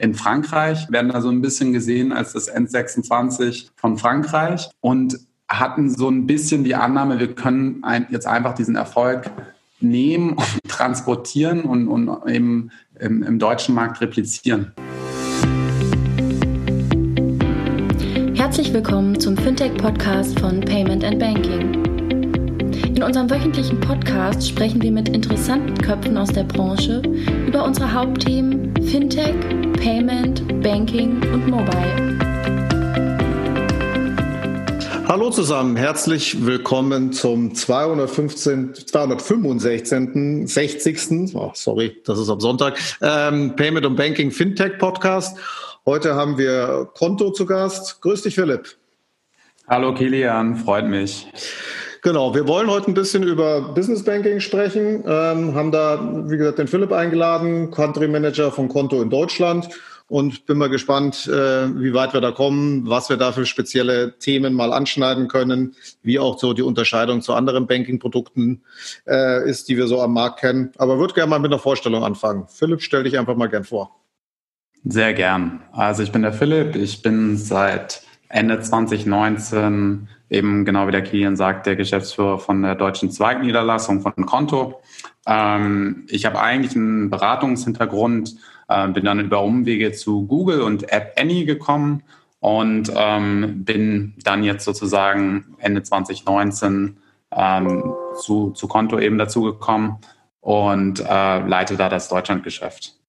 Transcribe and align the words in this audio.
in 0.00 0.14
Frankreich, 0.14 0.90
werden 0.90 1.10
da 1.12 1.20
so 1.20 1.28
ein 1.28 1.42
bisschen 1.42 1.72
gesehen 1.72 2.12
als 2.12 2.32
das 2.32 2.50
N26 2.50 3.68
von 3.76 3.98
Frankreich 3.98 4.70
und 4.80 5.18
hatten 5.48 5.90
so 5.90 6.08
ein 6.08 6.26
bisschen 6.26 6.64
die 6.64 6.74
Annahme, 6.74 7.20
wir 7.20 7.34
können 7.34 7.84
ein, 7.84 8.06
jetzt 8.10 8.26
einfach 8.26 8.54
diesen 8.54 8.76
Erfolg 8.76 9.30
nehmen 9.80 10.30
und 10.36 10.62
transportieren 10.68 11.62
und, 11.62 11.88
und 11.88 12.10
eben 12.26 12.70
im, 12.98 13.22
im 13.22 13.38
deutschen 13.38 13.74
Markt 13.74 14.00
replizieren. 14.00 14.72
Herzlich 18.34 18.72
willkommen 18.72 19.20
zum 19.20 19.36
Fintech-Podcast 19.36 20.38
von 20.40 20.60
Payment 20.60 21.04
and 21.04 21.18
Banking. 21.18 21.79
In 23.00 23.06
unserem 23.06 23.30
wöchentlichen 23.30 23.80
Podcast 23.80 24.46
sprechen 24.46 24.82
wir 24.82 24.92
mit 24.92 25.08
interessanten 25.08 25.74
Köpfen 25.78 26.18
aus 26.18 26.28
der 26.28 26.44
Branche 26.44 27.00
über 27.46 27.64
unsere 27.64 27.90
Hauptthemen 27.94 28.74
Fintech, 28.76 29.36
Payment, 29.82 30.46
Banking 30.62 31.22
und 31.32 31.48
Mobile. 31.48 32.18
Hallo 35.08 35.30
zusammen, 35.30 35.76
herzlich 35.76 36.44
willkommen 36.44 37.14
zum 37.14 37.54
215, 37.54 38.74
265. 38.74 40.46
60. 40.46 41.34
Oh, 41.36 41.52
sorry, 41.54 41.96
das 42.04 42.18
ist 42.18 42.28
am 42.28 42.40
Sonntag. 42.40 42.78
Ähm, 43.00 43.56
Payment 43.56 43.86
und 43.86 43.96
Banking 43.96 44.30
Fintech 44.30 44.76
Podcast. 44.76 45.38
Heute 45.86 46.16
haben 46.16 46.36
wir 46.36 46.90
Konto 46.92 47.30
zu 47.30 47.46
Gast. 47.46 48.02
Grüß 48.02 48.20
dich, 48.20 48.34
Philipp. 48.34 48.76
Hallo 49.66 49.94
Kilian, 49.94 50.56
freut 50.56 50.86
mich. 50.86 51.26
Genau, 52.02 52.34
wir 52.34 52.48
wollen 52.48 52.70
heute 52.70 52.90
ein 52.90 52.94
bisschen 52.94 53.22
über 53.22 53.60
Business 53.74 54.04
Banking 54.04 54.40
sprechen, 54.40 55.04
ähm, 55.06 55.54
haben 55.54 55.70
da, 55.70 56.24
wie 56.30 56.38
gesagt, 56.38 56.58
den 56.58 56.66
Philipp 56.66 56.92
eingeladen, 56.92 57.70
Country 57.70 58.08
Manager 58.08 58.50
von 58.50 58.68
Konto 58.68 59.02
in 59.02 59.10
Deutschland 59.10 59.68
und 60.08 60.46
bin 60.46 60.56
mal 60.56 60.70
gespannt, 60.70 61.28
äh, 61.28 61.68
wie 61.78 61.92
weit 61.92 62.14
wir 62.14 62.22
da 62.22 62.32
kommen, 62.32 62.88
was 62.88 63.10
wir 63.10 63.18
da 63.18 63.32
für 63.32 63.44
spezielle 63.44 64.18
Themen 64.18 64.54
mal 64.54 64.72
anschneiden 64.72 65.28
können, 65.28 65.76
wie 66.02 66.18
auch 66.18 66.38
so 66.38 66.54
die 66.54 66.62
Unterscheidung 66.62 67.20
zu 67.20 67.34
anderen 67.34 67.66
Banking-Produkten 67.66 68.62
äh, 69.06 69.48
ist, 69.48 69.68
die 69.68 69.76
wir 69.76 69.86
so 69.86 70.00
am 70.00 70.14
Markt 70.14 70.40
kennen. 70.40 70.72
Aber 70.78 70.98
würde 70.98 71.12
gerne 71.12 71.30
mal 71.30 71.38
mit 71.38 71.52
einer 71.52 71.60
Vorstellung 71.60 72.02
anfangen. 72.02 72.46
Philipp, 72.48 72.80
stell 72.80 73.04
dich 73.04 73.18
einfach 73.18 73.36
mal 73.36 73.48
gern 73.48 73.64
vor. 73.64 73.94
Sehr 74.84 75.12
gern. 75.12 75.62
Also 75.72 76.02
ich 76.02 76.10
bin 76.10 76.22
der 76.22 76.32
Philipp, 76.32 76.76
ich 76.76 77.02
bin 77.02 77.36
seit 77.36 78.02
Ende 78.30 78.58
2019 78.58 80.08
eben 80.30 80.64
genau 80.64 80.86
wie 80.86 80.92
der 80.92 81.02
Kilian 81.02 81.36
sagt, 81.36 81.66
der 81.66 81.76
Geschäftsführer 81.76 82.38
von 82.38 82.62
der 82.62 82.76
deutschen 82.76 83.10
Zweigniederlassung 83.10 84.00
von 84.00 84.14
Konto. 84.26 84.80
Ähm, 85.26 86.06
ich 86.08 86.24
habe 86.24 86.40
eigentlich 86.40 86.76
einen 86.76 87.10
Beratungshintergrund, 87.10 88.36
äh, 88.68 88.88
bin 88.88 89.04
dann 89.04 89.20
über 89.20 89.42
Umwege 89.42 89.92
zu 89.92 90.26
Google 90.26 90.62
und 90.62 90.92
App 90.92 91.14
Annie 91.18 91.44
gekommen 91.44 92.04
und 92.38 92.90
ähm, 92.94 93.64
bin 93.64 94.14
dann 94.22 94.44
jetzt 94.44 94.64
sozusagen 94.64 95.56
Ende 95.58 95.82
2019 95.82 96.96
ähm, 97.32 97.92
zu, 98.20 98.52
zu 98.52 98.68
Konto 98.68 98.98
eben 98.98 99.18
dazugekommen 99.18 99.96
und 100.40 101.00
äh, 101.00 101.46
leite 101.46 101.76
da 101.76 101.88
das 101.88 102.08
Deutschlandgeschäft. 102.08 102.99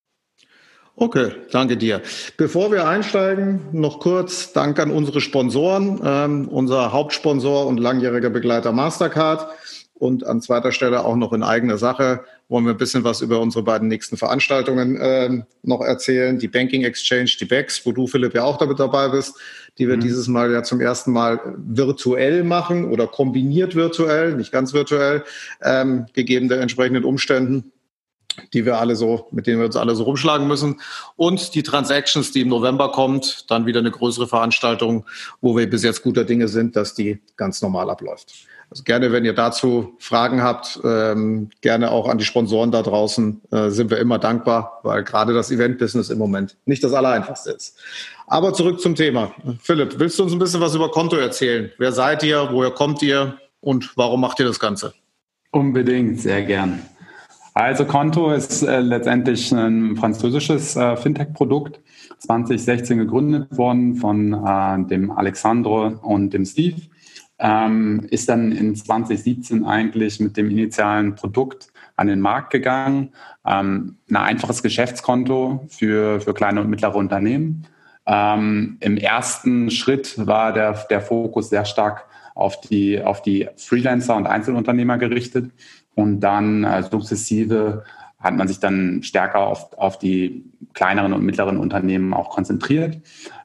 Okay, 1.01 1.31
danke 1.49 1.77
dir. 1.77 1.99
Bevor 2.37 2.71
wir 2.71 2.87
einsteigen, 2.87 3.59
noch 3.71 3.99
kurz 3.99 4.53
Dank 4.53 4.77
an 4.77 4.91
unsere 4.91 5.19
Sponsoren, 5.19 5.99
ähm, 6.05 6.47
unser 6.47 6.93
Hauptsponsor 6.93 7.65
und 7.65 7.79
langjähriger 7.79 8.29
Begleiter 8.29 8.71
Mastercard 8.71 9.47
und 9.95 10.23
an 10.27 10.41
zweiter 10.41 10.71
Stelle 10.71 11.03
auch 11.03 11.15
noch 11.15 11.33
in 11.33 11.41
eigener 11.41 11.79
Sache 11.79 12.23
wollen 12.49 12.65
wir 12.65 12.73
ein 12.73 12.77
bisschen 12.77 13.03
was 13.03 13.21
über 13.21 13.39
unsere 13.39 13.63
beiden 13.63 13.87
nächsten 13.87 14.15
Veranstaltungen 14.15 14.95
äh, 14.97 15.41
noch 15.63 15.81
erzählen. 15.81 16.37
Die 16.37 16.47
Banking 16.47 16.83
Exchange, 16.83 17.31
die 17.39 17.45
BEX, 17.45 17.83
wo 17.83 17.93
du, 17.93 18.05
Philipp, 18.05 18.35
ja 18.35 18.43
auch 18.43 18.57
damit 18.57 18.79
dabei 18.79 19.09
bist, 19.09 19.33
die 19.79 19.87
wir 19.87 19.95
mhm. 19.95 20.01
dieses 20.01 20.27
Mal 20.27 20.51
ja 20.51 20.61
zum 20.61 20.81
ersten 20.81 21.13
Mal 21.13 21.39
virtuell 21.57 22.43
machen 22.43 22.91
oder 22.91 23.07
kombiniert 23.07 23.73
virtuell, 23.73 24.35
nicht 24.35 24.51
ganz 24.51 24.71
virtuell, 24.75 25.23
ähm, 25.63 26.05
gegeben 26.13 26.47
der 26.47 26.61
entsprechenden 26.61 27.05
Umständen 27.05 27.71
die 28.53 28.65
wir 28.65 28.79
alle 28.79 28.95
so, 28.95 29.27
mit 29.31 29.47
denen 29.47 29.59
wir 29.59 29.65
uns 29.65 29.75
alle 29.75 29.95
so 29.95 30.03
rumschlagen 30.03 30.47
müssen. 30.47 30.81
Und 31.15 31.55
die 31.55 31.63
Transactions, 31.63 32.31
die 32.31 32.41
im 32.41 32.49
November 32.49 32.91
kommt, 32.91 33.49
dann 33.49 33.65
wieder 33.65 33.79
eine 33.79 33.91
größere 33.91 34.27
Veranstaltung, 34.27 35.05
wo 35.41 35.57
wir 35.57 35.69
bis 35.69 35.83
jetzt 35.83 36.03
guter 36.03 36.23
Dinge 36.23 36.47
sind, 36.47 36.75
dass 36.75 36.93
die 36.93 37.19
ganz 37.37 37.61
normal 37.61 37.89
abläuft. 37.89 38.33
Also 38.71 38.83
gerne, 38.83 39.11
wenn 39.11 39.25
ihr 39.25 39.33
dazu 39.33 39.95
Fragen 39.99 40.41
habt, 40.41 40.79
ähm, 40.85 41.49
gerne 41.59 41.91
auch 41.91 42.07
an 42.07 42.17
die 42.17 42.23
Sponsoren 42.23 42.71
da 42.71 42.81
draußen, 42.81 43.41
äh, 43.51 43.69
sind 43.69 43.91
wir 43.91 43.97
immer 43.97 44.17
dankbar, 44.17 44.79
weil 44.83 45.03
gerade 45.03 45.33
das 45.33 45.51
Event-Business 45.51 46.09
im 46.09 46.17
Moment 46.17 46.55
nicht 46.65 46.81
das 46.81 46.93
Allereinfachste 46.93 47.51
ist. 47.51 47.77
Aber 48.27 48.53
zurück 48.53 48.79
zum 48.79 48.95
Thema. 48.95 49.33
Philipp, 49.61 49.99
willst 49.99 50.17
du 50.17 50.23
uns 50.23 50.31
ein 50.31 50.39
bisschen 50.39 50.61
was 50.61 50.73
über 50.73 50.89
Konto 50.89 51.17
erzählen? 51.17 51.69
Wer 51.79 51.91
seid 51.91 52.23
ihr? 52.23 52.47
Woher 52.53 52.71
kommt 52.71 53.01
ihr? 53.01 53.37
Und 53.59 53.97
warum 53.97 54.21
macht 54.21 54.39
ihr 54.39 54.45
das 54.45 54.61
Ganze? 54.61 54.93
Unbedingt, 55.51 56.21
sehr 56.21 56.41
gern. 56.43 56.81
Also 57.53 57.85
Konto 57.85 58.31
ist 58.31 58.63
äh, 58.63 58.79
letztendlich 58.79 59.51
ein 59.51 59.97
französisches 59.97 60.75
äh, 60.75 60.95
Fintech-Produkt, 60.95 61.81
2016 62.19 62.97
gegründet 62.97 63.57
worden 63.57 63.95
von 63.95 64.33
äh, 64.33 64.87
dem 64.87 65.11
Alexandro 65.11 65.87
und 65.87 66.33
dem 66.33 66.45
Steve. 66.45 66.81
Ähm, 67.39 68.05
ist 68.09 68.29
dann 68.29 68.51
in 68.51 68.75
2017 68.75 69.65
eigentlich 69.65 70.19
mit 70.19 70.37
dem 70.37 70.49
initialen 70.49 71.15
Produkt 71.15 71.73
an 71.95 72.07
den 72.07 72.21
Markt 72.21 72.51
gegangen. 72.51 73.13
Ähm, 73.45 73.97
ein 74.09 74.15
einfaches 74.15 74.61
Geschäftskonto 74.63 75.65
für, 75.69 76.21
für 76.21 76.33
kleine 76.33 76.61
und 76.61 76.69
mittlere 76.69 76.95
Unternehmen. 76.95 77.67
Ähm, 78.05 78.77
Im 78.79 78.97
ersten 78.97 79.71
Schritt 79.71 80.25
war 80.25 80.53
der, 80.53 80.73
der 80.89 81.01
Fokus 81.01 81.49
sehr 81.49 81.65
stark 81.65 82.05
auf 82.35 82.61
die, 82.61 83.01
auf 83.01 83.21
die 83.21 83.49
Freelancer 83.57 84.15
und 84.15 84.27
Einzelunternehmer 84.27 84.97
gerichtet. 84.97 85.51
Und 86.01 86.19
dann 86.21 86.63
äh, 86.63 86.81
sukzessive 86.83 87.83
hat 88.19 88.35
man 88.35 88.47
sich 88.47 88.59
dann 88.59 89.03
stärker 89.03 89.39
auf, 89.39 89.77
auf 89.77 89.99
die 89.99 90.43
kleineren 90.73 91.13
und 91.13 91.23
mittleren 91.23 91.57
Unternehmen 91.57 92.13
auch 92.13 92.29
konzentriert. 92.29 92.99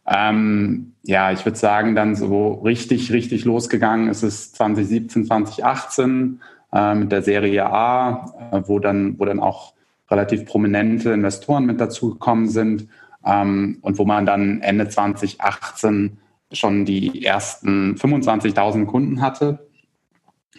Ähm, 0.07 0.93
ja, 1.03 1.33
ich 1.33 1.45
würde 1.45 1.59
sagen, 1.59 1.95
dann 1.95 2.15
so 2.15 2.55
richtig, 2.55 3.13
richtig 3.13 3.45
losgegangen 3.45 4.09
ist 4.09 4.23
es 4.23 4.53
2017, 4.53 5.27
2018 5.27 6.41
äh, 6.73 6.95
mit 6.95 7.13
der 7.13 7.23
Serie 7.23 7.67
A, 7.67 8.51
äh, 8.53 8.63
wo, 8.67 8.79
dann, 8.79 9.19
wo 9.19 9.25
dann 9.25 9.41
auch 9.41 9.75
relativ 10.11 10.47
prominente 10.47 11.11
Investoren 11.11 11.67
mit 11.67 11.81
dazugekommen 11.81 12.49
sind 12.49 12.89
ähm, 13.25 13.79
und 13.81 13.99
wo 13.99 14.05
man 14.05 14.25
dann 14.25 14.63
Ende 14.63 14.89
2018 14.89 16.19
schon 16.53 16.85
die 16.85 17.25
ersten 17.25 17.97
25.000 17.97 18.87
Kunden 18.87 19.21
hatte 19.21 19.66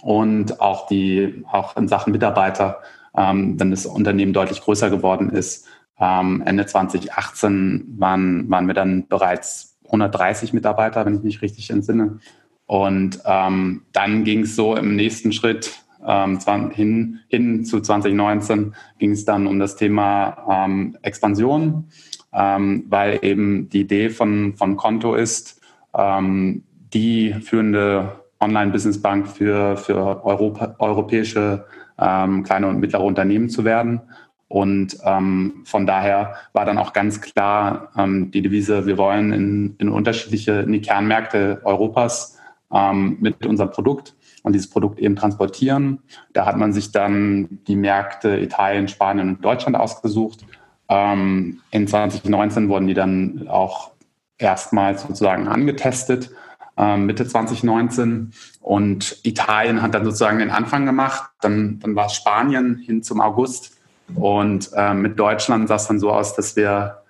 und 0.02 0.62
auch 0.62 0.88
die 0.88 1.44
auch 1.52 1.76
in 1.78 1.88
Sachen 1.88 2.12
Mitarbeiter, 2.12 2.82
ähm, 3.16 3.60
wenn 3.60 3.72
das 3.72 3.86
Unternehmen 3.86 4.34
deutlich 4.34 4.62
größer 4.62 4.90
geworden 4.90 5.30
ist. 5.30 5.68
Ähm, 6.00 6.44
Ende 6.46 6.66
2018 6.66 7.96
waren, 7.98 8.50
waren 8.50 8.68
wir 8.68 8.74
dann 8.74 9.08
bereits 9.08 9.78
130 9.86 10.54
Mitarbeiter, 10.54 11.06
wenn 11.06 11.16
ich 11.16 11.24
mich 11.24 11.42
richtig 11.42 11.70
entsinne. 11.70 12.20
Und 12.66 13.20
ähm, 13.26 13.84
dann 13.94 14.24
ging 14.24 14.42
es 14.42 14.56
so 14.56 14.76
im 14.76 14.96
nächsten 14.96 15.32
Schritt 15.32 15.84
ähm, 16.06 16.40
hin, 16.72 17.20
hin 17.28 17.66
zu 17.66 17.82
2019 17.82 18.76
ging 19.00 19.12
es 19.12 19.26
dann 19.26 19.48
um 19.48 19.60
das 19.60 19.76
Thema 19.76 20.66
ähm, 20.66 20.98
Expansion, 21.02 21.90
ähm, 22.34 22.86
weil 22.90 23.20
eben 23.24 23.70
die 23.70 23.82
Idee 23.82 24.10
von, 24.10 24.56
von 24.56 24.78
Konto 24.78 25.16
ist, 25.16 25.62
ähm, 25.96 26.64
die 26.94 27.34
führende 27.34 28.20
Online-Business-Bank 28.40 29.28
für, 29.28 29.78
für 29.78 30.24
Europa, 30.26 30.76
europäische 30.80 31.66
ähm, 32.00 32.44
kleine 32.44 32.68
und 32.68 32.80
mittlere 32.80 33.04
Unternehmen 33.04 33.50
zu 33.50 33.66
werden. 33.66 34.02
Und 34.50 34.98
ähm, 35.04 35.64
von 35.66 35.86
daher 35.86 36.36
war 36.54 36.66
dann 36.66 36.78
auch 36.78 36.94
ganz 36.94 37.20
klar 37.20 37.92
ähm, 37.98 38.32
die 38.32 38.42
Devise, 38.42 38.86
wir 38.86 38.98
wollen 38.98 39.34
in, 39.34 39.76
in 39.78 39.90
unterschiedliche 39.90 40.62
in 40.62 40.72
die 40.72 40.82
Kernmärkte 40.82 41.62
Europas 41.66 42.38
ähm, 42.74 43.18
mit 43.20 43.46
unserem 43.46 43.72
Produkt 43.72 44.16
und 44.44 44.54
dieses 44.54 44.70
Produkt 44.70 45.00
eben 45.00 45.16
transportieren. 45.16 46.00
Da 46.32 46.46
hat 46.46 46.56
man 46.56 46.72
sich 46.72 46.92
dann 46.92 47.60
die 47.68 47.76
Märkte 47.76 48.38
Italien, 48.40 48.88
Spanien 48.88 49.30
und 49.30 49.44
Deutschland 49.44 49.76
ausgesucht. 49.76 50.46
Ähm, 50.88 51.60
in 51.72 51.88
2019 51.88 52.70
wurden 52.70 52.88
die 52.88 52.94
dann 52.94 53.48
auch 53.50 53.92
erstmals 54.38 55.02
sozusagen 55.02 55.48
angetestet 55.48 56.32
Mitte 56.78 57.28
2019. 57.28 58.34
Und 58.62 59.18
Italien 59.24 59.82
hat 59.82 59.94
dann 59.94 60.06
sozusagen 60.06 60.40
den 60.40 60.52
Anfang 60.52 60.86
gemacht. 60.86 61.32
Dann, 61.42 61.80
dann 61.80 61.96
war 61.96 62.08
es 62.08 62.14
Spanien 62.14 62.78
hin 62.78 63.04
zum 63.04 63.22
August. 63.22 63.78
Und 64.16 64.70
äh, 64.76 64.94
mit 64.94 65.20
Deutschland 65.20 65.68
sah 65.68 65.76
es 65.76 65.88
dann 65.88 66.00
so 66.00 66.12
aus, 66.12 66.36
dass 66.36 66.56
wir, 66.56 67.02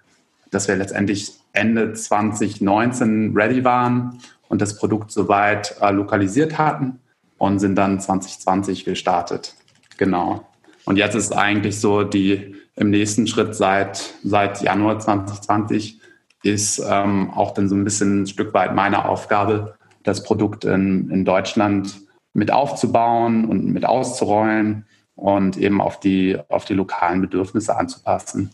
dass 0.52 0.68
wir 0.68 0.76
letztendlich 0.76 1.34
Ende 1.54 1.94
2019 1.94 3.34
ready 3.36 3.64
waren 3.64 4.20
und 4.48 4.62
das 4.62 4.78
Produkt 4.78 5.12
soweit 5.12 5.76
äh, 5.82 5.92
lokalisiert 5.92 6.58
hatten 6.58 7.00
und 7.38 7.60
sind 7.60 7.76
dann 7.76 8.00
2020 8.00 8.86
gestartet. 8.86 9.56
Genau. 9.98 10.48
Und 10.86 10.98
jetzt 10.98 11.16
ist 11.16 11.36
eigentlich 11.36 11.80
so 11.80 12.04
die, 12.04 12.56
im 12.76 12.92
nächsten 12.92 13.28
Schritt 13.28 13.56
seit, 13.56 14.14
seit 14.24 14.62
Januar 14.62 15.00
2020 15.00 16.00
ist 16.44 16.82
ähm, 16.88 17.32
auch 17.32 17.54
dann 17.54 17.70
so 17.70 17.76
ein 17.76 17.84
bisschen 17.84 18.24
ein 18.24 18.28
Stück 18.28 18.54
weit 18.54 18.76
meine 18.76 19.06
Aufgabe, 19.06 19.76
das 20.04 20.24
Produkt 20.24 20.66
in, 20.66 21.10
in 21.10 21.26
Deutschland 21.26 21.96
mit 22.34 22.52
aufzubauen 22.52 23.46
und 23.46 23.66
mit 23.66 23.86
auszurollen 23.86 24.86
und 25.16 25.58
eben 25.58 25.82
auf 25.82 26.00
die, 26.00 26.38
auf 26.50 26.66
die 26.66 26.76
lokalen 26.76 27.22
Bedürfnisse 27.22 27.76
anzupassen. 27.76 28.52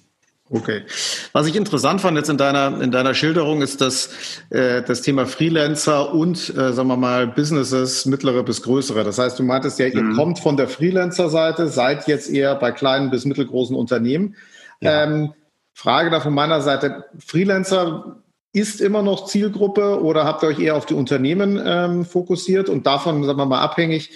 Okay. 0.49 0.83
Was 1.31 1.47
ich 1.47 1.55
interessant 1.55 2.01
fand 2.01 2.17
jetzt 2.17 2.29
in 2.29 2.37
deiner, 2.37 2.79
in 2.81 2.91
deiner 2.91 3.13
Schilderung 3.13 3.61
ist, 3.61 3.81
dass 3.81 4.09
äh, 4.49 4.83
das 4.83 5.01
Thema 5.01 5.25
Freelancer 5.25 6.13
und, 6.13 6.49
äh, 6.55 6.73
sagen 6.73 6.89
wir 6.89 6.97
mal, 6.97 7.27
Businesses, 7.27 8.05
mittlere 8.05 8.43
bis 8.43 8.61
größere. 8.61 9.03
Das 9.03 9.17
heißt, 9.17 9.39
du 9.39 9.43
meintest 9.43 9.79
ja, 9.79 9.87
ihr 9.87 10.03
mhm. 10.03 10.15
kommt 10.15 10.39
von 10.39 10.55
der 10.55 10.67
Freelancer-Seite, 10.67 11.69
seid 11.69 12.07
jetzt 12.07 12.29
eher 12.29 12.55
bei 12.55 12.71
kleinen 12.71 13.09
bis 13.09 13.25
mittelgroßen 13.25 13.75
Unternehmen. 13.75 14.35
Ja. 14.81 15.03
Ähm, 15.03 15.33
Frage 15.73 16.09
da 16.09 16.19
von 16.19 16.33
meiner 16.33 16.61
Seite, 16.61 17.05
Freelancer 17.19 18.17
ist 18.53 18.81
immer 18.81 19.01
noch 19.01 19.25
Zielgruppe 19.25 20.01
oder 20.03 20.25
habt 20.25 20.43
ihr 20.43 20.49
euch 20.49 20.59
eher 20.59 20.75
auf 20.75 20.85
die 20.85 20.93
Unternehmen 20.93 21.59
ähm, 21.63 22.05
fokussiert 22.05 22.69
und 22.69 22.85
davon, 22.85 23.23
sagen 23.23 23.39
wir 23.39 23.45
mal, 23.45 23.61
abhängig, 23.61 24.11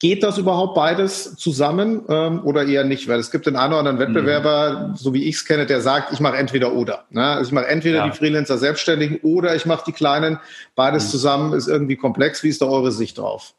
Geht 0.00 0.22
das 0.22 0.38
überhaupt 0.38 0.76
beides 0.76 1.34
zusammen 1.34 2.04
ähm, 2.08 2.42
oder 2.44 2.64
eher 2.64 2.84
nicht? 2.84 3.08
Weil 3.08 3.18
es 3.18 3.32
gibt 3.32 3.46
den 3.46 3.56
einen 3.56 3.72
oder 3.72 3.80
anderen 3.80 3.98
Wettbewerber, 3.98 4.90
mhm. 4.90 4.96
so 4.96 5.12
wie 5.12 5.24
ich 5.24 5.36
es 5.36 5.44
kenne, 5.44 5.66
der 5.66 5.80
sagt, 5.80 6.12
ich 6.12 6.20
mache 6.20 6.36
entweder 6.36 6.72
oder. 6.72 7.06
Ne? 7.10 7.24
Also 7.24 7.48
ich 7.48 7.52
mache 7.52 7.66
entweder 7.66 7.98
ja. 7.98 8.08
die 8.08 8.16
Freelancer 8.16 8.58
Selbstständigen 8.58 9.18
oder 9.22 9.56
ich 9.56 9.66
mache 9.66 9.82
die 9.88 9.92
Kleinen. 9.92 10.38
Beides 10.76 11.06
mhm. 11.06 11.10
zusammen 11.10 11.52
ist 11.52 11.66
irgendwie 11.66 11.96
komplex. 11.96 12.44
Wie 12.44 12.48
ist 12.48 12.62
da 12.62 12.66
eure 12.66 12.92
Sicht 12.92 13.18
drauf? 13.18 13.54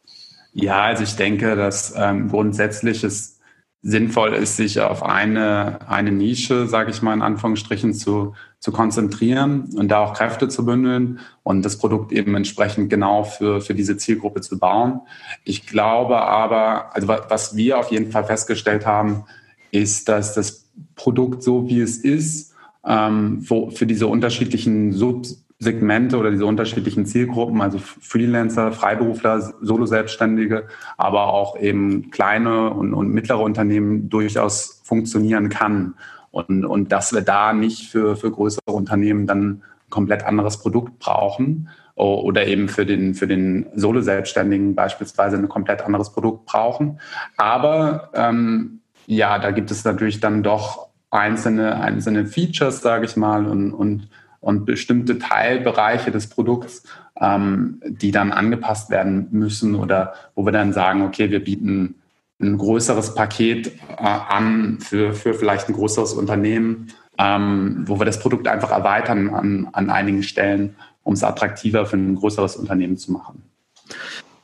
Ja, 0.54 0.84
also 0.84 1.04
ich 1.04 1.18
denke, 1.18 1.58
dass 1.58 1.94
ähm, 1.98 2.30
grundsätzlich 2.30 3.04
es 3.04 3.39
sinnvoll 3.82 4.34
ist, 4.34 4.58
sich 4.58 4.82
auf 4.82 5.04
eine, 5.04 5.80
eine 5.88 6.12
Nische, 6.12 6.68
sage 6.68 6.92
ich 6.92 7.02
mal 7.02 7.14
in 7.14 7.22
Anführungsstrichen, 7.22 7.94
zu, 7.94 8.34
zu 8.60 8.72
konzentrieren 8.74 9.70
und 9.76 9.88
da 9.88 10.00
auch 10.00 10.14
Kräfte 10.14 10.50
zu 10.50 10.66
bündeln 10.66 11.20
und 11.44 11.64
das 11.64 11.78
Produkt 11.78 12.12
eben 12.12 12.36
entsprechend 12.36 12.90
genau 12.90 13.24
für, 13.24 13.62
für 13.62 13.74
diese 13.74 13.96
Zielgruppe 13.96 14.42
zu 14.42 14.60
bauen. 14.60 15.00
Ich 15.46 15.66
glaube 15.66 16.22
aber, 16.22 16.94
also 16.94 17.08
was 17.08 17.56
wir 17.56 17.80
auf 17.80 17.90
jeden 17.90 18.12
Fall 18.12 18.26
festgestellt 18.26 18.86
haben, 18.86 19.24
ist, 19.72 20.10
dass 20.10 20.34
das 20.34 20.66
Produkt 20.96 21.42
so 21.42 21.70
wie 21.70 21.80
es 21.80 21.98
ist, 21.98 22.54
ähm, 22.86 23.44
wo 23.48 23.70
für 23.70 23.86
diese 23.86 24.08
unterschiedlichen 24.08 24.92
Sub 24.92 25.26
Segmente 25.62 26.18
oder 26.18 26.32
diese 26.32 26.46
unterschiedlichen 26.46 27.06
Zielgruppen, 27.06 27.62
also 27.62 27.80
Freelancer, 27.80 28.72
Freiberufler, 28.72 29.42
Solo-Selbstständige, 29.62 30.68
aber 30.96 31.34
auch 31.34 31.60
eben 31.60 32.12
kleine 32.12 32.70
und, 32.70 32.94
und 32.94 33.10
mittlere 33.10 33.42
Unternehmen 33.42 34.10
durchaus 34.10 34.82
funktionieren 34.86 35.50
kann. 35.50 35.96
Und, 36.32 36.64
und 36.64 36.94
dass 36.94 37.12
wir 37.14 37.22
da 37.22 37.52
nicht 37.52 37.92
für, 37.92 38.16
für 38.16 38.32
größere 38.32 38.72
Unternehmen 38.72 39.28
dann 39.28 39.50
ein 39.50 39.64
komplett 39.90 40.24
anderes 40.24 40.58
Produkt 40.58 40.98
brauchen 41.00 41.70
oder 41.96 42.48
eben 42.48 42.70
für 42.70 42.86
den, 42.86 43.14
für 43.14 43.28
den 43.28 43.66
Solo-Selbstständigen 43.76 44.76
beispielsweise 44.76 45.36
ein 45.36 45.50
komplett 45.50 45.82
anderes 45.82 46.14
Produkt 46.14 46.46
brauchen. 46.46 47.02
Aber 47.36 48.12
ähm, 48.14 48.80
ja, 49.08 49.40
da 49.40 49.52
gibt 49.52 49.72
es 49.72 49.84
natürlich 49.84 50.22
dann 50.22 50.42
doch 50.42 50.88
einzelne, 51.12 51.82
einzelne 51.82 52.26
Features, 52.28 52.82
sage 52.82 53.06
ich 53.06 53.18
mal, 53.18 53.46
und, 53.46 53.74
und 53.74 54.08
und 54.42 54.66
bestimmte 54.66 55.20
Teilbereiche 55.20 56.12
des 56.12 56.28
Produkts, 56.28 56.84
ähm, 57.20 57.82
die 57.86 58.12
dann 58.12 58.32
angepasst 58.32 58.90
werden 58.90 59.28
müssen 59.32 59.76
oder 59.76 60.14
wo 60.36 60.46
wir 60.46 60.52
dann 60.52 60.74
sagen, 60.74 61.02
okay, 61.02 61.30
wir 61.30 61.44
bieten 61.44 61.96
ein 62.42 62.58
größeres 62.58 63.16
Paket 63.16 63.68
äh, 63.68 64.04
an 64.04 64.80
für, 64.80 65.14
für 65.14 65.34
vielleicht 65.34 65.68
ein 65.68 65.74
größeres 65.74 66.14
Unternehmen, 66.14 66.88
ähm, 67.18 67.84
wo 67.86 68.00
wir 68.00 68.06
das 68.06 68.20
Produkt 68.20 68.48
einfach 68.48 68.72
erweitern 68.72 69.30
an, 69.30 69.70
an 69.74 69.90
einigen 69.90 70.24
Stellen, 70.24 70.76
um 71.04 71.14
es 71.14 71.24
attraktiver 71.24 71.86
für 71.86 71.98
ein 71.98 72.16
größeres 72.16 72.56
Unternehmen 72.56 72.98
zu 72.98 73.12
machen. 73.12 73.44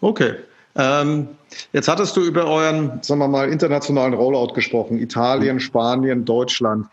Okay. 0.01 0.33
Ähm, 0.75 1.29
jetzt 1.71 1.87
hattest 1.87 2.17
du 2.17 2.21
über 2.21 2.47
euren, 2.47 2.99
sagen 3.01 3.21
wir 3.21 3.29
mal, 3.29 3.49
internationalen 3.49 4.13
Rollout 4.13 4.53
gesprochen. 4.53 4.97
Italien, 4.97 5.61
Spanien, 5.61 6.25
Deutschland. 6.25 6.87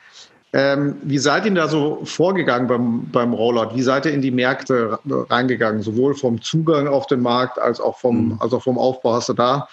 Ähm, 0.55 0.97
wie 1.03 1.19
seid 1.19 1.47
ihr 1.47 1.55
da 1.55 1.67
so 1.67 2.03
vorgegangen 2.05 2.69
beim, 2.69 3.11
beim 3.11 3.33
Rollout? 3.33 3.75
Wie 3.75 3.83
seid 3.83 4.05
ihr 4.05 4.13
in 4.13 4.21
die 4.21 4.31
Märkte 4.31 4.99
reingegangen, 5.31 5.81
sowohl 5.81 6.15
vom 6.15 6.43
Zugang 6.43 6.89
auf 6.89 7.07
den 7.07 7.21
Markt 7.21 7.59
als 7.59 7.81
auch 7.81 7.99
vom, 7.99 8.27
mhm. 8.27 8.37
als 8.39 8.53
auch 8.53 8.63
vom 8.63 8.79
Aufbau? 8.79 9.15
Hast 9.15 9.31
du 9.31 9.33
da 9.33 9.69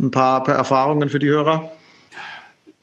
ein 0.00 0.10
paar, 0.10 0.42
paar 0.42 0.56
Erfahrungen 0.56 1.08
für 1.08 1.20
die 1.20 1.28
Hörer? 1.28 1.70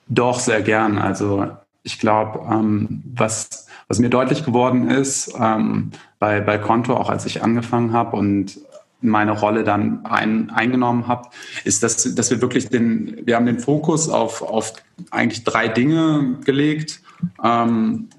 Doch, 0.08 0.40
sehr 0.40 0.62
gern. 0.62 0.98
Also 0.98 1.48
ich 1.84 2.00
glaube, 2.00 2.40
ähm, 2.50 3.04
was, 3.16 3.68
was 3.88 4.00
mir 4.00 4.10
deutlich 4.10 4.46
geworden 4.46 4.90
ist 4.90 5.34
ähm, 5.38 5.92
bei, 6.20 6.40
bei 6.40 6.58
Konto, 6.58 6.96
auch 6.96 7.10
als 7.10 7.26
ich 7.26 7.44
angefangen 7.44 7.92
habe 7.92 8.16
und 8.16 8.60
meine 9.02 9.32
Rolle 9.32 9.64
dann 9.64 10.06
ein, 10.06 10.52
eingenommen 10.52 11.08
habe, 11.08 11.30
ist, 11.64 11.84
dass, 11.84 12.16
dass 12.16 12.30
wir 12.30 12.42
wirklich 12.42 12.70
den, 12.70 13.26
wir 13.26 13.36
haben 13.36 13.46
den 13.46 13.60
Fokus 13.60 14.10
auf, 14.10 14.42
auf 14.42 14.74
eigentlich 15.10 15.44
drei 15.44 15.68
Dinge 15.68 16.38
gelegt. 16.46 17.02
Ähm, 17.44 18.10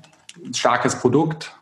starkes 0.52 0.96
Produkt, 0.96 1.54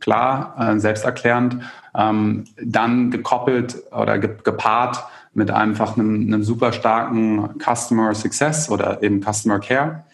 klar, 0.00 0.54
äh, 0.58 0.78
selbsterklärend, 0.78 1.58
ähm, 1.94 2.44
dann 2.62 3.10
gekoppelt 3.10 3.82
oder 3.92 4.18
ge 4.18 4.36
gepaart 4.42 5.04
mit 5.34 5.50
einfach 5.50 5.96
einem, 5.96 6.22
einem 6.22 6.42
super 6.42 6.72
starken 6.72 7.58
Customer 7.58 8.14
Success 8.14 8.70
oder 8.70 9.02
eben 9.02 9.22
Customer 9.22 9.58
Care. 9.60 10.04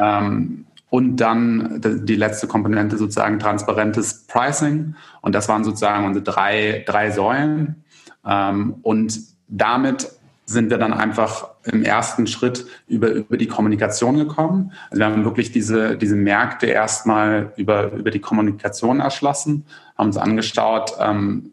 Ähm, 0.00 0.66
und 0.90 1.16
dann 1.16 1.80
die 1.82 2.14
letzte 2.14 2.46
Komponente 2.46 2.96
sozusagen 2.98 3.40
transparentes 3.40 4.26
Pricing. 4.28 4.94
Und 5.22 5.34
das 5.34 5.48
waren 5.48 5.64
sozusagen 5.64 6.06
unsere 6.06 6.24
drei, 6.24 6.84
drei 6.86 7.10
Säulen. 7.10 7.84
Ähm, 8.24 8.76
und 8.82 9.18
damit 9.48 10.08
sind 10.46 10.70
wir 10.70 10.78
dann 10.78 10.92
einfach 10.92 11.48
im 11.64 11.82
ersten 11.82 12.26
Schritt 12.26 12.66
über, 12.86 13.10
über 13.10 13.36
die 13.36 13.46
Kommunikation 13.46 14.16
gekommen. 14.16 14.72
Also 14.90 15.00
wir 15.00 15.06
haben 15.06 15.24
wirklich 15.24 15.52
diese, 15.52 15.96
diese 15.96 16.16
Märkte 16.16 16.66
erstmal 16.66 17.52
über, 17.56 17.92
über 17.92 18.10
die 18.10 18.20
Kommunikation 18.20 19.00
erschlossen, 19.00 19.64
haben 19.96 20.08
uns 20.08 20.16
angeschaut, 20.16 20.94
ähm, 21.00 21.52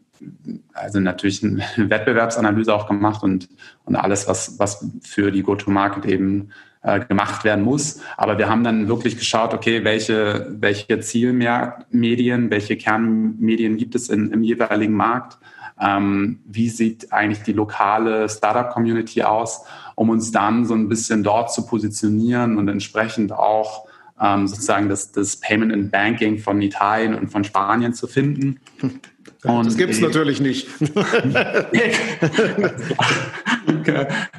also 0.72 1.00
natürlich 1.00 1.42
eine 1.42 1.62
Wettbewerbsanalyse 1.76 2.74
auch 2.74 2.86
gemacht 2.86 3.22
und, 3.22 3.48
und 3.84 3.96
alles, 3.96 4.28
was, 4.28 4.58
was 4.58 4.86
für 5.02 5.30
die 5.30 5.42
Go-to-Market 5.42 6.04
eben 6.06 6.50
äh, 6.82 7.00
gemacht 7.00 7.44
werden 7.44 7.64
muss. 7.64 8.00
Aber 8.16 8.38
wir 8.38 8.48
haben 8.48 8.64
dann 8.64 8.88
wirklich 8.88 9.18
geschaut, 9.18 9.54
okay, 9.54 9.84
welche, 9.84 10.48
welche 10.60 11.00
Zielmedien, 11.00 12.50
welche 12.50 12.76
Kernmedien 12.76 13.76
gibt 13.76 13.94
es 13.94 14.08
in, 14.08 14.30
im 14.30 14.42
jeweiligen 14.42 14.94
Markt 14.94 15.38
ähm, 15.82 16.40
wie 16.44 16.68
sieht 16.68 17.12
eigentlich 17.12 17.42
die 17.42 17.52
lokale 17.52 18.28
Startup-Community 18.28 19.22
aus, 19.22 19.64
um 20.02 20.10
uns 20.10 20.32
dann 20.32 20.66
so 20.66 20.74
ein 20.74 20.88
bisschen 20.88 21.22
dort 21.22 21.52
zu 21.52 21.64
positionieren 21.64 22.58
und 22.58 22.66
entsprechend 22.66 23.30
auch 23.30 23.86
ähm, 24.20 24.48
sozusagen 24.48 24.88
das, 24.88 25.12
das 25.12 25.36
Payment 25.36 25.72
and 25.72 25.92
Banking 25.92 26.38
von 26.38 26.60
Italien 26.60 27.14
und 27.14 27.28
von 27.28 27.44
Spanien 27.44 27.94
zu 27.94 28.08
finden. 28.08 28.60
Und 29.44 29.66
das 29.66 29.76
gibt 29.76 29.92
es 29.92 30.00
natürlich 30.00 30.40
nicht. 30.40 30.68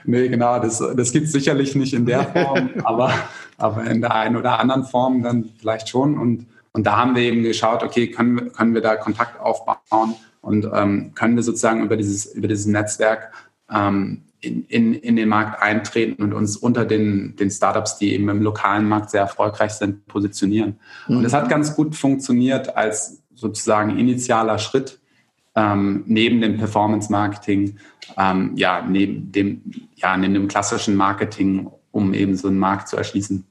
nee, 0.06 0.30
genau, 0.30 0.60
das, 0.60 0.82
das 0.96 1.12
gibt 1.12 1.26
es 1.26 1.34
sicherlich 1.34 1.76
nicht 1.76 1.94
in 1.94 2.06
der 2.06 2.24
Form, 2.24 2.70
aber, 2.86 3.14
aber 3.58 3.84
in 3.84 4.00
der 4.00 4.16
einen 4.16 4.38
oder 4.38 4.60
anderen 4.60 4.86
Form 4.86 5.22
dann 5.22 5.50
vielleicht 5.60 5.90
schon. 5.90 6.18
Und, 6.18 6.48
und 6.72 6.88
da 6.88 6.96
haben 6.96 7.18
wir 7.18 7.24
eben 7.24 7.44
geschaut, 7.44 7.84
okay, 7.84 8.12
können, 8.12 8.54
können 8.54 8.74
wir 8.74 8.80
da 8.80 8.96
Kontakt 8.96 9.42
aufbauen 9.42 10.16
und 10.40 10.70
ähm, 10.74 11.12
können 11.16 11.36
wir 11.36 11.44
sozusagen 11.44 11.84
über 11.84 11.98
dieses, 11.98 12.34
über 12.34 12.48
dieses 12.48 12.66
Netzwerk 12.66 13.34
ähm, 13.70 14.22
in, 14.44 14.66
in, 14.66 14.94
in 14.94 15.16
den 15.16 15.30
Markt 15.30 15.62
eintreten 15.62 16.22
und 16.22 16.34
uns 16.34 16.58
unter 16.58 16.86
den, 16.86 17.36
den 17.38 17.50
Startups, 17.50 17.98
die 17.98 18.14
eben 18.14 18.28
im 18.30 18.42
lokalen 18.42 18.88
Markt 18.88 19.10
sehr 19.12 19.22
erfolgreich 19.22 19.72
sind, 19.72 20.06
positionieren. 20.08 20.80
Mhm. 21.08 21.18
Und 21.18 21.26
es 21.26 21.34
hat 21.34 21.50
ganz 21.50 21.76
gut 21.76 21.96
funktioniert 21.96 22.76
als 22.76 23.24
sozusagen 23.34 23.98
initialer 23.98 24.60
Schritt 24.60 25.00
ähm, 25.56 26.04
neben 26.08 26.42
dem 26.42 26.58
Performance-Marketing, 26.58 27.78
ähm, 28.18 28.52
ja, 28.56 28.82
neben 28.82 29.32
dem, 29.32 29.62
ja, 29.96 30.18
neben 30.18 30.34
dem 30.34 30.48
klassischen 30.48 30.96
Marketing, 30.96 31.70
um 31.92 32.14
eben 32.14 32.36
so 32.36 32.48
einen 32.48 32.60
Markt 32.60 32.90
zu 32.90 32.98
erschließen. 32.98 33.46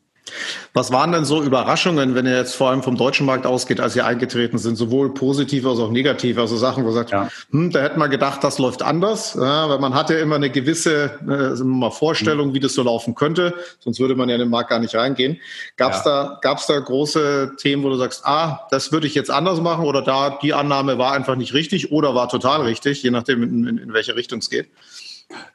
Was 0.72 0.92
waren 0.92 1.12
denn 1.12 1.24
so 1.24 1.42
Überraschungen, 1.42 2.14
wenn 2.14 2.26
ihr 2.26 2.36
jetzt 2.36 2.54
vor 2.54 2.70
allem 2.70 2.82
vom 2.82 2.96
deutschen 2.96 3.26
Markt 3.26 3.44
ausgeht, 3.44 3.80
als 3.80 3.96
ihr 3.96 4.06
eingetreten 4.06 4.56
sind, 4.56 4.76
sowohl 4.76 5.12
positive 5.12 5.68
als 5.68 5.80
auch 5.80 5.90
negative, 5.90 6.40
also 6.40 6.56
Sachen, 6.56 6.84
wo 6.84 6.88
ihr 6.88 6.94
sagt, 6.94 7.10
ja. 7.10 7.28
hm, 7.50 7.70
da 7.70 7.80
hätte 7.80 7.98
man 7.98 8.10
gedacht, 8.10 8.42
das 8.42 8.58
läuft 8.58 8.82
anders, 8.82 9.34
ja, 9.34 9.68
weil 9.68 9.78
man 9.80 9.94
hatte 9.94 10.14
immer 10.14 10.36
eine 10.36 10.50
gewisse 10.50 11.18
äh, 11.28 11.62
mal 11.62 11.90
Vorstellung, 11.90 12.48
mhm. 12.48 12.54
wie 12.54 12.60
das 12.60 12.74
so 12.74 12.82
laufen 12.82 13.14
könnte, 13.14 13.54
sonst 13.80 14.00
würde 14.00 14.14
man 14.14 14.28
ja 14.28 14.36
in 14.36 14.40
den 14.40 14.50
Markt 14.50 14.70
gar 14.70 14.78
nicht 14.78 14.94
reingehen. 14.94 15.38
Gab 15.76 15.92
es 15.92 16.04
ja. 16.04 16.24
da, 16.24 16.38
gab's 16.40 16.66
da 16.66 16.78
große 16.78 17.52
Themen, 17.58 17.82
wo 17.82 17.88
du 17.90 17.96
sagst, 17.96 18.24
ah, 18.24 18.66
das 18.70 18.92
würde 18.92 19.06
ich 19.06 19.14
jetzt 19.14 19.30
anders 19.30 19.60
machen 19.60 19.84
oder 19.84 20.02
da 20.02 20.38
die 20.40 20.54
Annahme 20.54 20.96
war 20.98 21.12
einfach 21.12 21.36
nicht 21.36 21.52
richtig 21.52 21.92
oder 21.92 22.14
war 22.14 22.28
total 22.28 22.62
richtig, 22.62 23.02
je 23.02 23.10
nachdem, 23.10 23.42
in, 23.42 23.66
in, 23.66 23.78
in 23.78 23.92
welche 23.92 24.16
Richtung 24.16 24.38
es 24.38 24.48
geht? 24.48 24.68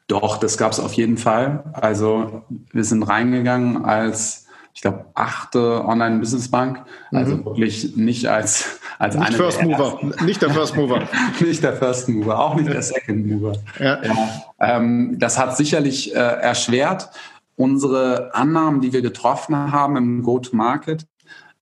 Doch, 0.08 0.38
das 0.38 0.58
gab 0.58 0.72
es 0.72 0.80
auf 0.80 0.94
jeden 0.94 1.18
Fall. 1.18 1.64
Also 1.74 2.44
wir 2.72 2.84
sind 2.84 3.04
reingegangen 3.04 3.86
als 3.86 4.47
ich 4.78 4.82
glaube, 4.82 5.06
achte 5.16 5.84
Online-Business-Bank. 5.86 6.84
Also 7.12 7.38
mhm. 7.38 7.46
wirklich 7.46 7.96
nicht 7.96 8.28
als, 8.28 8.80
als 9.00 9.16
nicht 9.16 9.26
eine 9.26 9.36
First 9.36 9.64
Mover, 9.64 10.00
nicht 10.24 10.40
der 10.40 10.52
First 10.52 10.76
Mover. 10.76 11.02
nicht 11.40 11.64
der 11.64 11.74
First 11.74 12.08
Mover, 12.08 12.38
auch 12.38 12.54
nicht 12.54 12.70
der 12.72 12.84
Second 12.84 13.26
Mover. 13.26 13.54
Ja. 13.80 14.04
ja 14.04 14.16
ähm, 14.60 15.18
das 15.18 15.40
hat 15.40 15.58
sicherlich 15.58 16.14
äh, 16.14 16.20
erschwert 16.20 17.10
unsere 17.56 18.36
Annahmen, 18.36 18.80
die 18.80 18.94
wir 18.94 19.02
getroffen 19.02 19.72
haben 19.72 19.98
im 19.98 20.22
Go-to-Market. 20.22 21.08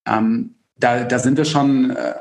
Ähm, 0.06 0.56
da, 0.78 1.06
da 1.06 1.18
sind 1.18 1.38
wir 1.38 1.46
schon, 1.46 1.92
äh, 1.92 2.16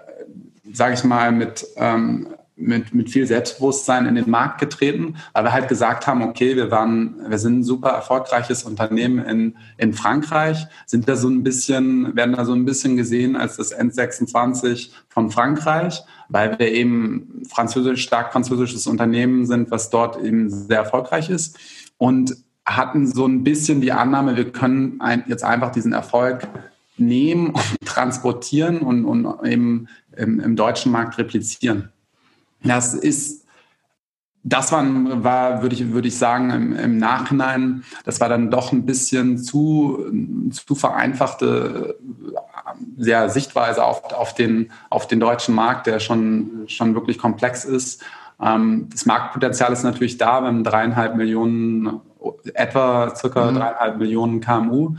sage 0.72 0.94
ich 0.94 1.02
mal, 1.02 1.32
mit 1.32 1.66
ähm, 1.74 2.28
mit, 2.56 2.94
mit 2.94 3.10
viel 3.10 3.26
Selbstbewusstsein 3.26 4.06
in 4.06 4.14
den 4.14 4.30
Markt 4.30 4.60
getreten, 4.60 5.16
weil 5.32 5.44
wir 5.44 5.52
halt 5.52 5.68
gesagt 5.68 6.06
haben, 6.06 6.22
okay, 6.22 6.54
wir 6.54 6.70
waren, 6.70 7.16
wir 7.28 7.38
sind 7.38 7.60
ein 7.60 7.64
super 7.64 7.90
erfolgreiches 7.90 8.62
Unternehmen 8.62 9.24
in, 9.24 9.56
in 9.76 9.92
Frankreich, 9.92 10.66
sind 10.86 11.08
da 11.08 11.16
so 11.16 11.28
ein 11.28 11.42
bisschen, 11.42 12.14
werden 12.14 12.36
da 12.36 12.44
so 12.44 12.52
ein 12.52 12.64
bisschen 12.64 12.96
gesehen 12.96 13.36
als 13.36 13.56
das 13.56 13.76
N26 13.76 14.90
von 15.08 15.30
Frankreich, 15.30 16.02
weil 16.28 16.58
wir 16.58 16.70
eben 16.70 17.42
französisch, 17.48 18.02
stark 18.02 18.32
französisches 18.32 18.86
Unternehmen 18.86 19.46
sind, 19.46 19.70
was 19.70 19.90
dort 19.90 20.22
eben 20.22 20.48
sehr 20.48 20.78
erfolgreich 20.78 21.30
ist 21.30 21.58
und 21.98 22.36
hatten 22.64 23.06
so 23.06 23.26
ein 23.26 23.44
bisschen 23.44 23.80
die 23.80 23.92
Annahme, 23.92 24.36
wir 24.36 24.50
können 24.50 25.00
ein, 25.00 25.24
jetzt 25.26 25.44
einfach 25.44 25.70
diesen 25.70 25.92
Erfolg 25.92 26.46
nehmen 26.96 27.48
und 27.48 27.80
transportieren 27.84 28.78
und, 28.78 29.04
und 29.04 29.44
eben 29.44 29.88
im, 30.16 30.38
im 30.38 30.54
deutschen 30.54 30.92
Markt 30.92 31.18
replizieren. 31.18 31.90
Das 32.64 32.94
ist, 32.94 33.44
das 34.42 34.72
war, 34.72 34.84
war 35.24 35.62
würde 35.62 35.74
ich, 35.74 35.92
würde 35.92 36.08
ich 36.08 36.18
sagen, 36.18 36.50
im, 36.50 36.76
im, 36.76 36.98
Nachhinein, 36.98 37.84
das 38.04 38.20
war 38.20 38.28
dann 38.28 38.50
doch 38.50 38.72
ein 38.72 38.84
bisschen 38.84 39.38
zu, 39.38 40.04
zu 40.50 40.74
vereinfachte 40.74 41.98
ja, 42.96 43.28
Sichtweise 43.28 43.84
auf, 43.84 44.12
auf, 44.12 44.34
den, 44.34 44.70
auf 44.90 45.06
den 45.06 45.20
deutschen 45.20 45.54
Markt, 45.54 45.86
der 45.86 45.98
schon, 46.00 46.64
schon 46.66 46.94
wirklich 46.94 47.18
komplex 47.18 47.64
ist. 47.64 48.02
Ähm, 48.40 48.88
das 48.90 49.06
Marktpotenzial 49.06 49.72
ist 49.72 49.82
natürlich 49.82 50.18
da, 50.18 50.40
wir 50.40 50.48
haben 50.48 50.64
dreieinhalb 50.64 51.16
Millionen, 51.16 52.00
etwa 52.54 53.14
circa 53.14 53.50
mhm. 53.50 53.56
dreieinhalb 53.56 53.98
Millionen 53.98 54.40
KMU. 54.40 54.96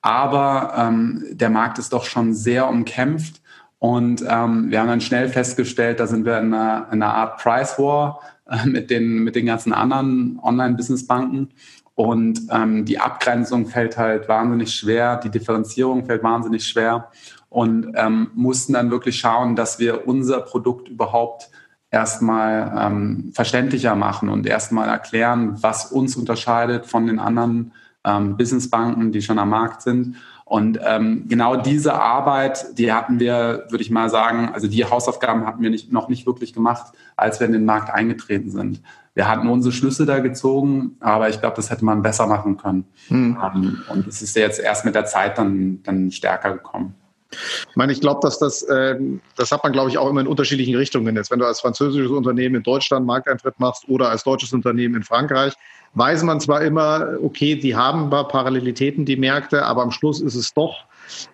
Aber 0.00 0.74
ähm, 0.76 1.24
der 1.32 1.50
Markt 1.50 1.78
ist 1.78 1.92
doch 1.92 2.04
schon 2.04 2.32
sehr 2.32 2.68
umkämpft. 2.68 3.40
Und 3.78 4.24
ähm, 4.28 4.70
wir 4.70 4.80
haben 4.80 4.88
dann 4.88 5.00
schnell 5.00 5.28
festgestellt, 5.28 6.00
da 6.00 6.06
sind 6.06 6.24
wir 6.24 6.38
in 6.38 6.52
einer, 6.52 6.88
in 6.90 7.02
einer 7.02 7.14
Art 7.14 7.38
Price 7.38 7.78
War 7.78 8.20
äh, 8.50 8.66
mit, 8.66 8.90
den, 8.90 9.18
mit 9.22 9.36
den 9.36 9.46
ganzen 9.46 9.72
anderen 9.72 10.38
Online-Business-Banken. 10.42 11.50
Und 11.94 12.42
ähm, 12.50 12.84
die 12.84 12.98
Abgrenzung 12.98 13.66
fällt 13.66 13.96
halt 13.96 14.28
wahnsinnig 14.28 14.72
schwer, 14.72 15.16
die 15.16 15.30
Differenzierung 15.30 16.04
fällt 16.04 16.22
wahnsinnig 16.22 16.64
schwer 16.64 17.10
und 17.48 17.92
ähm, 17.96 18.30
mussten 18.34 18.74
dann 18.74 18.90
wirklich 18.90 19.18
schauen, 19.18 19.56
dass 19.56 19.78
wir 19.78 20.06
unser 20.06 20.40
Produkt 20.40 20.88
überhaupt 20.88 21.50
erstmal 21.90 22.72
ähm, 22.78 23.32
verständlicher 23.34 23.96
machen 23.96 24.28
und 24.28 24.46
erstmal 24.46 24.88
erklären, 24.88 25.56
was 25.60 25.90
uns 25.90 26.14
unterscheidet 26.16 26.86
von 26.86 27.06
den 27.06 27.18
anderen 27.18 27.72
ähm, 28.04 28.36
Businessbanken, 28.36 29.10
die 29.10 29.22
schon 29.22 29.38
am 29.38 29.50
Markt 29.50 29.82
sind 29.82 30.16
und 30.48 30.80
ähm, 30.82 31.26
genau 31.28 31.56
diese 31.56 31.92
Arbeit, 31.92 32.78
die 32.78 32.90
hatten 32.90 33.20
wir, 33.20 33.66
würde 33.68 33.82
ich 33.82 33.90
mal 33.90 34.08
sagen, 34.08 34.48
also 34.54 34.66
die 34.66 34.82
Hausaufgaben 34.82 35.46
hatten 35.46 35.62
wir 35.62 35.68
nicht, 35.68 35.92
noch 35.92 36.08
nicht 36.08 36.26
wirklich 36.26 36.54
gemacht, 36.54 36.94
als 37.16 37.38
wir 37.38 37.46
in 37.46 37.52
den 37.52 37.66
Markt 37.66 37.90
eingetreten 37.90 38.50
sind. 38.50 38.80
Wir 39.14 39.28
hatten 39.28 39.46
unsere 39.48 39.72
Schlüsse 39.72 40.06
da 40.06 40.20
gezogen, 40.20 40.96
aber 41.00 41.28
ich 41.28 41.40
glaube, 41.40 41.56
das 41.56 41.70
hätte 41.70 41.84
man 41.84 42.00
besser 42.00 42.26
machen 42.26 42.56
können. 42.56 42.86
Hm. 43.08 43.36
Ähm, 43.44 43.82
und 43.90 44.06
es 44.06 44.22
ist 44.22 44.36
jetzt 44.36 44.58
erst 44.58 44.86
mit 44.86 44.94
der 44.94 45.04
Zeit 45.04 45.36
dann, 45.36 45.82
dann 45.82 46.10
stärker 46.10 46.54
gekommen. 46.54 46.94
Ich 47.30 47.76
meine, 47.76 47.92
ich 47.92 48.00
glaube, 48.00 48.20
dass 48.22 48.38
das, 48.38 48.62
äh, 48.62 48.96
das 49.36 49.52
hat 49.52 49.62
man, 49.62 49.72
glaube 49.72 49.90
ich, 49.90 49.98
auch 49.98 50.08
immer 50.08 50.20
in 50.20 50.26
unterschiedlichen 50.26 50.74
Richtungen. 50.76 51.14
Jetzt, 51.16 51.30
wenn 51.30 51.38
du 51.38 51.46
als 51.46 51.60
französisches 51.60 52.10
Unternehmen 52.10 52.56
in 52.56 52.62
Deutschland 52.62 53.06
Markteintritt 53.06 53.60
machst 53.60 53.88
oder 53.88 54.10
als 54.10 54.24
deutsches 54.24 54.52
Unternehmen 54.52 54.94
in 54.94 55.02
Frankreich, 55.02 55.54
weiß 55.94 56.22
man 56.22 56.40
zwar 56.40 56.62
immer, 56.62 57.18
okay, 57.22 57.54
die 57.54 57.76
haben 57.76 58.04
ein 58.04 58.10
paar 58.10 58.28
Parallelitäten, 58.28 59.04
die 59.04 59.16
Märkte, 59.16 59.64
aber 59.64 59.82
am 59.82 59.90
Schluss 59.90 60.20
ist 60.20 60.34
es 60.34 60.52
doch, 60.54 60.84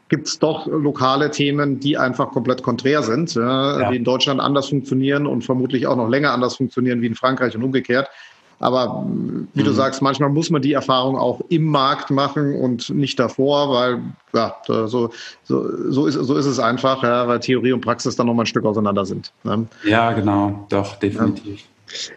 gibt 0.08 0.28
es 0.28 0.38
doch 0.38 0.66
lokale 0.66 1.30
Themen, 1.30 1.80
die 1.80 1.98
einfach 1.98 2.30
komplett 2.30 2.62
konträr 2.62 3.02
sind, 3.02 3.34
ja, 3.34 3.90
die 3.90 3.96
in 3.96 4.04
Deutschland 4.04 4.40
anders 4.40 4.68
funktionieren 4.68 5.26
und 5.26 5.42
vermutlich 5.42 5.86
auch 5.86 5.96
noch 5.96 6.08
länger 6.08 6.32
anders 6.32 6.56
funktionieren 6.56 7.00
wie 7.02 7.06
in 7.06 7.14
Frankreich 7.14 7.56
und 7.56 7.62
umgekehrt. 7.62 8.08
Aber 8.60 9.04
wie 9.54 9.60
mhm. 9.60 9.64
du 9.64 9.72
sagst, 9.72 10.02
manchmal 10.02 10.30
muss 10.30 10.50
man 10.50 10.62
die 10.62 10.72
Erfahrung 10.72 11.18
auch 11.18 11.40
im 11.48 11.64
Markt 11.64 12.10
machen 12.10 12.54
und 12.54 12.90
nicht 12.90 13.18
davor, 13.18 13.70
weil 13.70 14.00
ja, 14.32 14.56
so, 14.66 15.10
so, 15.44 15.90
so, 15.90 16.06
ist, 16.06 16.14
so 16.14 16.36
ist 16.36 16.46
es 16.46 16.58
einfach, 16.58 17.02
ja, 17.02 17.28
weil 17.28 17.40
Theorie 17.40 17.72
und 17.72 17.80
Praxis 17.80 18.16
dann 18.16 18.26
noch 18.26 18.34
mal 18.34 18.42
ein 18.42 18.46
Stück 18.46 18.64
auseinander 18.64 19.04
sind. 19.04 19.32
Ne? 19.42 19.66
Ja, 19.84 20.12
genau, 20.12 20.66
doch, 20.68 20.96
definitiv. 20.96 21.62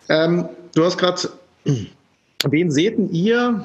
Ja. 0.08 0.26
Ähm, 0.26 0.50
du 0.74 0.86
hast 0.86 0.98
gerade 0.98 1.30
Wen 2.44 2.72
seht 2.72 2.98
ihr? 3.12 3.62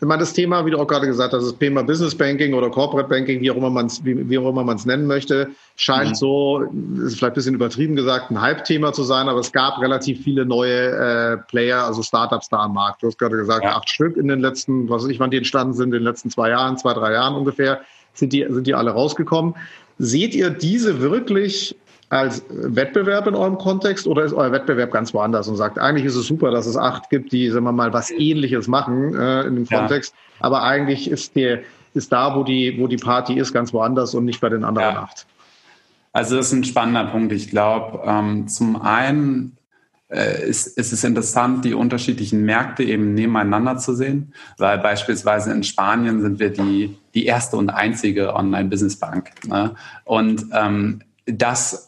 Ich 0.00 0.06
meine, 0.06 0.20
das 0.20 0.32
Thema, 0.32 0.64
wie 0.64 0.70
du 0.70 0.78
auch 0.78 0.86
gerade 0.86 1.06
gesagt 1.06 1.32
hast, 1.32 1.44
das 1.44 1.58
Thema 1.58 1.82
Business 1.82 2.14
Banking 2.14 2.54
oder 2.54 2.70
Corporate 2.70 3.08
Banking, 3.08 3.40
wie 3.40 3.50
auch 3.50 3.56
immer 3.56 3.70
man 3.70 3.86
es 3.86 4.04
wie, 4.04 4.28
wie 4.30 4.38
auch 4.38 4.48
immer 4.48 4.62
man 4.62 4.76
es 4.76 4.86
nennen 4.86 5.08
möchte, 5.08 5.48
scheint 5.74 6.10
mhm. 6.10 6.14
so, 6.14 6.62
ist 7.04 7.16
vielleicht 7.16 7.22
ein 7.22 7.34
bisschen 7.34 7.54
übertrieben 7.56 7.96
gesagt, 7.96 8.30
ein 8.30 8.40
Hype-Thema 8.40 8.92
zu 8.92 9.02
sein, 9.02 9.28
aber 9.28 9.40
es 9.40 9.50
gab 9.50 9.80
relativ 9.80 10.22
viele 10.22 10.46
neue 10.46 10.90
äh, 10.90 11.36
Player, 11.48 11.82
also 11.82 12.04
Startups 12.04 12.48
da 12.48 12.58
am 12.58 12.74
Markt. 12.74 13.02
Du 13.02 13.08
hast 13.08 13.18
gerade 13.18 13.36
gesagt, 13.36 13.64
ja. 13.64 13.76
acht 13.76 13.90
Stück 13.90 14.16
in 14.16 14.28
den 14.28 14.38
letzten, 14.38 14.88
was 14.88 15.02
weiß 15.02 15.10
ich, 15.10 15.18
wann 15.18 15.32
die 15.32 15.38
entstanden 15.38 15.74
sind, 15.74 15.86
in 15.86 16.00
den 16.00 16.04
letzten 16.04 16.30
zwei 16.30 16.50
Jahren, 16.50 16.78
zwei, 16.78 16.94
drei 16.94 17.12
Jahren 17.12 17.34
ungefähr, 17.34 17.80
sind 18.14 18.32
die, 18.32 18.46
sind 18.48 18.68
die 18.68 18.74
alle 18.74 18.92
rausgekommen. 18.92 19.54
Seht 19.98 20.32
ihr 20.32 20.50
diese 20.50 21.00
wirklich 21.00 21.74
als 22.10 22.42
Wettbewerb 22.48 23.26
in 23.26 23.34
eurem 23.34 23.58
Kontext 23.58 24.06
oder 24.06 24.24
ist 24.24 24.32
euer 24.32 24.50
Wettbewerb 24.52 24.90
ganz 24.92 25.12
woanders 25.12 25.48
und 25.48 25.56
sagt, 25.56 25.78
eigentlich 25.78 26.06
ist 26.06 26.14
es 26.14 26.26
super, 26.26 26.50
dass 26.50 26.66
es 26.66 26.76
acht 26.76 27.10
gibt, 27.10 27.32
die, 27.32 27.50
sagen 27.50 27.64
wir 27.64 27.72
mal, 27.72 27.92
was 27.92 28.10
ähnliches 28.10 28.66
machen 28.66 29.14
äh, 29.14 29.42
in 29.42 29.56
dem 29.56 29.66
Kontext, 29.66 30.14
ja. 30.14 30.46
aber 30.46 30.62
eigentlich 30.62 31.10
ist 31.10 31.36
der, 31.36 31.60
ist 31.94 32.12
da, 32.12 32.34
wo 32.34 32.44
die, 32.44 32.76
wo 32.78 32.86
die 32.86 32.96
Party 32.96 33.34
ist, 33.38 33.52
ganz 33.52 33.72
woanders 33.72 34.14
und 34.14 34.24
nicht 34.24 34.40
bei 34.40 34.48
den 34.48 34.64
anderen 34.64 34.94
ja. 34.94 35.02
acht. 35.02 35.26
Also 36.12 36.36
das 36.36 36.46
ist 36.46 36.52
ein 36.52 36.64
spannender 36.64 37.04
Punkt. 37.04 37.32
Ich 37.32 37.50
glaube, 37.50 38.02
ähm, 38.06 38.48
zum 38.48 38.80
einen 38.80 39.58
äh, 40.08 40.48
ist, 40.48 40.78
ist 40.78 40.92
es 40.92 41.04
interessant, 41.04 41.64
die 41.66 41.74
unterschiedlichen 41.74 42.44
Märkte 42.44 42.82
eben 42.82 43.12
nebeneinander 43.12 43.76
zu 43.76 43.94
sehen, 43.94 44.32
weil 44.56 44.78
beispielsweise 44.78 45.52
in 45.52 45.62
Spanien 45.62 46.22
sind 46.22 46.38
wir 46.38 46.50
die, 46.50 46.96
die 47.14 47.26
erste 47.26 47.56
und 47.56 47.68
einzige 47.68 48.34
Online-Business-Bank. 48.34 49.46
Ne? 49.46 49.74
Und 50.04 50.46
ähm, 50.52 51.00
das 51.26 51.87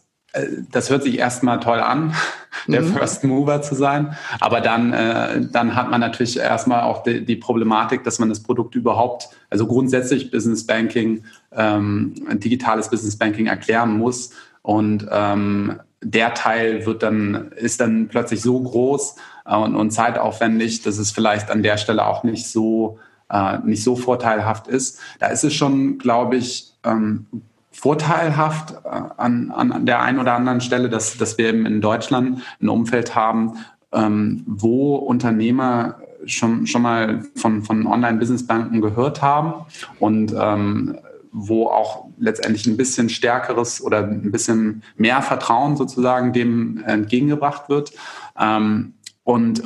das 0.71 0.91
hört 0.91 1.03
sich 1.03 1.19
erstmal 1.19 1.61
toll 1.61 1.81
an, 1.81 2.15
der 2.67 2.83
mhm. 2.83 2.93
First 2.93 3.25
Mover 3.25 3.63
zu 3.63 3.75
sein. 3.75 4.17
Aber 4.41 4.61
dann, 4.61 4.93
äh, 4.93 5.41
dann 5.51 5.75
hat 5.75 5.91
man 5.91 6.01
natürlich 6.01 6.39
erstmal 6.39 6.83
auch 6.83 7.03
die, 7.03 7.25
die, 7.25 7.37
Problematik, 7.37 8.05
dass 8.05 8.19
man 8.19 8.29
das 8.29 8.41
Produkt 8.41 8.75
überhaupt, 8.75 9.31
also 9.49 9.67
grundsätzlich 9.67 10.31
Business 10.31 10.67
Banking, 10.67 11.25
ähm, 11.53 12.15
digitales 12.35 12.89
Business 12.89 13.17
Banking 13.17 13.47
erklären 13.47 13.97
muss. 13.99 14.31
Und 14.63 15.07
ähm, 15.11 15.81
der 16.03 16.35
Teil 16.35 16.87
wird 16.87 17.03
dann, 17.03 17.53
ist 17.57 17.81
dann 17.81 18.09
plötzlich 18.09 18.41
so 18.41 18.61
groß 18.61 19.17
äh, 19.47 19.57
und, 19.57 19.75
und 19.75 19.91
zeitaufwendig, 19.91 20.83
dass 20.83 20.99
es 20.99 21.11
vielleicht 21.11 21.51
an 21.51 21.63
der 21.63 21.77
Stelle 21.77 22.07
auch 22.07 22.23
nicht 22.23 22.47
so, 22.47 22.99
äh, 23.31 23.59
nicht 23.65 23.83
so 23.83 23.97
vorteilhaft 23.97 24.69
ist. 24.69 25.01
Da 25.19 25.27
ist 25.27 25.45
es 25.45 25.55
schon, 25.55 25.99
glaube 25.99 26.37
ich, 26.37 26.73
ähm, 26.85 27.27
vorteilhaft 27.71 28.75
äh, 28.85 28.89
an, 29.17 29.51
an 29.51 29.87
der 29.87 30.03
einen 30.03 30.19
oder 30.19 30.35
anderen 30.35 30.61
Stelle, 30.61 30.89
dass, 30.89 31.17
dass 31.17 31.39
wir 31.39 31.49
eben 31.49 31.67
in 31.67 31.81
Deutschland 31.81 32.43
ein 32.61 32.69
Umfeld 32.69 33.15
haben, 33.15 33.59
ähm, 33.93 34.45
wo 34.47 34.97
Unternehmer 34.97 35.99
schon, 36.27 36.67
schon 36.67 36.83
mal 36.83 37.25
von, 37.37 37.63
von 37.63 37.87
Online-Business-Banken 37.87 38.81
gehört 38.81 39.23
haben 39.23 39.67
und 39.99 40.35
ähm, 40.39 40.99
wo 41.33 41.69
auch 41.69 42.07
letztendlich 42.19 42.67
ein 42.67 42.77
bisschen 42.77 43.09
stärkeres 43.09 43.83
oder 43.83 43.99
ein 43.99 44.33
bisschen 44.33 44.83
mehr 44.97 45.23
Vertrauen 45.23 45.77
sozusagen 45.77 46.33
dem 46.33 46.83
entgegengebracht 46.85 47.69
wird. 47.69 47.93
Ähm, 48.39 48.95
und 49.23 49.63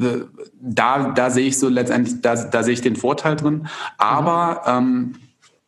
äh, 0.00 0.22
da, 0.60 1.10
da 1.10 1.30
sehe 1.30 1.46
ich 1.46 1.58
so 1.58 1.68
letztendlich, 1.68 2.20
da, 2.22 2.34
da 2.36 2.62
sehe 2.62 2.72
ich 2.72 2.80
den 2.80 2.96
Vorteil 2.96 3.36
drin. 3.36 3.68
Aber 3.98 4.62
ähm, 4.66 5.14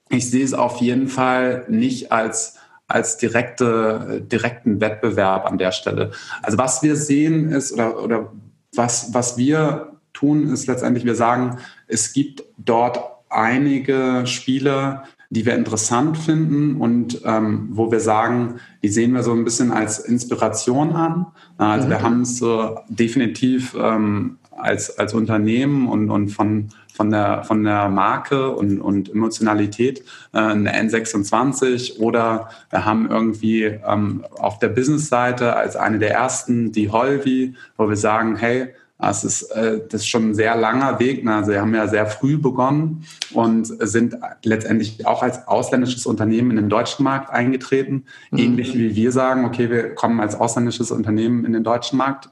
ich 0.09 0.31
sehe 0.31 0.45
es 0.45 0.55
auf 0.55 0.81
jeden 0.81 1.09
Fall 1.09 1.65
nicht 1.69 2.13
als 2.13 2.59
als 2.89 3.17
direkte, 3.17 4.23
direkten 4.31 4.81
Wettbewerb 4.81 5.45
an 5.45 5.59
der 5.59 5.73
Stelle. 5.73 6.13
Also 6.43 6.57
was 6.57 6.85
wir 6.85 6.95
sehen 6.95 7.51
ist, 7.51 7.73
oder, 7.73 8.03
oder 8.03 8.33
was, 8.75 9.13
was 9.13 9.37
wir 9.37 9.93
tun, 10.13 10.49
ist 10.49 10.67
letztendlich, 10.67 11.05
wir 11.05 11.15
sagen, 11.15 11.59
es 11.89 12.13
gibt 12.13 12.45
dort 12.59 13.01
einige 13.29 14.23
Spiele, 14.27 15.03
die 15.31 15.45
wir 15.45 15.57
interessant 15.57 16.17
finden 16.17 16.81
und 16.81 17.23
ähm, 17.25 17.69
wo 17.73 17.91
wir 17.91 17.99
sagen, 17.99 18.61
die 18.83 18.89
sehen 18.89 19.13
wir 19.13 19.25
so 19.25 19.33
ein 19.33 19.45
bisschen 19.45 19.73
als 19.73 19.99
Inspiration 19.99 20.93
an. 20.93 21.27
Also 21.59 21.87
mhm. 21.87 21.91
wir 21.91 22.03
haben 22.03 22.21
es 22.21 22.39
so 22.39 22.79
definitiv 22.89 23.77
ähm, 23.79 24.39
als, 24.53 24.97
als 24.99 25.15
Unternehmen 25.15 25.89
und, 25.89 26.11
und 26.11 26.29
von, 26.29 26.69
von, 26.97 27.11
der, 27.11 27.45
von 27.45 27.63
der 27.63 27.89
Marke 27.89 28.51
und, 28.51 28.81
und 28.81 29.11
Emotionalität 29.11 30.01
äh, 30.33 30.39
eine 30.39 30.75
N26 30.75 31.99
oder 31.99 32.49
wir 32.71 32.85
haben 32.85 33.09
irgendwie 33.11 33.65
ähm, 33.65 34.25
auf 34.39 34.59
der 34.59 34.69
Business-Seite 34.69 35.55
als 35.55 35.77
eine 35.77 35.99
der 35.99 36.13
ersten 36.13 36.73
die 36.73 36.91
Holvi, 36.91 37.55
wo 37.77 37.89
wir 37.89 37.97
sagen, 37.97 38.37
hey, 38.37 38.69
das 38.99 39.25
ist, 39.25 39.43
äh, 39.51 39.81
das 39.91 40.03
ist 40.03 40.09
schon 40.09 40.31
ein 40.31 40.35
sehr 40.35 40.57
langer 40.57 40.99
Weg. 40.99 41.27
Also 41.27 41.53
wir 41.53 41.61
haben 41.61 41.75
ja 41.75 41.87
sehr 41.87 42.07
früh 42.07 42.39
begonnen 42.39 43.05
und 43.35 43.67
sind 43.67 44.17
letztendlich 44.43 45.07
auch 45.07 45.23
als 45.23 45.47
ausländisches 45.47 46.07
Unternehmen 46.07 46.51
in 46.51 46.57
den 46.57 46.69
deutschen 46.71 47.05
Markt 47.05 47.31
eingetreten. 47.31 48.05
Mhm. 48.31 48.39
Ähnlich 48.39 48.75
wie 48.75 48.97
wir 48.97 49.13
sagen, 49.13 49.45
okay, 49.45 49.69
wir 49.71 49.95
kommen 49.95 50.19
als 50.21 50.35
ausländisches 50.35 50.91
Unternehmen 50.91 51.45
in 51.45 51.53
den 51.53 51.63
deutschen 51.63 51.99
Markt. 51.99 52.31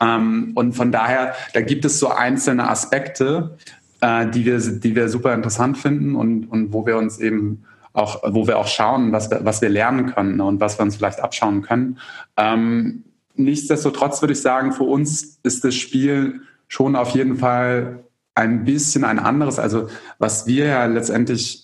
Ähm, 0.00 0.52
und 0.54 0.74
von 0.74 0.92
daher, 0.92 1.34
da 1.52 1.60
gibt 1.60 1.84
es 1.84 1.98
so 1.98 2.08
einzelne 2.08 2.68
Aspekte, 2.68 3.56
äh, 4.04 4.30
die, 4.30 4.44
wir, 4.44 4.58
die 4.60 4.94
wir 4.94 5.08
super 5.08 5.32
interessant 5.32 5.78
finden 5.78 6.14
und, 6.14 6.44
und 6.46 6.74
wo 6.74 6.84
wir 6.84 6.98
uns 6.98 7.18
eben 7.18 7.64
auch, 7.94 8.22
wo 8.26 8.46
wir 8.46 8.58
auch 8.58 8.66
schauen, 8.66 9.12
was 9.12 9.30
wir, 9.30 9.44
was 9.44 9.62
wir 9.62 9.70
lernen 9.70 10.12
können 10.12 10.40
und 10.40 10.60
was 10.60 10.78
wir 10.78 10.82
uns 10.82 10.96
vielleicht 10.96 11.20
abschauen 11.20 11.62
können. 11.62 11.98
Ähm, 12.36 13.04
nichtsdestotrotz 13.34 14.20
würde 14.20 14.34
ich 14.34 14.42
sagen, 14.42 14.72
für 14.72 14.82
uns 14.82 15.38
ist 15.42 15.64
das 15.64 15.74
Spiel 15.74 16.42
schon 16.68 16.96
auf 16.96 17.10
jeden 17.10 17.36
Fall 17.36 18.04
ein 18.34 18.64
bisschen 18.64 19.04
ein 19.04 19.18
anderes. 19.18 19.58
Also 19.58 19.88
was 20.18 20.46
wir 20.46 20.66
ja 20.66 20.84
letztendlich 20.84 21.63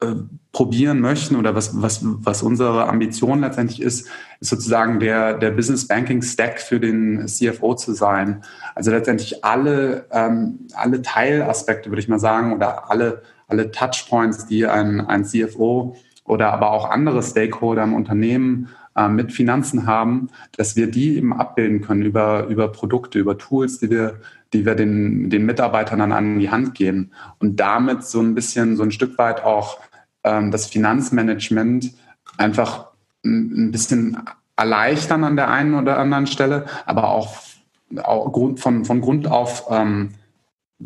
äh, 0.00 0.14
probieren 0.52 1.00
möchten 1.00 1.36
oder 1.36 1.54
was, 1.54 1.82
was, 1.82 2.00
was 2.02 2.42
unsere 2.42 2.88
Ambition 2.88 3.40
letztendlich 3.40 3.82
ist, 3.82 4.08
ist 4.40 4.50
sozusagen 4.50 5.00
der, 5.00 5.34
der 5.34 5.50
Business 5.50 5.86
Banking 5.86 6.22
Stack 6.22 6.60
für 6.60 6.80
den 6.80 7.26
CFO 7.26 7.74
zu 7.74 7.92
sein. 7.92 8.42
Also 8.74 8.90
letztendlich 8.90 9.44
alle, 9.44 10.06
ähm, 10.10 10.66
alle 10.74 11.02
Teilaspekte, 11.02 11.90
würde 11.90 12.00
ich 12.00 12.08
mal 12.08 12.18
sagen, 12.18 12.52
oder 12.52 12.90
alle, 12.90 13.22
alle 13.48 13.70
Touchpoints, 13.70 14.46
die 14.46 14.66
ein, 14.66 15.00
ein 15.00 15.24
CFO 15.24 15.96
oder 16.24 16.52
aber 16.52 16.70
auch 16.70 16.90
andere 16.90 17.22
Stakeholder 17.22 17.82
im 17.82 17.94
Unternehmen 17.94 18.68
äh, 18.96 19.08
mit 19.08 19.32
Finanzen 19.32 19.86
haben, 19.86 20.28
dass 20.56 20.76
wir 20.76 20.90
die 20.90 21.16
eben 21.16 21.32
abbilden 21.32 21.80
können 21.80 22.02
über, 22.02 22.46
über 22.46 22.68
Produkte, 22.72 23.18
über 23.18 23.38
Tools, 23.38 23.78
die 23.78 23.90
wir, 23.90 24.20
die 24.52 24.66
wir 24.66 24.74
den, 24.74 25.30
den 25.30 25.46
Mitarbeitern 25.46 26.00
dann 26.00 26.12
an 26.12 26.38
die 26.38 26.50
Hand 26.50 26.74
geben 26.74 27.10
und 27.38 27.60
damit 27.60 28.02
so 28.02 28.20
ein 28.20 28.34
bisschen, 28.34 28.76
so 28.76 28.82
ein 28.82 28.90
Stück 28.90 29.16
weit 29.18 29.44
auch 29.44 29.78
ähm, 30.24 30.50
das 30.50 30.66
Finanzmanagement 30.66 31.92
einfach 32.36 32.88
ein, 33.24 33.70
bisschen 33.70 34.18
erleichtern 34.56 35.24
an 35.24 35.36
der 35.36 35.50
einen 35.50 35.74
oder 35.74 35.98
anderen 35.98 36.26
Stelle, 36.26 36.66
aber 36.86 37.10
auch, 37.10 37.38
auch 38.02 38.56
von, 38.56 38.84
von 38.84 39.00
Grund 39.00 39.28
auf 39.28 39.66
ähm, 39.70 40.10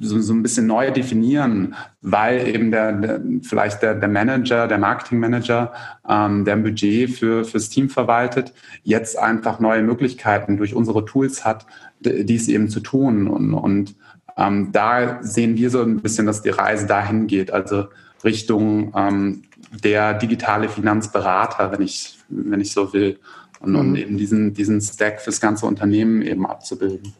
so, 0.01 0.19
so 0.21 0.33
ein 0.33 0.43
bisschen 0.43 0.67
neu 0.67 0.91
definieren, 0.91 1.75
weil 2.01 2.49
eben 2.49 2.71
der, 2.71 2.93
der 2.93 3.21
vielleicht 3.43 3.83
der, 3.83 3.95
der 3.95 4.09
Manager, 4.09 4.67
der 4.67 4.79
Marketingmanager, 4.79 5.73
ähm, 6.09 6.45
der 6.45 6.55
ein 6.55 6.63
Budget 6.63 7.11
für 7.11 7.45
fürs 7.45 7.69
Team 7.69 7.91
verwaltet, 7.91 8.55
jetzt 8.83 9.19
einfach 9.19 9.61
neue 9.61 9.83
Möglichkeiten 9.83 10.57
durch 10.57 10.75
unsere 10.75 11.05
Tools 11.05 11.45
hat, 11.45 11.67
dies 12.01 12.49
eben 12.49 12.69
zu 12.69 12.81
tun. 12.81 13.29
Und, 13.29 13.53
und 13.53 13.95
ähm, 14.37 14.73
da 14.73 15.23
sehen 15.23 15.57
wir 15.57 15.69
so 15.69 15.83
ein 15.83 16.01
bisschen, 16.01 16.27
dass 16.27 16.43
die 16.43 16.51
Reise 16.51 16.87
dahin 16.87 17.27
geht, 17.27 17.53
also 17.53 17.87
Richtung 18.25 18.93
ähm, 18.97 19.43
der 19.73 20.15
digitale 20.15 20.69
Finanzberater, 20.69 21.73
wenn 21.73 21.83
ich, 21.83 22.19
wenn 22.29 22.61
ich 22.61 22.73
so 22.73 22.93
will, 22.93 23.19
und, 23.61 23.73
mhm. 23.73 23.79
und 23.79 23.97
eben 23.97 24.17
diesen, 24.17 24.55
diesen 24.55 24.81
Stack 24.81 25.21
fürs 25.21 25.41
ganze 25.41 25.67
Unternehmen 25.67 26.23
eben 26.23 26.47
abzubilden. 26.47 27.15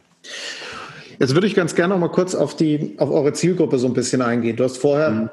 Jetzt 1.19 1.33
würde 1.33 1.47
ich 1.47 1.55
ganz 1.55 1.75
gerne 1.75 1.93
noch 1.93 1.99
mal 2.01 2.09
kurz 2.09 2.35
auf 2.35 2.55
die, 2.55 2.95
auf 2.97 3.09
eure 3.09 3.33
Zielgruppe 3.33 3.77
so 3.77 3.87
ein 3.87 3.93
bisschen 3.93 4.21
eingehen. 4.21 4.55
Du 4.55 4.63
hast 4.63 4.77
vorher 4.77 5.09
mhm. 5.09 5.29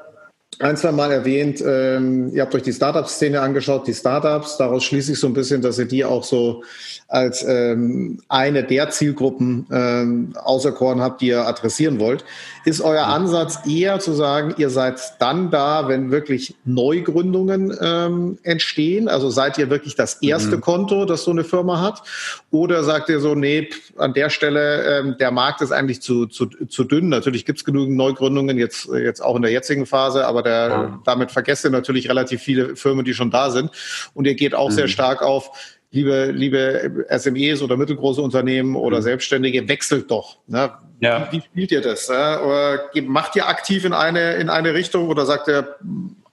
Ein, 0.59 0.77
zwei 0.77 0.91
Mal 0.91 1.11
erwähnt, 1.11 1.63
ähm, 1.65 2.31
ihr 2.33 2.41
habt 2.41 2.53
euch 2.53 2.61
die 2.61 2.73
Startup-Szene 2.73 3.41
angeschaut, 3.41 3.87
die 3.87 3.93
Startups. 3.93 4.57
Daraus 4.57 4.83
schließe 4.83 5.13
ich 5.13 5.19
so 5.19 5.27
ein 5.27 5.33
bisschen, 5.33 5.61
dass 5.61 5.79
ihr 5.79 5.85
die 5.85 6.05
auch 6.05 6.23
so 6.23 6.63
als 7.07 7.43
ähm, 7.47 8.21
eine 8.29 8.63
der 8.63 8.89
Zielgruppen 8.89 9.65
ähm, 9.71 10.33
auserkoren 10.35 11.01
habt, 11.01 11.21
die 11.21 11.27
ihr 11.27 11.47
adressieren 11.47 11.99
wollt. 11.99 12.23
Ist 12.63 12.81
euer 12.81 13.05
Ansatz 13.05 13.59
eher 13.67 13.99
zu 13.99 14.13
sagen, 14.13 14.53
ihr 14.57 14.69
seid 14.69 14.99
dann 15.19 15.51
da, 15.51 15.87
wenn 15.87 16.11
wirklich 16.11 16.55
Neugründungen 16.63 17.75
ähm, 17.81 18.37
entstehen? 18.43 19.07
Also 19.07 19.29
seid 19.29 19.57
ihr 19.57 19.69
wirklich 19.69 19.95
das 19.95 20.21
erste 20.21 20.57
mhm. 20.57 20.61
Konto, 20.61 21.05
das 21.05 21.23
so 21.23 21.31
eine 21.31 21.43
Firma 21.43 21.81
hat? 21.81 22.03
Oder 22.51 22.83
sagt 22.83 23.07
ihr 23.07 23.21
so, 23.21 23.33
nee, 23.33 23.69
an 23.95 24.13
der 24.13 24.29
Stelle, 24.29 24.99
ähm, 24.99 25.15
der 25.17 25.31
Markt 25.31 25.61
ist 25.61 25.71
eigentlich 25.71 26.01
zu, 26.01 26.25
zu, 26.25 26.47
zu 26.47 26.83
dünn. 26.83 27.07
Natürlich 27.07 27.45
gibt 27.45 27.59
es 27.59 27.65
genügend 27.65 27.95
Neugründungen, 27.95 28.57
jetzt, 28.57 28.89
jetzt 28.93 29.21
auch 29.21 29.37
in 29.37 29.41
der 29.41 29.51
jetzigen 29.51 29.85
Phase, 29.85 30.27
aber 30.27 30.43
der, 30.43 30.67
ja. 30.67 30.99
damit 31.05 31.31
vergesst 31.31 31.63
ihr 31.63 31.71
natürlich 31.71 32.09
relativ 32.09 32.41
viele 32.41 32.75
Firmen, 32.75 33.05
die 33.05 33.13
schon 33.13 33.31
da 33.31 33.51
sind. 33.51 33.71
Und 34.13 34.27
ihr 34.27 34.35
geht 34.35 34.53
auch 34.53 34.69
mhm. 34.69 34.73
sehr 34.73 34.87
stark 34.89 35.21
auf, 35.21 35.49
liebe, 35.91 36.31
liebe 36.31 37.05
SMEs 37.09 37.61
oder 37.61 37.77
mittelgroße 37.77 38.21
Unternehmen 38.21 38.75
oder 38.75 38.97
mhm. 38.97 39.03
Selbstständige, 39.03 39.69
wechselt 39.69 40.11
doch. 40.11 40.37
Ne? 40.47 40.71
Ja. 40.99 41.29
Wie, 41.31 41.37
wie 41.37 41.41
spielt 41.41 41.71
ihr 41.71 41.81
das? 41.81 42.09
Ne? 42.09 42.41
Oder 42.41 42.81
macht 43.03 43.35
ihr 43.37 43.47
aktiv 43.47 43.85
in 43.85 43.93
eine, 43.93 44.35
in 44.35 44.49
eine 44.49 44.73
Richtung 44.73 45.07
oder 45.07 45.25
sagt 45.25 45.47
ihr, 45.47 45.75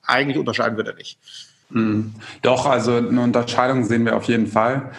eigentlich 0.03 0.37
unterscheiden 0.37 0.77
wir 0.77 0.85
da 0.85 0.93
nicht? 0.95 1.19
Mhm. 1.71 2.15
Doch, 2.43 2.67
also 2.67 2.97
eine 2.97 3.21
Unterscheidung 3.21 3.85
sehen 3.85 4.05
wir 4.05 4.17
auf 4.17 4.25
jeden 4.25 4.49
Fall. 4.49 4.91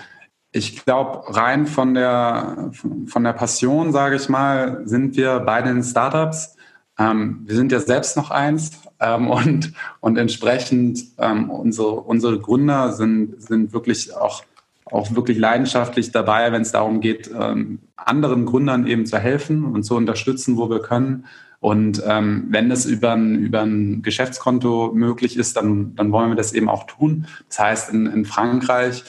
Ich 0.52 0.84
glaube, 0.84 1.36
rein 1.36 1.68
von 1.68 1.94
der, 1.94 2.72
von 3.06 3.24
der 3.24 3.34
Passion, 3.34 3.92
sage 3.92 4.16
ich 4.16 4.30
mal, 4.30 4.82
sind 4.86 5.16
wir 5.16 5.40
beide 5.42 5.70
in 5.70 5.84
Startups. 5.84 6.56
Ähm, 6.98 7.42
wir 7.46 7.56
sind 7.56 7.72
ja 7.72 7.80
selbst 7.80 8.18
noch 8.18 8.32
eins 8.32 8.72
ähm, 9.00 9.28
und, 9.32 9.74
und 10.00 10.18
entsprechend 10.18 11.04
ähm, 11.18 11.50
unsere, 11.50 11.92
unsere 11.92 12.40
Gründer 12.40 12.94
sind, 12.94 13.42
sind 13.42 13.74
wirklich 13.74 14.16
auch 14.16 14.44
auch 14.92 15.14
wirklich 15.16 15.38
leidenschaftlich 15.38 16.12
dabei, 16.12 16.52
wenn 16.52 16.64
es 16.64 16.72
darum 16.72 17.00
geht, 17.00 17.30
ähm, 17.40 17.80
anderen 17.96 18.46
Gründern 18.46 18.88
eben 18.88 19.06
zu 19.06 19.18
helfen 19.18 19.66
und 19.66 19.84
zu 19.84 19.96
unterstützen, 19.96 20.58
wo 20.58 20.70
wir 20.70 20.80
können. 20.80 21.26
Und 21.60 22.02
ähm, 22.08 22.48
wenn 22.50 22.72
es 22.72 22.86
über 22.86 23.12
ein, 23.12 23.36
über 23.36 23.62
ein 23.62 24.02
Geschäftskonto 24.02 24.92
möglich 24.94 25.38
ist, 25.38 25.58
dann, 25.58 25.96
dann 25.96 26.12
wollen 26.12 26.30
wir 26.30 26.36
das 26.36 26.54
eben 26.54 26.70
auch 26.70 26.86
tun. 26.86 27.28
Das 27.50 27.60
heißt, 27.60 27.94
in, 27.94 28.06
in 28.06 28.26
Frankreich 28.26 29.04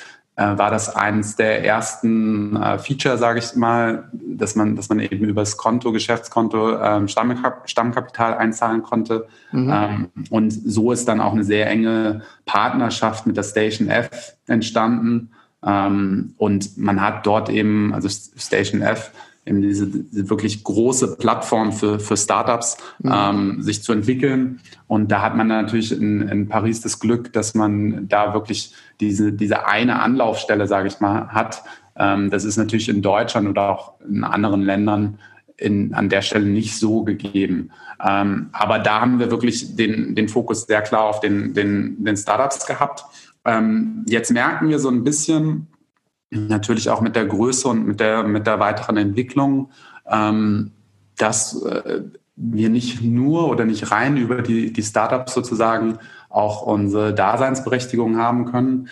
war 0.44 0.70
das 0.70 0.94
eines 0.94 1.36
der 1.36 1.64
ersten 1.64 2.56
äh, 2.56 2.78
Feature, 2.78 3.18
sage 3.18 3.40
ich 3.40 3.54
mal, 3.56 4.08
dass 4.12 4.56
man, 4.56 4.76
dass 4.76 4.88
man 4.88 5.00
eben 5.00 5.24
über 5.24 5.42
das 5.42 5.56
Konto, 5.56 5.92
Geschäftskonto 5.92 6.78
ähm, 6.78 7.08
Stammkap 7.08 7.68
Stammkapital 7.68 8.34
einzahlen 8.36 8.82
konnte. 8.82 9.26
Mhm. 9.52 9.70
Ähm, 9.72 10.08
und 10.30 10.50
so 10.50 10.92
ist 10.92 11.08
dann 11.08 11.20
auch 11.20 11.32
eine 11.32 11.44
sehr 11.44 11.68
enge 11.68 12.22
Partnerschaft 12.46 13.26
mit 13.26 13.36
der 13.36 13.42
Station 13.42 13.88
F 13.88 14.36
entstanden 14.46 15.30
ähm, 15.64 16.34
und 16.38 16.78
man 16.78 17.00
hat 17.00 17.26
dort 17.26 17.50
eben, 17.50 17.92
also 17.92 18.08
Station 18.08 18.82
F, 18.82 19.10
eben 19.46 19.62
diese, 19.62 19.86
diese 19.86 20.30
wirklich 20.30 20.64
große 20.64 21.16
Plattform 21.16 21.72
für, 21.72 21.98
für 21.98 22.16
Startups, 22.16 22.76
mhm. 22.98 23.12
ähm, 23.12 23.62
sich 23.62 23.82
zu 23.82 23.92
entwickeln. 23.92 24.60
Und 24.86 25.10
da 25.10 25.22
hat 25.22 25.36
man 25.36 25.48
natürlich 25.48 25.92
in, 25.92 26.28
in 26.28 26.48
Paris 26.48 26.80
das 26.80 26.98
Glück, 26.98 27.32
dass 27.32 27.54
man 27.54 28.08
da 28.08 28.34
wirklich 28.34 28.74
diese, 29.00 29.32
diese 29.32 29.66
eine 29.66 30.00
Anlaufstelle, 30.00 30.66
sage 30.66 30.88
ich 30.88 31.00
mal, 31.00 31.28
hat. 31.28 31.62
Ähm, 31.96 32.30
das 32.30 32.44
ist 32.44 32.56
natürlich 32.56 32.88
in 32.88 33.02
Deutschland 33.02 33.48
oder 33.48 33.70
auch 33.70 34.00
in 34.00 34.24
anderen 34.24 34.62
Ländern 34.62 35.18
in, 35.56 35.94
an 35.94 36.08
der 36.08 36.22
Stelle 36.22 36.46
nicht 36.46 36.78
so 36.78 37.04
gegeben. 37.04 37.70
Ähm, 38.04 38.48
aber 38.52 38.78
da 38.78 39.00
haben 39.00 39.18
wir 39.18 39.30
wirklich 39.30 39.76
den, 39.76 40.14
den 40.14 40.28
Fokus 40.28 40.62
sehr 40.62 40.82
klar 40.82 41.04
auf 41.04 41.20
den, 41.20 41.52
den, 41.54 42.02
den 42.02 42.16
Startups 42.16 42.66
gehabt. 42.66 43.04
Ähm, 43.44 44.04
jetzt 44.08 44.30
merken 44.30 44.68
wir 44.68 44.78
so 44.78 44.88
ein 44.88 45.04
bisschen, 45.04 45.66
natürlich 46.30 46.88
auch 46.90 47.00
mit 47.00 47.16
der 47.16 47.26
Größe 47.26 47.68
und 47.68 47.86
mit 47.86 48.00
der, 48.00 48.22
mit 48.22 48.46
der 48.46 48.60
weiteren 48.60 48.96
Entwicklung, 48.96 49.70
ähm, 50.06 50.72
dass 51.16 51.62
äh, 51.62 52.02
wir 52.36 52.70
nicht 52.70 53.02
nur 53.02 53.48
oder 53.48 53.64
nicht 53.64 53.90
rein 53.90 54.16
über 54.16 54.40
die, 54.40 54.72
die 54.72 54.82
Startups 54.82 55.34
sozusagen 55.34 55.98
auch 56.30 56.62
unsere 56.62 57.12
Daseinsberechtigung 57.12 58.16
haben 58.16 58.46
können. 58.46 58.88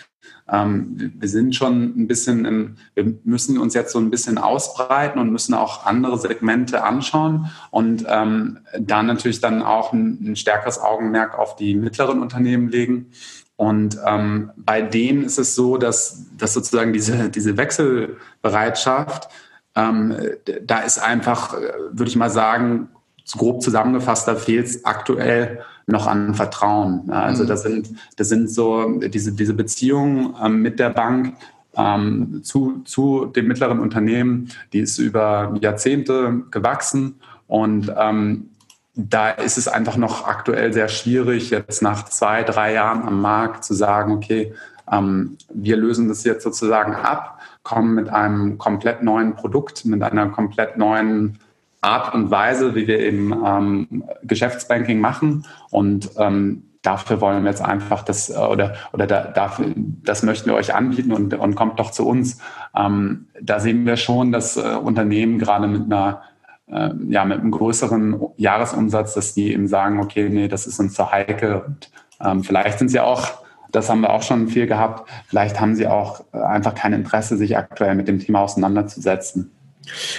Ähm, 0.51 1.13
wir 1.17 1.29
sind 1.29 1.55
schon 1.55 1.93
ein 1.97 2.07
bisschen, 2.07 2.45
im, 2.45 2.75
wir 2.93 3.13
müssen 3.23 3.57
uns 3.57 3.73
jetzt 3.73 3.93
so 3.93 3.99
ein 3.99 4.09
bisschen 4.09 4.37
ausbreiten 4.37 5.19
und 5.19 5.31
müssen 5.31 5.53
auch 5.53 5.85
andere 5.85 6.17
Segmente 6.17 6.83
anschauen 6.83 7.49
und 7.71 8.05
ähm, 8.07 8.59
dann 8.77 9.05
natürlich 9.07 9.39
dann 9.39 9.63
auch 9.63 9.93
ein, 9.93 10.19
ein 10.21 10.35
stärkeres 10.35 10.79
Augenmerk 10.79 11.37
auf 11.39 11.55
die 11.55 11.75
mittleren 11.75 12.21
Unternehmen 12.21 12.69
legen. 12.69 13.11
Und 13.55 13.97
ähm, 14.05 14.51
bei 14.55 14.81
denen 14.81 15.23
ist 15.23 15.37
es 15.37 15.55
so, 15.55 15.77
dass, 15.77 16.25
dass 16.37 16.53
sozusagen 16.53 16.93
diese, 16.93 17.29
diese 17.29 17.57
Wechselbereitschaft, 17.57 19.29
ähm, 19.75 20.15
da 20.63 20.79
ist 20.79 20.97
einfach, 20.97 21.53
äh, 21.53 21.73
würde 21.91 22.09
ich 22.09 22.15
mal 22.15 22.29
sagen, 22.29 22.89
grob 23.37 23.61
zusammengefasst, 23.61 24.27
da 24.27 24.35
fehlt 24.35 24.65
es 24.65 24.85
aktuell 24.85 25.61
noch 25.89 26.07
an 26.07 26.33
Vertrauen. 26.33 27.09
Also 27.09 27.43
mhm. 27.43 27.47
das 27.47 27.63
sind, 27.63 27.89
das 28.15 28.29
sind 28.29 28.49
so 28.49 28.99
diese, 28.99 29.33
diese 29.33 29.53
Beziehungen 29.53 30.35
ähm, 30.43 30.61
mit 30.61 30.79
der 30.79 30.89
Bank, 30.89 31.33
ähm, 31.75 32.41
zu, 32.43 32.81
zu 32.85 33.25
dem 33.25 33.47
mittleren 33.47 33.79
Unternehmen, 33.79 34.49
die 34.73 34.79
ist 34.79 34.97
über 34.97 35.55
Jahrzehnte 35.61 36.43
gewachsen 36.51 37.15
und 37.47 37.91
ähm, 37.97 38.49
da 38.95 39.29
ist 39.29 39.57
es 39.57 39.67
einfach 39.67 39.95
noch 39.95 40.27
aktuell 40.27 40.73
sehr 40.73 40.89
schwierig, 40.89 41.51
jetzt 41.51 41.81
nach 41.81 42.05
zwei, 42.05 42.43
drei 42.43 42.73
Jahren 42.73 43.07
am 43.07 43.21
Markt 43.21 43.63
zu 43.63 43.73
sagen, 43.73 44.11
okay, 44.11 44.53
ähm, 44.91 45.37
wir 45.53 45.77
lösen 45.77 46.09
das 46.09 46.23
jetzt 46.23 46.43
sozusagen 46.43 46.95
ab, 46.95 47.39
kommen 47.63 47.95
mit 47.95 48.09
einem 48.09 48.57
komplett 48.57 49.03
neuen 49.03 49.35
Produkt, 49.35 49.85
mit 49.85 50.01
einer 50.03 50.27
komplett 50.29 50.77
neuen 50.77 51.39
Art 51.81 52.13
und 52.13 52.29
Weise, 52.29 52.75
wie 52.75 52.87
wir 52.87 52.99
eben 52.99 53.33
ähm, 53.45 54.03
Geschäftsbanking 54.23 54.99
machen. 54.99 55.45
Und 55.71 56.09
ähm, 56.17 56.63
dafür 56.81 57.21
wollen 57.21 57.43
wir 57.43 57.51
jetzt 57.51 57.61
einfach 57.61 58.03
das 58.03 58.35
oder 58.35 58.75
oder 58.93 59.07
da, 59.07 59.23
dafür, 59.25 59.73
das 59.75 60.23
möchten 60.23 60.49
wir 60.49 60.55
euch 60.55 60.73
anbieten 60.73 61.11
und, 61.11 61.33
und 61.33 61.55
kommt 61.55 61.79
doch 61.79 61.91
zu 61.91 62.07
uns. 62.07 62.39
Ähm, 62.75 63.27
da 63.41 63.59
sehen 63.59 63.85
wir 63.85 63.97
schon, 63.97 64.31
dass 64.31 64.57
äh, 64.57 64.75
Unternehmen 64.75 65.39
gerade 65.39 65.67
mit 65.67 65.83
einer 65.83 66.21
äh, 66.67 66.89
ja 67.09 67.25
mit 67.25 67.39
einem 67.39 67.51
größeren 67.51 68.19
Jahresumsatz, 68.37 69.13
dass 69.13 69.33
die 69.33 69.53
eben 69.53 69.67
sagen, 69.67 69.99
okay, 69.99 70.29
nee, 70.29 70.47
das 70.47 70.67
ist 70.67 70.79
uns 70.79 70.93
zu 70.93 71.11
heikel 71.11 71.63
und 71.65 71.91
ähm, 72.21 72.43
vielleicht 72.43 72.79
sind 72.79 72.89
sie 72.89 72.99
auch 72.99 73.39
das 73.71 73.87
haben 73.89 74.01
wir 74.01 74.09
auch 74.09 74.23
schon 74.23 74.47
viel 74.47 74.65
gehabt. 74.65 75.07
Vielleicht 75.27 75.59
haben 75.61 75.75
sie 75.75 75.87
auch 75.87 76.23
äh, 76.33 76.39
einfach 76.39 76.73
kein 76.73 76.93
Interesse, 76.93 77.37
sich 77.37 77.55
aktuell 77.55 77.95
mit 77.95 78.07
dem 78.07 78.19
Thema 78.19 78.41
auseinanderzusetzen. 78.41 79.51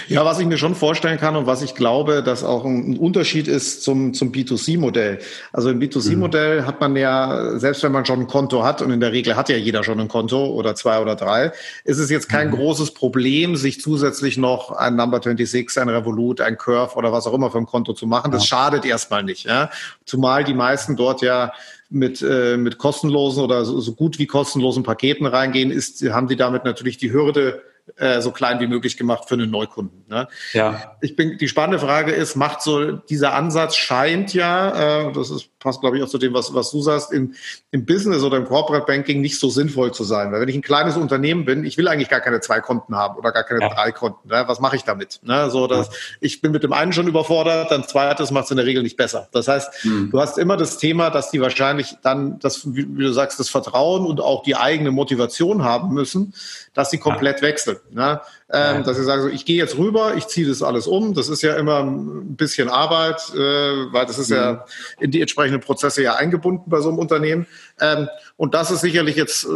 Ja, 0.07 0.25
was 0.25 0.39
ich 0.39 0.47
mir 0.47 0.57
schon 0.57 0.75
vorstellen 0.75 1.19
kann 1.19 1.35
und 1.35 1.45
was 1.45 1.61
ich 1.61 1.75
glaube, 1.75 2.23
dass 2.23 2.43
auch 2.43 2.65
ein 2.65 2.97
Unterschied 2.97 3.47
ist 3.47 3.83
zum, 3.83 4.13
zum 4.13 4.31
B2C-Modell. 4.31 5.19
Also 5.53 5.69
im 5.69 5.79
B2C-Modell 5.79 6.61
mhm. 6.61 6.65
hat 6.65 6.81
man 6.81 6.95
ja, 6.95 7.57
selbst 7.57 7.83
wenn 7.83 7.91
man 7.91 8.05
schon 8.05 8.21
ein 8.21 8.27
Konto 8.27 8.63
hat, 8.63 8.81
und 8.81 8.91
in 8.91 8.99
der 8.99 9.11
Regel 9.11 9.35
hat 9.35 9.49
ja 9.49 9.55
jeder 9.55 9.83
schon 9.83 9.99
ein 9.99 10.07
Konto 10.07 10.45
oder 10.47 10.75
zwei 10.75 10.99
oder 10.99 11.15
drei, 11.15 11.51
ist 11.85 11.99
es 11.99 12.09
jetzt 12.09 12.27
kein 12.27 12.47
mhm. 12.47 12.55
großes 12.55 12.93
Problem, 12.93 13.55
sich 13.55 13.81
zusätzlich 13.81 14.37
noch 14.37 14.71
ein 14.71 14.95
Number 14.95 15.21
26, 15.21 15.77
ein 15.77 15.89
Revolut, 15.89 16.41
ein 16.41 16.57
Curve 16.57 16.95
oder 16.95 17.11
was 17.11 17.27
auch 17.27 17.33
immer 17.33 17.51
für 17.51 17.59
ein 17.59 17.65
Konto 17.67 17.93
zu 17.93 18.07
machen. 18.07 18.31
Das 18.31 18.45
schadet 18.45 18.85
erstmal 18.85 19.23
nicht. 19.23 19.45
Ja? 19.45 19.69
Zumal 20.05 20.43
die 20.43 20.53
meisten 20.53 20.95
dort 20.95 21.21
ja 21.21 21.53
mit, 21.89 22.21
äh, 22.21 22.57
mit 22.57 22.77
kostenlosen 22.77 23.43
oder 23.43 23.63
so, 23.65 23.79
so 23.79 23.93
gut 23.93 24.17
wie 24.17 24.25
kostenlosen 24.25 24.83
Paketen 24.83 25.25
reingehen, 25.25 25.71
ist, 25.71 26.01
haben 26.09 26.27
die 26.27 26.35
damit 26.35 26.65
natürlich 26.65 26.97
die 26.97 27.11
Hürde 27.11 27.61
äh, 27.97 28.21
so 28.21 28.31
klein 28.31 28.59
wie 28.59 28.67
möglich 28.67 28.97
gemacht 28.97 29.27
für 29.27 29.35
einen 29.35 29.51
Neukunden. 29.51 30.05
Ne? 30.07 30.27
Ja. 30.53 30.97
Ich 31.01 31.15
bin, 31.15 31.37
die 31.37 31.47
spannende 31.47 31.79
Frage 31.79 32.11
ist, 32.11 32.35
macht 32.35 32.61
so 32.61 32.91
dieser 32.91 33.33
Ansatz 33.33 33.75
scheint 33.75 34.33
ja, 34.33 35.07
äh, 35.07 35.13
das 35.13 35.29
ist, 35.29 35.49
passt 35.61 35.79
glaube 35.79 35.97
ich 35.97 36.03
auch 36.03 36.09
zu 36.09 36.17
dem, 36.17 36.33
was, 36.33 36.53
was 36.53 36.71
du 36.71 36.81
sagst, 36.81 37.13
im, 37.13 37.33
im 37.71 37.85
Business 37.85 38.23
oder 38.23 38.37
im 38.37 38.45
Corporate 38.45 38.85
Banking 38.85 39.21
nicht 39.21 39.39
so 39.39 39.49
sinnvoll 39.49 39.93
zu 39.93 40.03
sein. 40.03 40.31
Weil 40.31 40.41
wenn 40.41 40.49
ich 40.49 40.55
ein 40.55 40.61
kleines 40.61 40.97
Unternehmen 40.97 41.45
bin, 41.45 41.63
ich 41.63 41.77
will 41.77 41.87
eigentlich 41.87 42.09
gar 42.09 42.19
keine 42.19 42.41
zwei 42.41 42.59
Konten 42.59 42.95
haben 42.95 43.17
oder 43.17 43.31
gar 43.31 43.43
keine 43.43 43.61
ja. 43.61 43.73
drei 43.73 43.91
Konten. 43.91 44.27
Ne? 44.27 44.43
Was 44.47 44.59
mache 44.59 44.75
ich 44.75 44.83
damit? 44.83 45.21
Ne? 45.23 45.49
So, 45.49 45.67
dass 45.67 45.87
ja. 45.87 45.93
ich 46.19 46.41
bin 46.41 46.51
mit 46.51 46.63
dem 46.63 46.73
einen 46.73 46.91
schon 46.91 47.07
überfordert, 47.07 47.71
dann 47.71 47.87
zweites 47.87 48.31
macht 48.31 48.45
es 48.45 48.51
in 48.51 48.57
der 48.57 48.65
Regel 48.65 48.83
nicht 48.83 48.97
besser. 48.97 49.29
Das 49.31 49.47
heißt, 49.47 49.85
mhm. 49.85 50.09
du 50.11 50.19
hast 50.19 50.37
immer 50.37 50.57
das 50.57 50.77
Thema, 50.77 51.09
dass 51.09 51.31
die 51.31 51.39
wahrscheinlich 51.39 51.95
dann 52.01 52.39
das, 52.39 52.73
wie, 52.73 52.87
wie 52.97 53.03
du 53.03 53.13
sagst, 53.13 53.39
das 53.39 53.49
Vertrauen 53.49 54.05
und 54.05 54.19
auch 54.19 54.43
die 54.43 54.55
eigene 54.55 54.91
Motivation 54.91 55.63
haben 55.63 55.93
müssen, 55.93 56.33
dass 56.73 56.89
sie 56.89 56.97
komplett 56.97 57.41
ja. 57.41 57.47
wechseln. 57.47 57.77
Ne? 57.91 58.19
Ähm, 58.53 58.77
ja. 58.77 58.81
Dass 58.81 58.97
sie 58.97 59.03
sagen, 59.03 59.21
so, 59.21 59.27
ich 59.29 59.45
gehe 59.45 59.57
jetzt 59.57 59.77
rüber, 59.77 60.15
ich 60.15 60.27
ziehe 60.27 60.47
das 60.47 60.61
alles 60.61 60.87
um. 60.87 61.13
Das 61.13 61.29
ist 61.29 61.41
ja 61.41 61.55
immer 61.55 61.79
ein 61.79 62.35
bisschen 62.35 62.69
Arbeit, 62.69 63.21
äh, 63.33 63.37
weil 63.37 64.05
das 64.05 64.19
ist 64.19 64.29
mhm. 64.29 64.35
ja 64.35 64.65
in 64.99 65.11
die 65.11 65.21
entsprechenden 65.21 65.61
Prozesse 65.61 66.03
ja 66.03 66.15
eingebunden 66.15 66.69
bei 66.69 66.81
so 66.81 66.89
einem 66.89 66.99
Unternehmen. 66.99 67.47
Ähm, 67.79 68.09
und 68.37 68.53
das 68.53 68.71
ist 68.71 68.81
sicherlich 68.81 69.15
jetzt 69.15 69.45
äh, 69.45 69.49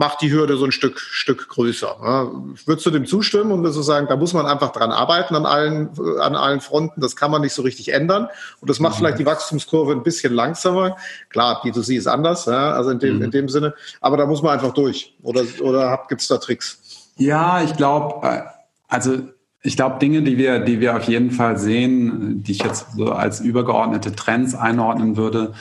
macht 0.00 0.22
die 0.22 0.32
Hürde 0.32 0.56
so 0.56 0.64
ein 0.64 0.72
Stück, 0.72 0.98
Stück 0.98 1.46
größer. 1.48 1.98
Ja, 2.02 2.30
würdest 2.64 2.86
du 2.86 2.90
dem 2.90 3.04
zustimmen 3.04 3.52
und 3.52 3.70
so 3.70 3.82
sagen, 3.82 4.06
da 4.08 4.16
muss 4.16 4.32
man 4.32 4.46
einfach 4.46 4.72
dran 4.72 4.92
arbeiten 4.92 5.36
an 5.36 5.44
allen, 5.44 5.90
an 6.20 6.36
allen 6.36 6.62
Fronten. 6.62 7.02
Das 7.02 7.16
kann 7.16 7.30
man 7.30 7.42
nicht 7.42 7.52
so 7.52 7.60
richtig 7.60 7.92
ändern. 7.92 8.28
Und 8.60 8.70
das 8.70 8.80
macht 8.80 8.94
mhm. 8.94 8.98
vielleicht 8.98 9.18
die 9.18 9.26
Wachstumskurve 9.26 9.92
ein 9.92 10.02
bisschen 10.02 10.32
langsamer. 10.32 10.96
Klar, 11.28 11.62
B2C 11.62 11.98
ist 11.98 12.06
anders, 12.06 12.46
ja, 12.46 12.72
also 12.72 12.90
in 12.90 12.98
dem, 12.98 13.16
mhm. 13.16 13.24
in 13.24 13.30
dem 13.30 13.48
Sinne. 13.50 13.74
Aber 14.00 14.16
da 14.16 14.24
muss 14.24 14.40
man 14.42 14.52
einfach 14.52 14.72
durch. 14.72 15.14
Oder, 15.22 15.44
oder 15.60 16.06
gibt 16.08 16.22
es 16.22 16.28
da 16.28 16.38
Tricks? 16.38 16.80
Ja, 17.20 17.62
ich 17.62 17.76
glaube, 17.76 18.26
äh, 18.26 18.42
also 18.88 19.18
ich 19.62 19.76
glaube, 19.76 19.98
Dinge, 19.98 20.22
die 20.22 20.38
wir, 20.38 20.58
die 20.58 20.80
wir 20.80 20.96
auf 20.96 21.04
jeden 21.04 21.30
Fall 21.30 21.58
sehen, 21.58 22.42
die 22.42 22.52
ich 22.52 22.62
jetzt 22.62 22.92
so 22.96 23.12
als 23.12 23.40
übergeordnete 23.40 24.16
Trends 24.16 24.54
einordnen 24.54 25.18
würde, 25.18 25.52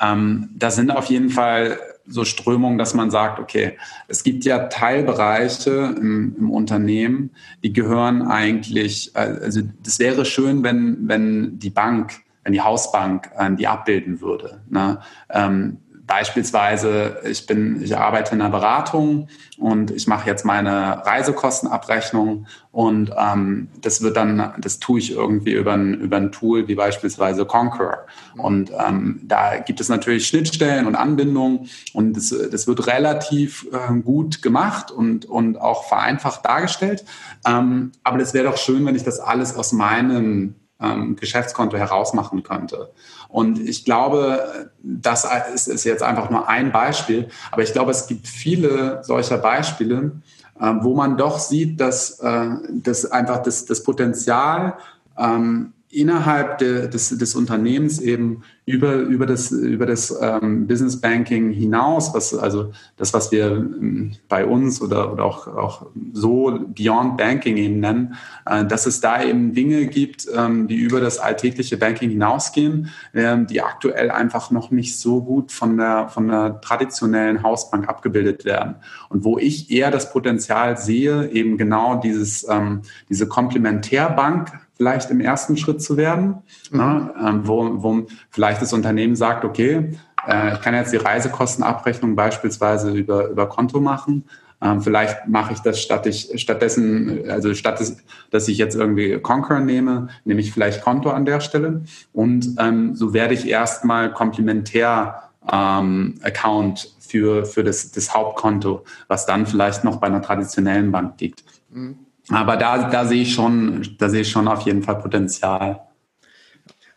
ähm, 0.00 0.50
da 0.54 0.70
sind 0.70 0.90
auf 0.90 1.06
jeden 1.06 1.30
Fall 1.30 1.78
so 2.06 2.24
Strömung, 2.24 2.76
dass 2.76 2.92
man 2.92 3.10
sagt, 3.10 3.40
okay, 3.40 3.78
es 4.08 4.24
gibt 4.24 4.44
ja 4.44 4.66
Teilbereiche 4.66 5.94
im, 5.98 6.36
im 6.38 6.50
Unternehmen, 6.50 7.30
die 7.64 7.72
gehören 7.72 8.20
eigentlich, 8.20 9.16
äh, 9.16 9.38
also 9.42 9.62
das 9.82 9.98
wäre 9.98 10.26
schön, 10.26 10.62
wenn, 10.62 11.08
wenn 11.08 11.58
die 11.58 11.70
Bank, 11.70 12.12
wenn 12.44 12.52
die 12.52 12.60
Hausbank 12.60 13.30
äh, 13.38 13.50
die 13.56 13.66
abbilden 13.66 14.20
würde. 14.20 14.60
Ne? 14.68 15.00
Ähm, 15.30 15.78
Beispielsweise, 16.06 17.20
ich 17.24 17.46
bin, 17.46 17.82
ich 17.82 17.96
arbeite 17.96 18.34
in 18.34 18.40
einer 18.40 18.50
Beratung 18.50 19.28
und 19.58 19.90
ich 19.90 20.06
mache 20.06 20.28
jetzt 20.28 20.44
meine 20.44 21.04
Reisekostenabrechnung 21.04 22.46
und 22.70 23.10
ähm, 23.16 23.68
das 23.80 24.02
wird 24.02 24.16
dann, 24.16 24.54
das 24.58 24.78
tue 24.78 25.00
ich 25.00 25.12
irgendwie 25.12 25.52
über 25.52 25.72
ein, 25.72 25.94
über 25.94 26.18
ein 26.18 26.30
Tool 26.30 26.68
wie 26.68 26.76
beispielsweise 26.76 27.44
Concur. 27.44 28.06
Und 28.36 28.70
ähm, 28.70 29.20
da 29.24 29.56
gibt 29.58 29.80
es 29.80 29.88
natürlich 29.88 30.28
Schnittstellen 30.28 30.86
und 30.86 30.94
Anbindungen 30.94 31.68
und 31.92 32.16
das, 32.16 32.34
das 32.52 32.68
wird 32.68 32.86
relativ 32.86 33.66
äh, 33.72 33.94
gut 34.00 34.42
gemacht 34.42 34.92
und, 34.92 35.24
und 35.24 35.60
auch 35.60 35.88
vereinfacht 35.88 36.44
dargestellt. 36.46 37.04
Ähm, 37.44 37.92
aber 38.04 38.20
es 38.20 38.32
wäre 38.32 38.44
doch 38.44 38.58
schön, 38.58 38.86
wenn 38.86 38.94
ich 38.94 39.04
das 39.04 39.18
alles 39.18 39.56
aus 39.56 39.72
meinem 39.72 40.54
ähm, 40.80 41.16
Geschäftskonto 41.16 41.76
herausmachen 41.76 42.42
könnte. 42.42 42.90
Und 43.28 43.58
ich 43.58 43.84
glaube, 43.84 44.70
das 44.82 45.26
ist, 45.54 45.84
jetzt 45.84 46.02
einfach 46.02 46.30
nur 46.30 46.48
ein 46.48 46.72
Beispiel, 46.72 47.28
aber 47.50 47.62
ich 47.62 47.72
glaube, 47.72 47.90
es 47.90 48.06
gibt 48.06 48.26
viele 48.26 49.02
solcher 49.02 49.38
Beispiele, 49.38 50.12
äh, 50.60 50.72
wo 50.80 50.94
man 50.94 51.16
doch 51.16 51.38
sieht, 51.38 51.80
dass, 51.80 52.20
äh, 52.20 52.50
dass 52.70 53.10
einfach 53.10 53.42
das, 53.42 53.64
das 53.64 53.82
Potenzial 53.82 54.74
ähm, 55.18 55.72
innerhalb 55.90 56.58
de, 56.58 56.88
des, 56.88 57.16
des 57.16 57.34
Unternehmens 57.34 58.00
eben 58.00 58.42
über, 58.64 58.94
über 58.96 59.26
das, 59.26 59.52
über 59.52 59.86
das 59.86 60.12
ähm, 60.20 60.66
Business 60.66 61.00
Banking 61.00 61.52
hinaus, 61.52 62.12
was, 62.12 62.34
also 62.34 62.72
das, 62.96 63.14
was 63.14 63.30
wir 63.30 63.46
ähm, 63.52 64.12
bei 64.28 64.44
uns 64.44 64.82
oder, 64.82 65.12
oder 65.12 65.24
auch, 65.24 65.46
auch 65.46 65.86
so 66.12 66.58
Beyond 66.66 67.16
Banking 67.16 67.56
eben 67.56 67.78
nennen, 67.78 68.16
äh, 68.44 68.64
dass 68.64 68.86
es 68.86 69.00
da 69.00 69.22
eben 69.22 69.54
Dinge 69.54 69.86
gibt, 69.86 70.26
ähm, 70.34 70.66
die 70.66 70.74
über 70.74 71.00
das 71.00 71.20
alltägliche 71.20 71.76
Banking 71.76 72.10
hinausgehen, 72.10 72.90
ähm, 73.14 73.46
die 73.46 73.62
aktuell 73.62 74.10
einfach 74.10 74.50
noch 74.50 74.72
nicht 74.72 74.98
so 74.98 75.22
gut 75.22 75.52
von 75.52 75.76
der, 75.76 76.08
von 76.08 76.26
der 76.26 76.60
traditionellen 76.60 77.44
Hausbank 77.44 77.88
abgebildet 77.88 78.44
werden. 78.44 78.74
Und 79.08 79.22
wo 79.22 79.38
ich 79.38 79.70
eher 79.70 79.92
das 79.92 80.12
Potenzial 80.12 80.76
sehe, 80.76 81.30
eben 81.30 81.56
genau 81.56 82.00
dieses, 82.00 82.44
ähm, 82.48 82.82
diese 83.08 83.28
Komplementärbank 83.28 84.65
vielleicht 84.76 85.10
im 85.10 85.20
ersten 85.20 85.56
Schritt 85.56 85.82
zu 85.82 85.96
werden, 85.96 86.42
mhm. 86.70 86.78
ne, 86.78 87.14
ähm, 87.24 87.40
wo, 87.44 87.82
wo 87.82 88.06
vielleicht 88.30 88.62
das 88.62 88.72
Unternehmen 88.72 89.16
sagt, 89.16 89.44
okay, 89.44 89.92
äh, 90.26 90.54
ich 90.54 90.60
kann 90.60 90.74
jetzt 90.74 90.92
die 90.92 90.98
Reisekostenabrechnung 90.98 92.14
beispielsweise 92.14 92.92
über, 92.92 93.28
über 93.28 93.48
Konto 93.48 93.80
machen. 93.80 94.24
Ähm, 94.60 94.80
vielleicht 94.80 95.28
mache 95.28 95.52
ich 95.52 95.60
das 95.60 95.80
statt 95.80 96.06
ich, 96.06 96.32
stattdessen, 96.40 97.28
also 97.28 97.52
statt 97.54 97.78
des, 97.80 97.98
dass 98.30 98.48
ich 98.48 98.56
jetzt 98.56 98.74
irgendwie 98.74 99.18
Conquer 99.18 99.60
nehme, 99.60 100.08
nehme 100.24 100.40
ich 100.40 100.52
vielleicht 100.52 100.82
Konto 100.82 101.10
an 101.10 101.26
der 101.26 101.40
Stelle. 101.40 101.82
Und 102.12 102.56
ähm, 102.58 102.94
so 102.94 103.12
werde 103.12 103.34
ich 103.34 103.48
erstmal 103.48 104.12
komplementär 104.12 105.30
ähm, 105.50 106.14
Account 106.22 106.94
für, 106.98 107.44
für 107.44 107.62
das, 107.62 107.92
das 107.92 108.14
Hauptkonto, 108.14 108.84
was 109.08 109.26
dann 109.26 109.46
vielleicht 109.46 109.84
noch 109.84 109.98
bei 109.98 110.06
einer 110.06 110.22
traditionellen 110.22 110.90
Bank 110.90 111.20
liegt. 111.20 111.44
Mhm. 111.70 112.05
Aber 112.30 112.56
da, 112.56 112.90
da 112.90 113.04
sehe 113.04 113.22
ich 113.22 113.34
schon, 113.34 113.96
da 113.98 114.08
sehe 114.08 114.22
ich 114.22 114.30
schon 114.30 114.48
auf 114.48 114.62
jeden 114.62 114.82
Fall 114.82 114.98
Potenzial. 114.98 115.80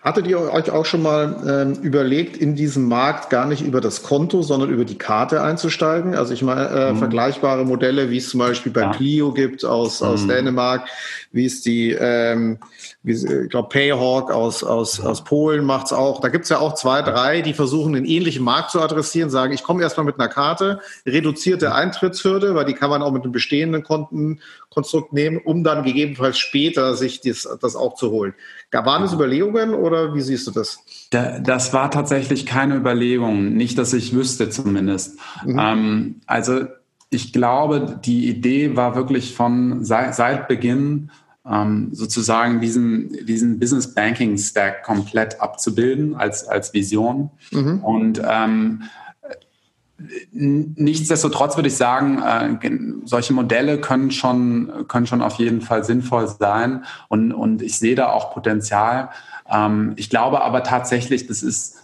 Hattet 0.01 0.27
ihr 0.27 0.39
euch 0.39 0.71
auch 0.71 0.85
schon 0.85 1.01
mal 1.01 1.35
ähm, 1.45 1.83
überlegt, 1.83 2.37
in 2.37 2.55
diesem 2.55 2.87
Markt 2.87 3.29
gar 3.29 3.45
nicht 3.45 3.61
über 3.61 3.81
das 3.81 4.01
Konto, 4.01 4.41
sondern 4.43 4.69
über 4.69 4.85
die 4.85 4.97
Karte 4.97 5.43
einzusteigen? 5.43 6.15
Also 6.15 6.33
ich 6.33 6.41
meine, 6.41 6.69
äh, 6.69 6.93
mhm. 6.93 6.99
vergleichbare 6.99 7.65
Modelle, 7.65 8.09
wie 8.09 8.15
es 8.15 8.29
zum 8.29 8.39
Beispiel 8.39 8.71
bei 8.71 8.81
ja. 8.81 8.91
Plio 8.91 9.33
gibt 9.33 9.65
aus, 9.65 10.01
aus 10.01 10.23
mhm. 10.23 10.29
Dänemark, 10.29 10.87
wie 11.31 11.45
es 11.45 11.61
die, 11.61 11.91
ähm, 11.91 12.57
wie, 13.03 13.13
ich 13.13 13.49
glaube, 13.49 13.69
Payhawk 13.69 14.31
aus, 14.31 14.63
aus, 14.63 14.99
aus 14.99 15.23
Polen 15.23 15.63
macht's 15.63 15.93
auch. 15.93 16.21
Da 16.21 16.29
gibt's 16.29 16.49
ja 16.49 16.59
auch 16.59 16.73
zwei, 16.73 17.01
drei, 17.01 17.41
die 17.41 17.53
versuchen, 17.53 17.93
den 17.93 18.05
ähnlichen 18.05 18.43
Markt 18.43 18.71
zu 18.71 18.81
adressieren, 18.81 19.29
sagen, 19.29 19.53
ich 19.53 19.63
komme 19.63 19.83
erstmal 19.83 20.05
mit 20.05 20.19
einer 20.19 20.27
Karte, 20.27 20.79
reduzierte 21.05 21.73
Eintrittshürde, 21.75 22.55
weil 22.55 22.65
die 22.65 22.73
kann 22.73 22.89
man 22.89 23.03
auch 23.03 23.11
mit 23.11 23.23
einem 23.23 23.31
bestehenden 23.31 23.83
Kontenkonstrukt 23.83 25.13
nehmen, 25.13 25.37
um 25.37 25.63
dann 25.63 25.83
gegebenenfalls 25.83 26.39
später 26.39 26.95
sich 26.95 27.21
das, 27.21 27.47
das 27.61 27.75
auch 27.75 27.93
zu 27.93 28.09
holen. 28.09 28.33
Waren 28.71 29.03
es 29.03 29.13
Überlegungen 29.13 29.73
oder 29.73 30.13
wie 30.15 30.21
siehst 30.21 30.47
du 30.47 30.51
das? 30.51 30.79
Das 31.11 31.73
war 31.73 31.91
tatsächlich 31.91 32.45
keine 32.45 32.75
Überlegung, 32.75 33.53
nicht, 33.53 33.77
dass 33.77 33.93
ich 33.93 34.13
wüsste 34.13 34.49
zumindest. 34.49 35.19
Mhm. 35.45 35.59
Ähm, 35.59 36.21
also 36.25 36.65
ich 37.09 37.33
glaube, 37.33 37.99
die 38.03 38.29
Idee 38.29 38.75
war 38.75 38.95
wirklich 38.95 39.35
von 39.35 39.83
seit, 39.83 40.15
seit 40.15 40.47
Beginn 40.47 41.09
ähm, 41.49 41.89
sozusagen 41.91 42.61
diesen, 42.61 43.25
diesen 43.25 43.59
Business 43.59 43.93
Banking 43.93 44.37
Stack 44.37 44.83
komplett 44.83 45.41
abzubilden 45.41 46.15
als, 46.15 46.47
als 46.47 46.73
Vision. 46.73 47.31
Mhm. 47.51 47.79
Und 47.83 48.21
ähm, 48.23 48.83
Nichtsdestotrotz 50.31 51.57
würde 51.57 51.67
ich 51.67 51.75
sagen, 51.75 52.21
äh, 52.21 52.71
solche 53.03 53.33
Modelle 53.33 53.81
können 53.81 54.11
schon, 54.11 54.85
können 54.87 55.05
schon 55.07 55.21
auf 55.21 55.35
jeden 55.35 55.59
Fall 55.59 55.83
sinnvoll 55.83 56.27
sein 56.27 56.85
und, 57.09 57.33
und 57.33 57.61
ich 57.61 57.77
sehe 57.79 57.95
da 57.95 58.11
auch 58.11 58.33
Potenzial. 58.33 59.09
Ähm, 59.51 59.93
ich 59.97 60.09
glaube 60.09 60.41
aber 60.41 60.63
tatsächlich, 60.63 61.27
das 61.27 61.43
ist, 61.43 61.78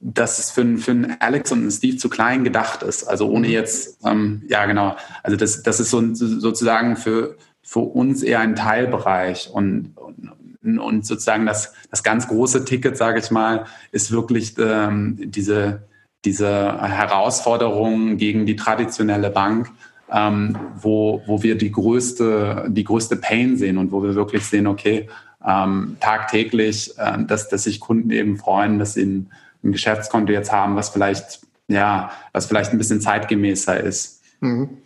dass 0.00 0.38
es 0.38 0.50
für, 0.50 0.78
für 0.78 0.90
einen 0.92 1.16
Alex 1.20 1.50
und 1.52 1.60
einen 1.60 1.70
Steve 1.70 1.96
zu 1.96 2.08
klein 2.08 2.44
gedacht 2.44 2.82
ist. 2.82 3.04
Also 3.04 3.28
ohne 3.28 3.48
mhm. 3.48 3.52
jetzt, 3.52 3.98
ähm, 4.06 4.42
ja 4.48 4.66
genau, 4.66 4.96
also 5.22 5.36
das, 5.36 5.62
das 5.62 5.80
ist 5.80 5.90
so, 5.90 6.14
sozusagen 6.14 6.96
für, 6.96 7.36
für 7.62 7.80
uns 7.80 8.22
eher 8.22 8.40
ein 8.40 8.56
Teilbereich 8.56 9.50
und, 9.52 9.94
und, 9.96 10.78
und 10.78 11.06
sozusagen 11.06 11.46
das, 11.46 11.72
das 11.90 12.02
ganz 12.02 12.28
große 12.28 12.64
Ticket, 12.64 12.96
sage 12.96 13.18
ich 13.18 13.30
mal, 13.30 13.66
ist 13.92 14.12
wirklich 14.12 14.54
ähm, 14.58 15.16
diese, 15.18 15.82
diese 16.24 16.80
Herausforderung 16.80 18.16
gegen 18.16 18.46
die 18.46 18.56
traditionelle 18.56 19.30
Bank, 19.30 19.70
ähm, 20.12 20.56
wo, 20.76 21.22
wo 21.26 21.42
wir 21.42 21.56
die 21.56 21.72
größte, 21.72 22.66
die 22.68 22.84
größte 22.84 23.16
Pain 23.16 23.56
sehen 23.56 23.78
und 23.78 23.90
wo 23.92 24.02
wir 24.02 24.14
wirklich 24.14 24.44
sehen, 24.44 24.66
okay, 24.66 25.08
ähm, 25.46 25.96
tagtäglich, 26.00 26.98
äh, 26.98 27.24
dass, 27.24 27.48
dass 27.48 27.64
sich 27.64 27.80
Kunden 27.80 28.10
eben 28.10 28.36
freuen, 28.36 28.78
dass 28.78 28.94
sie 28.94 29.26
ein, 29.62 29.72
Geschäftskonto 29.72 30.32
jetzt 30.32 30.52
haben, 30.52 30.76
was 30.76 30.90
vielleicht, 30.90 31.40
ja, 31.68 32.10
was 32.32 32.46
vielleicht 32.46 32.72
ein 32.72 32.78
bisschen 32.78 33.00
zeitgemäßer 33.00 33.78
ist. 33.78 34.19
Mhm. 34.40 34.78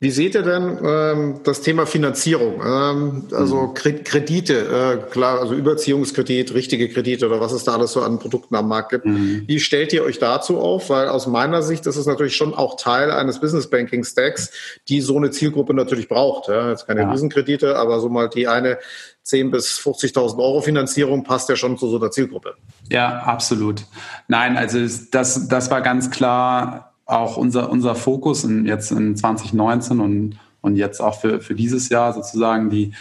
Wie 0.00 0.10
seht 0.10 0.34
ihr 0.34 0.42
denn 0.42 0.78
ähm, 0.84 1.40
das 1.44 1.62
Thema 1.62 1.86
Finanzierung? 1.86 2.60
Ähm, 2.62 3.24
also 3.32 3.68
mhm. 3.68 3.74
Kredite, 3.74 4.54
äh, 4.54 5.10
klar, 5.10 5.40
also 5.40 5.54
Überziehungskredit, 5.54 6.52
richtige 6.52 6.90
Kredite 6.90 7.26
oder 7.26 7.40
was 7.40 7.52
es 7.52 7.64
da 7.64 7.72
alles 7.72 7.92
so 7.92 8.02
an 8.02 8.18
Produkten 8.18 8.54
am 8.54 8.68
Markt 8.68 8.90
gibt. 8.90 9.06
Mhm. 9.06 9.44
Wie 9.46 9.60
stellt 9.60 9.94
ihr 9.94 10.04
euch 10.04 10.18
dazu 10.18 10.58
auf? 10.58 10.90
Weil 10.90 11.08
aus 11.08 11.26
meiner 11.26 11.62
Sicht 11.62 11.86
ist 11.86 11.96
es 11.96 12.04
natürlich 12.04 12.36
schon 12.36 12.52
auch 12.52 12.76
Teil 12.76 13.10
eines 13.10 13.40
Business 13.40 13.70
Banking 13.70 14.04
Stacks, 14.04 14.50
die 14.88 15.00
so 15.00 15.16
eine 15.16 15.30
Zielgruppe 15.30 15.72
natürlich 15.72 16.08
braucht. 16.08 16.48
Ja? 16.48 16.68
Jetzt 16.68 16.86
keine 16.86 17.02
ja. 17.02 17.10
Riesenkredite, 17.10 17.76
aber 17.76 17.98
so 18.00 18.10
mal 18.10 18.28
die 18.28 18.46
eine 18.46 18.78
10.000 19.24 19.50
bis 19.50 19.78
50.000 19.78 20.38
Euro 20.38 20.60
Finanzierung 20.60 21.24
passt 21.24 21.48
ja 21.48 21.56
schon 21.56 21.78
zu 21.78 21.88
so 21.88 21.96
einer 21.96 22.10
Zielgruppe. 22.10 22.56
Ja, 22.90 23.20
absolut. 23.20 23.84
Nein, 24.28 24.58
also 24.58 24.78
das, 25.10 25.48
das 25.48 25.70
war 25.70 25.80
ganz 25.80 26.10
klar 26.10 26.91
auch 27.06 27.36
unser, 27.36 27.70
unser 27.70 27.94
Fokus 27.94 28.44
in, 28.44 28.66
jetzt 28.66 28.92
in 28.92 29.16
2019 29.16 30.00
und, 30.00 30.38
und 30.60 30.76
jetzt 30.76 31.00
auch 31.00 31.20
für, 31.20 31.40
für 31.40 31.54
dieses 31.54 31.88
Jahr 31.88 32.12
sozusagen 32.12 32.70
die 32.70 32.92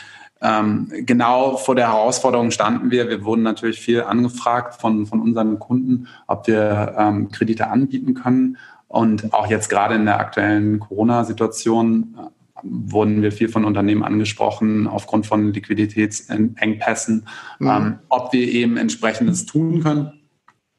ähm, 0.41 0.91
genau 1.05 1.55
vor 1.57 1.75
der 1.75 1.89
Herausforderung 1.89 2.51
standen 2.51 2.89
wir. 2.89 3.07
Wir 3.07 3.23
wurden 3.23 3.43
natürlich 3.43 3.79
viel 3.79 4.01
angefragt 4.01 4.81
von, 4.81 5.05
von 5.05 5.21
unseren 5.21 5.59
Kunden, 5.59 6.07
ob 6.27 6.47
wir 6.47 6.95
ähm, 6.97 7.29
Kredite 7.29 7.67
anbieten 7.67 8.15
können. 8.15 8.57
Und 8.87 9.33
auch 9.33 9.47
jetzt 9.47 9.69
gerade 9.69 9.95
in 9.95 10.05
der 10.05 10.19
aktuellen 10.19 10.79
Corona-Situation 10.79 12.17
äh, 12.17 12.61
wurden 12.63 13.21
wir 13.21 13.31
viel 13.31 13.49
von 13.49 13.65
Unternehmen 13.65 14.03
angesprochen 14.03 14.87
aufgrund 14.87 15.25
von 15.27 15.53
Liquiditätsengpässen, 15.53 17.27
mhm. 17.59 17.67
ähm, 17.67 17.99
ob 18.09 18.33
wir 18.33 18.47
eben 18.47 18.77
entsprechendes 18.77 19.45
tun 19.45 19.83
können. 19.83 20.20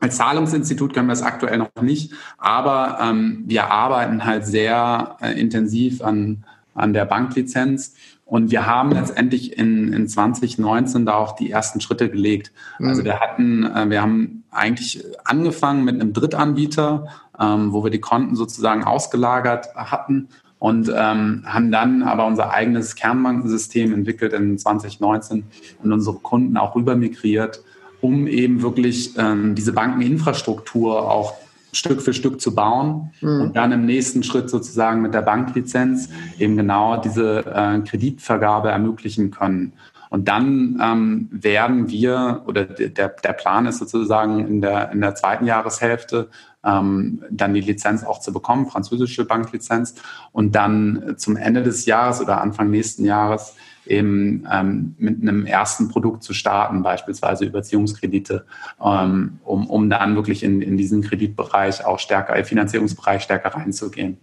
Als 0.03 0.17
Zahlungsinstitut 0.17 0.95
können 0.95 1.07
wir 1.07 1.12
es 1.12 1.23
aktuell 1.23 1.59
noch 1.59 1.71
nicht, 1.81 2.12
aber 2.37 2.99
ähm, 3.01 3.45
wir 3.47 3.71
arbeiten 3.71 4.25
halt 4.25 4.45
sehr 4.45 5.17
äh, 5.21 5.41
intensiv 5.41 6.03
an, 6.03 6.43
an 6.75 6.93
der 6.93 7.05
Banklizenz 7.05 7.95
und 8.25 8.51
wir 8.51 8.67
haben 8.67 8.91
letztendlich 8.91 9.57
in, 9.57 9.93
in 9.93 10.09
2019 10.09 11.07
da 11.07 11.15
auch 11.15 11.37
die 11.37 11.53
ersten 11.53 11.81
Schritte 11.81 12.11
gelegt. 12.11 12.51
Mhm. 12.81 12.88
Also 12.88 13.05
wir 13.05 13.21
hatten, 13.21 13.65
äh, 13.65 13.91
wir 13.91 14.03
haben 14.03 14.43
eigentlich 14.51 15.05
angefangen 15.23 15.85
mit 15.85 16.01
einem 16.01 16.12
Drittanbieter, 16.12 17.07
ähm, 17.38 17.73
wo 17.73 17.85
wir 17.85 17.93
die 17.93 18.01
Konten 18.01 18.35
sozusagen 18.35 18.83
ausgelagert 18.83 19.69
hatten 19.77 20.31
und 20.59 20.88
ähm, 20.88 21.45
haben 21.47 21.71
dann 21.71 22.03
aber 22.03 22.27
unser 22.27 22.51
eigenes 22.51 22.97
Kernbankensystem 22.97 23.95
entwickelt 23.95 24.33
in 24.33 24.59
2019 24.59 25.45
und 25.85 25.93
unsere 25.93 26.17
Kunden 26.17 26.57
auch 26.57 26.75
rüber 26.75 26.97
migriert 26.97 27.61
um 28.03 28.27
eben 28.27 28.61
wirklich 28.61 29.17
ähm, 29.17 29.55
diese 29.55 29.73
Bankeninfrastruktur 29.73 31.11
auch 31.11 31.35
Stück 31.73 32.03
für 32.03 32.12
Stück 32.12 32.41
zu 32.41 32.55
bauen 32.55 33.12
mhm. 33.23 33.41
und 33.41 33.57
dann 33.57 33.73
im 33.73 33.87
nächsten 33.87 34.23
Schritt 34.23 34.51
sozusagen 34.51 35.01
mit 35.01 35.15
der 35.15 35.23
Banklizenz 35.23 36.11
eben 36.38 36.57
genau 36.59 36.99
diese 36.99 37.47
äh, 37.47 37.79
Kreditvergabe 37.81 38.69
ermöglichen 38.69 39.31
können. 39.31 39.73
Und 40.11 40.29
dann 40.29 40.79
ähm, 40.83 41.29
werden 41.31 41.88
wir, 41.88 42.43
oder 42.47 42.67
der, 42.67 43.09
der 43.09 43.33
Plan 43.33 43.65
ist 43.65 43.79
sozusagen 43.79 44.47
in 44.47 44.61
der, 44.61 44.93
in 44.93 45.01
der 45.01 45.15
zweiten 45.15 45.47
Jahreshälfte, 45.47 46.29
ähm, 46.62 47.23
dann 47.31 47.55
die 47.55 47.62
Lizenz 47.62 48.05
auch 48.05 48.21
zu 48.21 48.31
bekommen, 48.31 48.67
französische 48.67 49.25
Banklizenz. 49.25 49.95
Und 50.33 50.55
dann 50.55 51.15
zum 51.17 51.37
Ende 51.37 51.62
des 51.62 51.87
Jahres 51.87 52.21
oder 52.21 52.43
Anfang 52.43 52.69
nächsten 52.69 53.07
Jahres 53.07 53.55
eben 53.87 54.47
ähm, 54.51 54.95
mit 54.99 55.23
einem 55.23 55.47
ersten 55.47 55.88
Produkt 55.88 56.23
zu 56.23 56.35
starten, 56.35 56.83
beispielsweise 56.83 57.45
Überziehungskredite, 57.45 58.45
ähm, 58.85 59.38
um, 59.45 59.68
um 59.68 59.90
dann 59.90 60.14
wirklich 60.14 60.42
in, 60.42 60.62
in 60.62 60.77
diesen 60.77 61.03
Kreditbereich 61.03 61.85
auch 61.85 61.99
stärker, 61.99 62.37
äh, 62.37 62.45
Finanzierungsbereich 62.45 63.23
stärker 63.23 63.55
reinzugehen. 63.55 64.18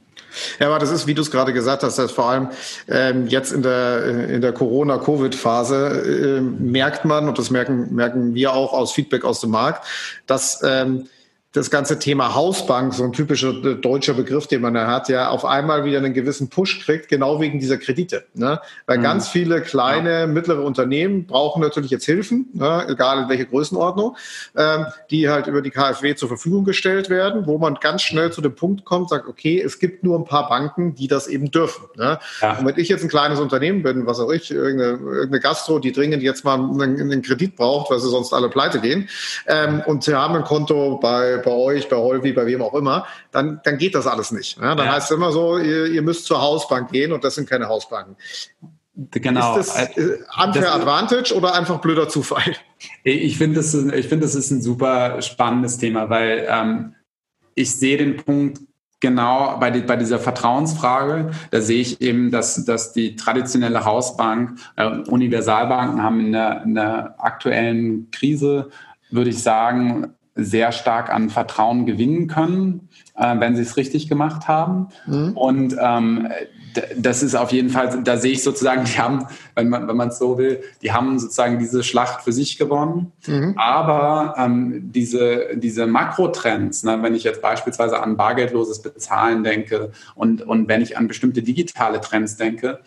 Ja, 0.60 0.68
aber 0.68 0.80
das 0.80 0.92
ist, 0.92 1.08
wie 1.08 1.14
du 1.14 1.22
es 1.22 1.32
gerade 1.32 1.54
gesagt 1.54 1.84
hast, 1.84 1.98
dass 1.98 2.12
vor 2.12 2.30
allem 2.30 2.50
ähm, 2.88 3.28
jetzt 3.28 3.52
in 3.52 3.64
der, 3.64 4.04
äh, 4.04 4.36
in 4.36 4.42
der 4.42 4.54
Corona-Covid-Phase 4.54 6.38
äh, 6.38 6.42
merkt 6.42 7.06
man, 7.06 7.28
und 7.28 7.38
das 7.38 7.50
merken, 7.50 7.94
merken 7.96 8.36
wir 8.36 8.54
auch 8.54 8.74
aus 8.74 8.92
Feedback 8.92 9.26
aus 9.26 9.42
dem 9.42 9.52
Markt, 9.52 9.88
dass 10.28 10.62
ähm, 10.64 11.08
das 11.52 11.72
ganze 11.72 11.98
Thema 11.98 12.36
Hausbank, 12.36 12.94
so 12.94 13.04
ein 13.04 13.12
typischer 13.12 13.50
äh, 13.66 13.76
deutscher 13.76 14.14
Begriff, 14.14 14.46
den 14.46 14.62
man 14.62 14.76
da 14.76 14.86
hat, 14.86 15.10
ja 15.10 15.30
auf 15.30 15.46
einmal 15.46 15.84
wieder 15.84 15.98
einen 15.98 16.14
gewissen 16.14 16.50
Push 16.50 16.86
kriegt, 16.86 17.10
genau 17.10 17.42
wegen 17.42 17.60
dieser 17.60 17.78
Kredite. 17.78 18.26
Ne? 18.36 18.60
Weil 18.86 19.00
mhm. 19.00 19.04
ganz 19.04 19.30
viele 19.30 19.62
kleine, 19.62 20.12
ja. 20.12 20.28
mittlere 20.28 20.62
Unternehmen 20.62 21.26
brauchen 21.26 21.64
natürlich 21.64 21.90
jetzt 21.90 22.06
Hilfen, 22.06 22.50
ne? 22.54 22.86
egal 22.88 23.24
in 23.24 23.30
welche 23.30 23.48
Größenordnung, 23.48 24.16
ähm, 24.56 24.86
die 25.10 25.28
halt 25.28 25.48
über 25.48 25.64
die 25.64 25.72
KfW 25.72 26.14
zur 26.14 26.28
Verfügung 26.28 26.66
gestellt 26.66 27.10
werden, 27.10 27.48
wo 27.48 27.58
man 27.58 27.76
ganz 27.82 28.04
schnell 28.04 28.32
zu 28.32 28.42
dem 28.42 28.54
Punkt 28.54 28.86
kommt, 28.86 29.10
sagt, 29.10 29.28
okay, 29.28 29.60
es 29.60 29.80
gibt 29.80 30.04
nur 30.04 30.20
ein 30.20 30.26
paar 30.26 30.50
Banken, 30.50 30.94
die 30.94 31.08
das 31.08 31.26
eben 31.26 31.50
dürfen. 31.50 31.86
Ne? 31.96 32.20
Ja. 32.42 32.60
Und 32.60 32.68
wenn 32.68 32.78
ich 32.78 32.90
jetzt 32.90 33.02
ein 33.02 33.10
kleines 33.10 33.40
Unternehmen 33.40 33.82
bin, 33.82 34.06
was 34.06 34.20
auch 34.20 34.30
ich, 34.30 34.52
irgendeine, 34.52 35.00
irgendeine 35.00 35.40
Gastro, 35.40 35.80
die 35.80 35.94
dringend 35.94 36.22
jetzt 36.22 36.46
mal 36.46 36.60
einen, 36.60 37.02
einen 37.02 37.24
Kredit 37.24 37.56
braucht, 37.56 37.90
weil 37.90 37.98
sie 37.98 38.10
sonst 38.10 38.34
alle 38.34 38.50
pleite 38.50 38.80
gehen, 38.80 39.10
ähm, 39.48 39.82
und 39.88 40.04
sie 40.04 40.14
haben 40.14 40.36
ein 40.36 40.44
Konto 40.44 41.00
bei 41.02 41.39
bei 41.40 41.52
euch, 41.52 41.90
bei 41.90 41.96
Holvi, 41.98 42.34
bei 42.34 42.46
wem 42.46 42.62
auch 42.62 42.74
immer, 42.74 43.08
dann, 43.32 43.62
dann 43.64 43.78
geht 43.78 43.96
das 43.96 44.08
alles 44.08 44.32
nicht. 44.32 44.58
Ja? 44.58 44.76
Dann 44.76 44.88
ja. 44.88 44.94
heißt 44.94 45.12
es 45.12 45.18
immer 45.18 45.32
so, 45.32 45.58
ihr, 45.58 45.88
ihr 45.88 46.02
müsst 46.02 46.26
zur 46.26 46.42
Hausbank 46.42 46.92
gehen 46.92 47.12
und 47.12 47.24
das 47.24 47.36
sind 47.36 47.50
keine 47.50 47.68
Hausbanken. 47.68 48.16
Genau. 49.12 49.58
Ist 49.58 49.70
das 49.70 49.98
äh, 49.98 50.18
unfair 50.44 50.62
das, 50.62 50.72
Advantage 50.72 51.34
oder 51.34 51.54
einfach 51.54 51.80
blöder 51.80 52.10
Zufall? 52.10 52.56
Ich 53.04 53.38
finde, 53.38 53.58
das, 53.58 53.74
ich 53.74 54.08
finde, 54.08 54.26
das 54.26 54.36
ist 54.36 54.52
ein 54.52 54.62
super 54.62 55.22
spannendes 55.22 55.78
Thema, 55.78 56.10
weil 56.10 56.46
ähm, 56.50 56.96
ich 57.56 57.76
sehe 57.76 57.98
den 57.98 58.18
Punkt 58.18 58.60
genau 59.00 59.58
bei, 59.58 59.72
die, 59.72 59.82
bei 59.82 59.96
dieser 59.96 60.20
Vertrauensfrage. 60.20 61.32
Da 61.52 61.62
sehe 61.62 61.82
ich 61.82 62.02
eben, 62.02 62.32
dass, 62.32 62.66
dass 62.66 62.92
die 62.92 63.16
traditionelle 63.16 63.86
Hausbank, 63.86 64.60
äh, 64.76 64.86
Universalbanken 64.86 66.04
haben 66.04 66.20
in 66.20 66.32
der, 66.34 66.64
in 66.64 66.76
der 66.76 67.16
aktuellen 67.18 68.12
Krise, 68.12 68.70
würde 69.12 69.30
ich 69.30 69.42
sagen, 69.42 70.14
sehr 70.44 70.72
stark 70.72 71.12
an 71.12 71.30
Vertrauen 71.30 71.86
gewinnen 71.86 72.28
können, 72.28 72.90
äh, 73.16 73.40
wenn 73.40 73.56
sie 73.56 73.62
es 73.62 73.78
richtig 73.78 74.08
gemacht 74.10 74.48
haben. 74.48 74.88
Mhm. 75.06 75.38
Und 75.38 75.76
ähm, 75.80 76.30
das 76.98 77.24
ist 77.24 77.36
auf 77.36 77.52
jeden 77.52 77.70
Fall, 77.70 78.02
da 78.04 78.18
sehe 78.18 78.32
ich 78.32 78.44
sozusagen, 78.44 78.86
die 78.86 79.00
haben, 79.00 79.26
wenn 79.56 79.70
man 79.70 79.88
wenn 79.88 79.96
man 79.96 80.10
es 80.10 80.20
so 80.20 80.38
will, 80.38 80.62
die 80.82 80.92
haben 80.92 81.18
sozusagen 81.20 81.60
diese 81.60 81.84
Schlacht 81.84 82.22
für 82.22 82.32
sich 82.32 82.58
gewonnen. 82.58 83.12
Mhm. 83.28 83.56
Aber 83.58 84.36
ähm, 84.38 84.92
diese, 84.92 85.48
diese 85.56 85.88
Makrotrends, 85.88 86.84
ne, 86.84 87.00
wenn 87.02 87.16
ich 87.16 87.24
jetzt 87.24 87.42
beispielsweise 87.42 88.02
an 88.02 88.18
bargeldloses 88.18 88.82
Bezahlen 88.82 89.44
denke 89.44 89.92
und, 90.16 90.42
und 90.42 90.68
wenn 90.68 90.82
ich 90.82 90.98
an 90.98 91.08
bestimmte 91.08 91.42
digitale 91.42 92.02
Trends 92.02 92.38
denke, 92.38 92.80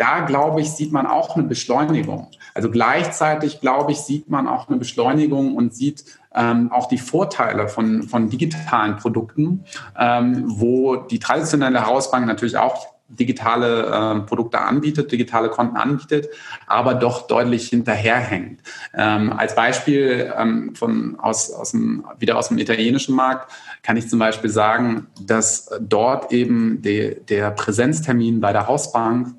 da 0.00 0.20
glaube 0.20 0.62
ich, 0.62 0.70
sieht 0.70 0.92
man 0.92 1.06
auch 1.06 1.36
eine 1.36 1.44
Beschleunigung. 1.44 2.28
Also 2.54 2.70
gleichzeitig, 2.70 3.60
glaube 3.60 3.92
ich, 3.92 3.98
sieht 3.98 4.30
man 4.30 4.48
auch 4.48 4.68
eine 4.68 4.78
Beschleunigung 4.78 5.54
und 5.54 5.74
sieht 5.74 6.04
ähm, 6.34 6.72
auch 6.72 6.88
die 6.88 6.96
Vorteile 6.96 7.68
von, 7.68 8.04
von 8.04 8.30
digitalen 8.30 8.96
Produkten, 8.96 9.64
ähm, 9.98 10.44
wo 10.46 10.96
die 10.96 11.18
traditionelle 11.18 11.86
Hausbank 11.86 12.26
natürlich 12.26 12.56
auch 12.56 12.86
digitale 13.10 13.86
äh, 13.86 14.20
Produkte 14.20 14.60
anbietet, 14.60 15.12
digitale 15.12 15.50
Konten 15.50 15.76
anbietet, 15.76 16.28
aber 16.66 16.94
doch 16.94 17.26
deutlich 17.26 17.68
hinterherhängt. 17.68 18.62
Ähm, 18.94 19.32
als 19.32 19.54
Beispiel 19.54 20.32
ähm, 20.36 20.74
von 20.76 21.18
aus, 21.18 21.52
aus 21.52 21.72
dem, 21.72 22.04
wieder 22.18 22.38
aus 22.38 22.48
dem 22.48 22.58
italienischen 22.58 23.14
Markt 23.14 23.52
kann 23.82 23.96
ich 23.96 24.08
zum 24.08 24.20
Beispiel 24.20 24.48
sagen, 24.48 25.08
dass 25.20 25.68
dort 25.80 26.32
eben 26.32 26.80
die, 26.82 27.16
der 27.28 27.50
Präsenztermin 27.50 28.40
bei 28.40 28.52
der 28.52 28.68
Hausbank 28.68 29.34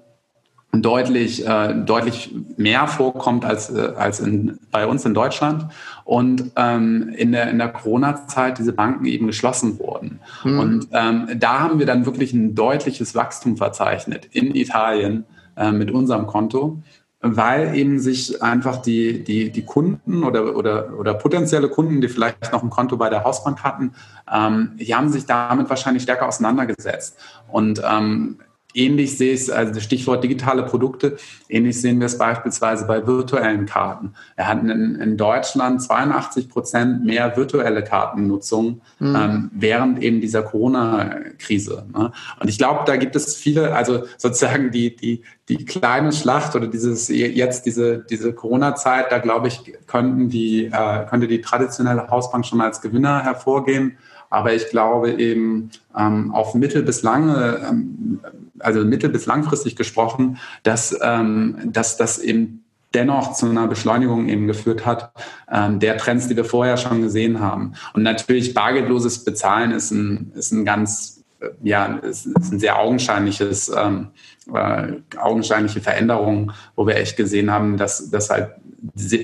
deutlich, 0.72 1.46
äh, 1.46 1.74
deutlich 1.74 2.34
mehr 2.56 2.88
vorkommt 2.88 3.44
als, 3.44 3.70
äh, 3.70 3.94
als 3.98 4.20
in, 4.20 4.58
bei 4.72 4.88
uns 4.88 5.04
in 5.06 5.14
Deutschland 5.14 5.66
und 6.06 6.52
ähm, 6.56 7.10
in 7.16 7.34
der, 7.34 7.50
in 7.50 7.58
der 7.58 7.70
Corona-Zeit 7.70 8.58
diese 8.58 8.72
Banken 8.72 9.06
eben 9.06 9.28
geschlossen 9.28 9.80
wurden. 9.80 10.20
Mhm. 10.44 10.60
Und 10.60 10.88
ähm, 10.94 11.28
da 11.38 11.60
haben 11.60 11.80
wir 11.80 11.86
dann 11.86 12.06
wirklich 12.06 12.34
ein 12.34 12.56
deutliches 12.56 13.16
Wachstum 13.16 13.58
verzeichnet 13.58 14.30
in 14.32 14.56
Italien 14.56 15.26
äh, 15.58 15.72
mit 15.72 15.92
unserem 15.92 16.26
Konto, 16.26 16.82
weil 17.20 17.76
eben 17.76 18.00
sich 18.00 18.42
einfach 18.42 18.82
die, 18.82 19.24
die, 19.24 19.52
die 19.52 19.66
Kunden 19.66 20.24
oder, 20.24 20.56
oder, 20.56 20.98
oder 20.98 21.14
potenzielle 21.14 21.70
Kunden, 21.70 22.02
die 22.02 22.08
vielleicht 22.08 22.52
noch 22.52 22.64
ein 22.64 22.70
Konto 22.70 22.96
bei 22.98 23.10
der 23.10 23.26
Hausbank 23.26 23.62
hatten, 23.64 23.92
ähm, 24.32 24.72
die 24.80 24.96
haben 24.96 25.10
sich 25.10 25.26
damit 25.26 25.70
wahrscheinlich 25.70 26.04
stärker 26.04 26.28
auseinandergesetzt. 26.28 27.20
Und 27.52 27.82
ähm, 27.86 28.40
Ähnlich 28.74 29.18
sehe 29.18 29.34
ich 29.34 29.42
es, 29.42 29.50
also 29.50 29.80
Stichwort 29.80 30.24
digitale 30.24 30.64
Produkte, 30.64 31.18
ähnlich 31.50 31.80
sehen 31.80 32.00
wir 32.00 32.06
es 32.06 32.18
beispielsweise 32.18 32.86
bei 32.86 33.06
virtuellen 33.06 33.66
Karten. 33.66 34.14
Wir 34.36 34.48
hatten 34.48 34.70
in, 34.70 34.96
in 34.96 35.18
Deutschland 35.18 35.82
82 35.82 36.50
Prozent 36.50 37.04
mehr 37.06 37.36
virtuelle 37.36 37.84
Kartennutzung 37.84 38.82
mhm. 39.00 39.16
ähm, 39.16 39.52
während 39.54 40.02
eben 40.02 40.22
dieser 40.22 40.44
Corona-Krise. 40.44 41.86
Ne? 41.94 42.12
Und 42.40 42.50
ich 42.50 42.58
glaube, 42.58 42.82
da 42.86 42.96
gibt 42.96 43.16
es 43.16 43.36
viele, 43.36 43.74
also 43.76 44.04
sozusagen 44.18 44.72
die, 44.72 44.96
die, 44.96 45.24
die 45.50 45.66
kleine 45.66 46.12
Schlacht 46.14 46.56
oder 46.56 46.68
dieses 46.68 47.10
jetzt 47.10 47.66
diese, 47.66 48.00
diese 48.00 48.34
Corona-Zeit, 48.34 49.12
da 49.12 49.20
glaube 49.20 49.50
ich, 49.50 49.62
könnten 49.88 50.30
die, 50.30 50.66
äh, 50.66 51.06
könnte 51.10 51.28
die 51.28 51.42
traditionelle 51.42 52.08
Hausbank 52.08 52.46
schon 52.46 52.62
als 52.62 52.82
Gewinner 52.82 53.24
hervorgehen. 53.24 53.98
Aber 54.32 54.54
ich 54.54 54.70
glaube 54.70 55.12
eben 55.12 55.70
ähm, 55.96 56.32
auf 56.32 56.56
mittel 56.56 56.82
bis 56.82 57.04
lange, 57.04 57.62
ähm, 57.70 58.20
also 58.60 58.84
mittel 58.84 59.10
bis 59.10 59.28
langfristig 59.28 59.76
gesprochen, 59.76 60.38
dass, 60.64 60.98
ähm, 61.04 61.58
dass 61.66 61.98
das 61.98 62.18
eben 62.18 62.64
dennoch 62.94 63.34
zu 63.34 63.48
einer 63.48 63.68
Beschleunigung 63.68 64.28
eben 64.30 64.48
geführt 64.48 64.86
hat, 64.86 65.12
ähm, 65.52 65.80
der 65.80 65.98
Trends, 65.98 66.28
die 66.28 66.36
wir 66.36 66.46
vorher 66.46 66.78
schon 66.78 67.02
gesehen 67.02 67.40
haben. 67.40 67.74
Und 67.94 68.04
natürlich 68.04 68.54
bargeldloses 68.54 69.24
Bezahlen 69.24 69.72
ist 69.72 69.92
ein, 69.92 70.32
ist 70.36 70.52
ein 70.52 70.66
ganz, 70.66 71.24
äh, 71.40 71.50
ja, 71.62 71.98
ist, 71.98 72.26
ist 72.26 72.54
ein 72.54 72.60
sehr 72.60 72.80
augenscheinliches, 72.80 73.70
ähm, 73.76 74.08
äh, 74.54 74.94
augenscheinliche 75.18 75.82
Veränderung, 75.82 76.52
wo 76.76 76.88
wir 76.88 76.96
echt 76.96 77.18
gesehen 77.18 77.52
haben, 77.52 77.78
dass, 77.78 78.10
dass 78.10 78.30
halt 78.30 78.52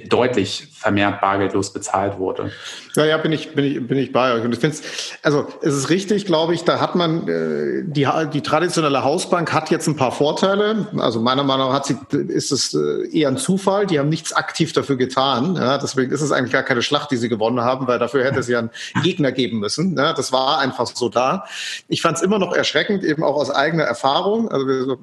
deutlich 0.09 0.67
vermehrt 0.71 1.19
bargeldlos 1.19 1.73
bezahlt 1.73 2.19
wurde. 2.19 2.51
Ja, 2.95 3.05
ja, 3.05 3.17
bin 3.17 3.31
ich, 3.31 3.53
bin 3.55 3.65
ich, 3.65 3.87
bin 3.87 3.97
ich 3.97 4.11
bei 4.11 4.33
euch. 4.33 4.43
Und 4.43 4.53
ich 4.53 4.59
finde 4.59 4.77
also 5.23 5.47
es 5.61 5.73
ist 5.73 5.89
richtig, 5.89 6.25
glaube 6.25 6.53
ich, 6.53 6.63
da 6.63 6.79
hat 6.79 6.93
man, 6.93 7.27
äh, 7.27 7.83
die, 7.83 8.07
die 8.33 8.41
traditionelle 8.41 9.03
Hausbank 9.03 9.51
hat 9.53 9.71
jetzt 9.71 9.87
ein 9.87 9.95
paar 9.95 10.11
Vorteile. 10.11 10.87
Also 10.97 11.19
meiner 11.19 11.43
Meinung 11.43 11.69
nach 11.69 11.75
hat 11.75 11.85
sie, 11.87 11.97
ist 12.11 12.51
es 12.51 12.75
äh, 12.75 13.07
eher 13.11 13.29
ein 13.29 13.37
Zufall. 13.37 13.87
Die 13.87 13.97
haben 13.97 14.09
nichts 14.09 14.33
aktiv 14.33 14.73
dafür 14.73 14.95
getan. 14.95 15.55
Ja, 15.55 15.79
deswegen 15.79 16.11
ist 16.11 16.21
es 16.21 16.31
eigentlich 16.31 16.53
gar 16.53 16.63
keine 16.63 16.83
Schlacht, 16.83 17.09
die 17.09 17.17
sie 17.17 17.29
gewonnen 17.29 17.61
haben, 17.61 17.87
weil 17.87 17.97
dafür 17.97 18.23
hätte 18.23 18.39
es 18.39 18.47
ja 18.47 18.59
einen 18.59 18.71
Gegner 19.03 19.31
geben 19.31 19.59
müssen. 19.59 19.97
Ja, 19.97 20.13
das 20.13 20.31
war 20.31 20.59
einfach 20.59 20.85
so 20.85 21.09
da. 21.09 21.45
Ich 21.87 22.03
fand 22.03 22.17
es 22.17 22.23
immer 22.23 22.37
noch 22.37 22.55
erschreckend, 22.55 23.03
eben 23.03 23.23
auch 23.23 23.35
aus 23.35 23.49
eigener 23.49 23.83
Erfahrung. 23.83 24.49
Also 24.49 24.67
wir, 24.67 24.97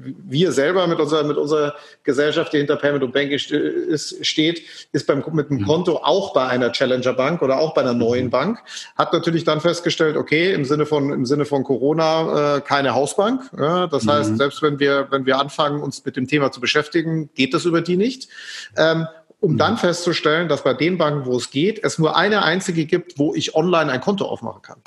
wir 0.00 0.52
selber 0.52 0.86
mit 0.86 1.00
unserer, 1.00 1.24
mit 1.24 1.36
unserer 1.36 1.74
Gesellschaft, 2.04 2.52
die 2.52 2.58
hinter 2.58 2.76
Payment 2.76 3.02
und 3.02 3.12
Banking 3.12 3.34
ist, 3.34 4.26
steht, 4.26 4.62
ist 4.92 5.06
beim, 5.06 5.24
mit 5.32 5.50
dem 5.50 5.58
mhm. 5.58 5.66
Konto 5.66 5.96
auch 5.96 6.32
bei 6.32 6.46
einer 6.46 6.72
Challenger 6.72 7.12
Bank 7.12 7.42
oder 7.42 7.58
auch 7.58 7.74
bei 7.74 7.82
einer 7.82 7.94
neuen 7.94 8.26
mhm. 8.26 8.30
Bank, 8.30 8.58
hat 8.96 9.12
natürlich 9.12 9.44
dann 9.44 9.60
festgestellt, 9.60 10.16
okay, 10.16 10.52
im 10.52 10.64
Sinne 10.64 10.86
von, 10.86 11.12
im 11.12 11.26
Sinne 11.26 11.44
von 11.44 11.64
Corona 11.64 12.56
äh, 12.56 12.60
keine 12.60 12.94
Hausbank. 12.94 13.42
Ja, 13.58 13.86
das 13.86 14.04
mhm. 14.04 14.10
heißt, 14.10 14.36
selbst 14.38 14.62
wenn 14.62 14.78
wir, 14.78 15.08
wenn 15.10 15.26
wir 15.26 15.38
anfangen, 15.38 15.82
uns 15.82 16.04
mit 16.04 16.16
dem 16.16 16.26
Thema 16.26 16.52
zu 16.52 16.60
beschäftigen, 16.60 17.30
geht 17.34 17.54
das 17.54 17.64
über 17.64 17.80
die 17.80 17.96
nicht. 17.96 18.28
Ähm, 18.76 19.06
um 19.40 19.56
dann 19.56 19.74
mhm. 19.74 19.78
festzustellen, 19.78 20.48
dass 20.48 20.64
bei 20.64 20.74
den 20.74 20.98
Banken, 20.98 21.26
wo 21.26 21.36
es 21.36 21.50
geht, 21.50 21.82
es 21.84 21.98
nur 21.98 22.16
eine 22.16 22.42
einzige 22.42 22.86
gibt, 22.86 23.18
wo 23.18 23.34
ich 23.34 23.54
online 23.54 23.92
ein 23.92 24.00
Konto 24.00 24.24
aufmachen 24.24 24.62
kann. 24.62 24.78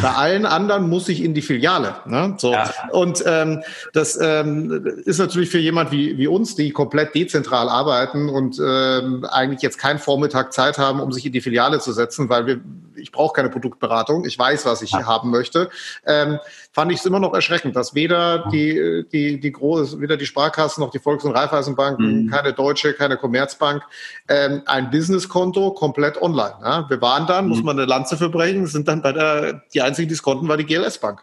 Bei 0.00 0.14
allen 0.14 0.46
anderen 0.46 0.88
muss 0.88 1.08
ich 1.08 1.22
in 1.22 1.34
die 1.34 1.42
Filiale. 1.42 1.96
Ne? 2.06 2.34
So. 2.38 2.52
Ja. 2.52 2.70
Und 2.92 3.22
ähm, 3.26 3.62
das 3.92 4.18
ähm, 4.20 5.02
ist 5.04 5.18
natürlich 5.18 5.50
für 5.50 5.58
jemand 5.58 5.90
wie, 5.90 6.18
wie 6.18 6.26
uns, 6.26 6.54
die 6.54 6.70
komplett 6.70 7.14
dezentral 7.14 7.68
arbeiten 7.68 8.28
und 8.28 8.60
ähm, 8.64 9.24
eigentlich 9.24 9.62
jetzt 9.62 9.78
keinen 9.78 9.98
Vormittag 9.98 10.52
Zeit 10.52 10.78
haben, 10.78 11.00
um 11.00 11.12
sich 11.12 11.26
in 11.26 11.32
die 11.32 11.40
Filiale 11.40 11.80
zu 11.80 11.92
setzen, 11.92 12.28
weil 12.28 12.46
wir, 12.46 12.60
ich 12.98 13.12
brauche 13.12 13.34
keine 13.34 13.48
Produktberatung, 13.48 14.24
ich 14.24 14.38
weiß, 14.38 14.66
was 14.66 14.82
ich 14.82 14.92
ja. 14.92 15.06
haben 15.06 15.30
möchte. 15.30 15.70
Ähm, 16.06 16.38
fand 16.72 16.92
ich 16.92 16.98
es 16.98 17.06
immer 17.06 17.20
noch 17.20 17.34
erschreckend, 17.34 17.76
dass 17.76 17.94
weder 17.94 18.48
die, 18.50 19.04
die, 19.10 19.40
die 19.40 19.52
große, 19.52 20.00
weder 20.00 20.16
die 20.16 20.26
Sparkassen 20.26 20.82
noch 20.82 20.90
die 20.90 20.98
Volks- 20.98 21.24
und 21.24 21.32
Raiffeisenbanken, 21.32 22.24
mhm. 22.24 22.30
keine 22.30 22.52
Deutsche, 22.52 22.94
keine 22.94 23.16
Commerzbank, 23.16 23.82
ähm, 24.28 24.62
ein 24.66 24.90
Businesskonto 24.90 25.72
komplett 25.72 26.20
online. 26.20 26.54
Ja? 26.62 26.86
Wir 26.88 27.00
waren 27.00 27.26
dann, 27.26 27.44
mhm. 27.44 27.50
muss 27.50 27.62
man 27.62 27.78
eine 27.78 27.86
Lanze 27.86 28.16
verbrechen, 28.16 28.66
sind 28.66 28.88
dann 28.88 29.02
bei 29.02 29.12
der, 29.12 29.62
die 29.72 29.82
einzige, 29.82 30.08
die 30.08 30.14
es 30.14 30.22
konnten, 30.22 30.48
war 30.48 30.56
die 30.56 30.66
GLS 30.66 30.98
Bank. 30.98 31.22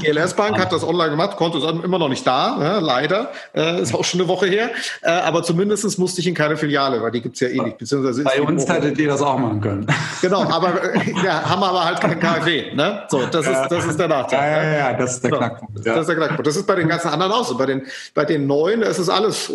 GLS 0.00 0.34
Bank 0.34 0.58
hat 0.58 0.72
das 0.72 0.84
online 0.84 1.10
gemacht, 1.10 1.36
Konto 1.36 1.58
ist 1.58 1.84
immer 1.84 1.98
noch 1.98 2.08
nicht 2.08 2.26
da, 2.26 2.78
leider, 2.80 3.32
äh, 3.54 3.80
ist 3.80 3.94
auch 3.94 4.04
schon 4.04 4.20
eine 4.20 4.28
Woche 4.28 4.46
her. 4.46 4.70
Äh, 5.02 5.10
aber 5.10 5.42
zumindest 5.42 5.98
musste 5.98 6.20
ich 6.20 6.26
in 6.26 6.34
keine 6.34 6.56
Filiale, 6.56 7.02
weil 7.02 7.10
die 7.10 7.20
gibt's 7.20 7.40
ja 7.40 7.48
eh 7.48 7.60
nicht. 7.60 7.78
Beziehungsweise 7.78 8.24
Bei 8.24 8.40
uns 8.40 8.68
hättet 8.68 8.98
ihr 8.98 9.08
das 9.08 9.22
auch 9.22 9.38
machen 9.38 9.60
können. 9.60 9.86
Genau, 10.20 10.42
aber 10.42 10.94
äh, 10.94 11.12
ja, 11.24 11.48
haben 11.48 11.62
aber 11.62 11.84
halt 11.84 12.00
kein 12.00 12.18
KfW. 12.18 12.74
Ne? 12.74 13.02
So, 13.08 13.26
das 13.26 13.46
ist, 13.46 13.68
das 13.68 13.86
ist 13.86 13.98
der 13.98 14.08
Nachteil. 14.08 14.38
Ja, 14.38 14.62
ja, 14.62 14.78
ja, 14.90 14.96
das 14.96 15.14
ist 15.14 15.24
der 15.24 15.32
Knackpunkt. 15.32 15.84
Ja. 15.84 15.94
Das 15.94 16.02
ist 16.02 16.08
der 16.08 16.16
Knackpunkt. 16.16 16.46
Das 16.46 16.56
ist 16.56 16.66
bei 16.66 16.74
den 16.76 16.88
ganzen 16.88 17.08
anderen 17.08 17.32
auch 17.32 17.44
so. 17.44 17.56
Bei 17.56 17.66
den, 17.66 17.82
bei 18.14 18.24
den 18.24 18.46
neuen 18.46 18.82
ist 18.82 18.98
es 18.98 19.08
alles 19.08 19.52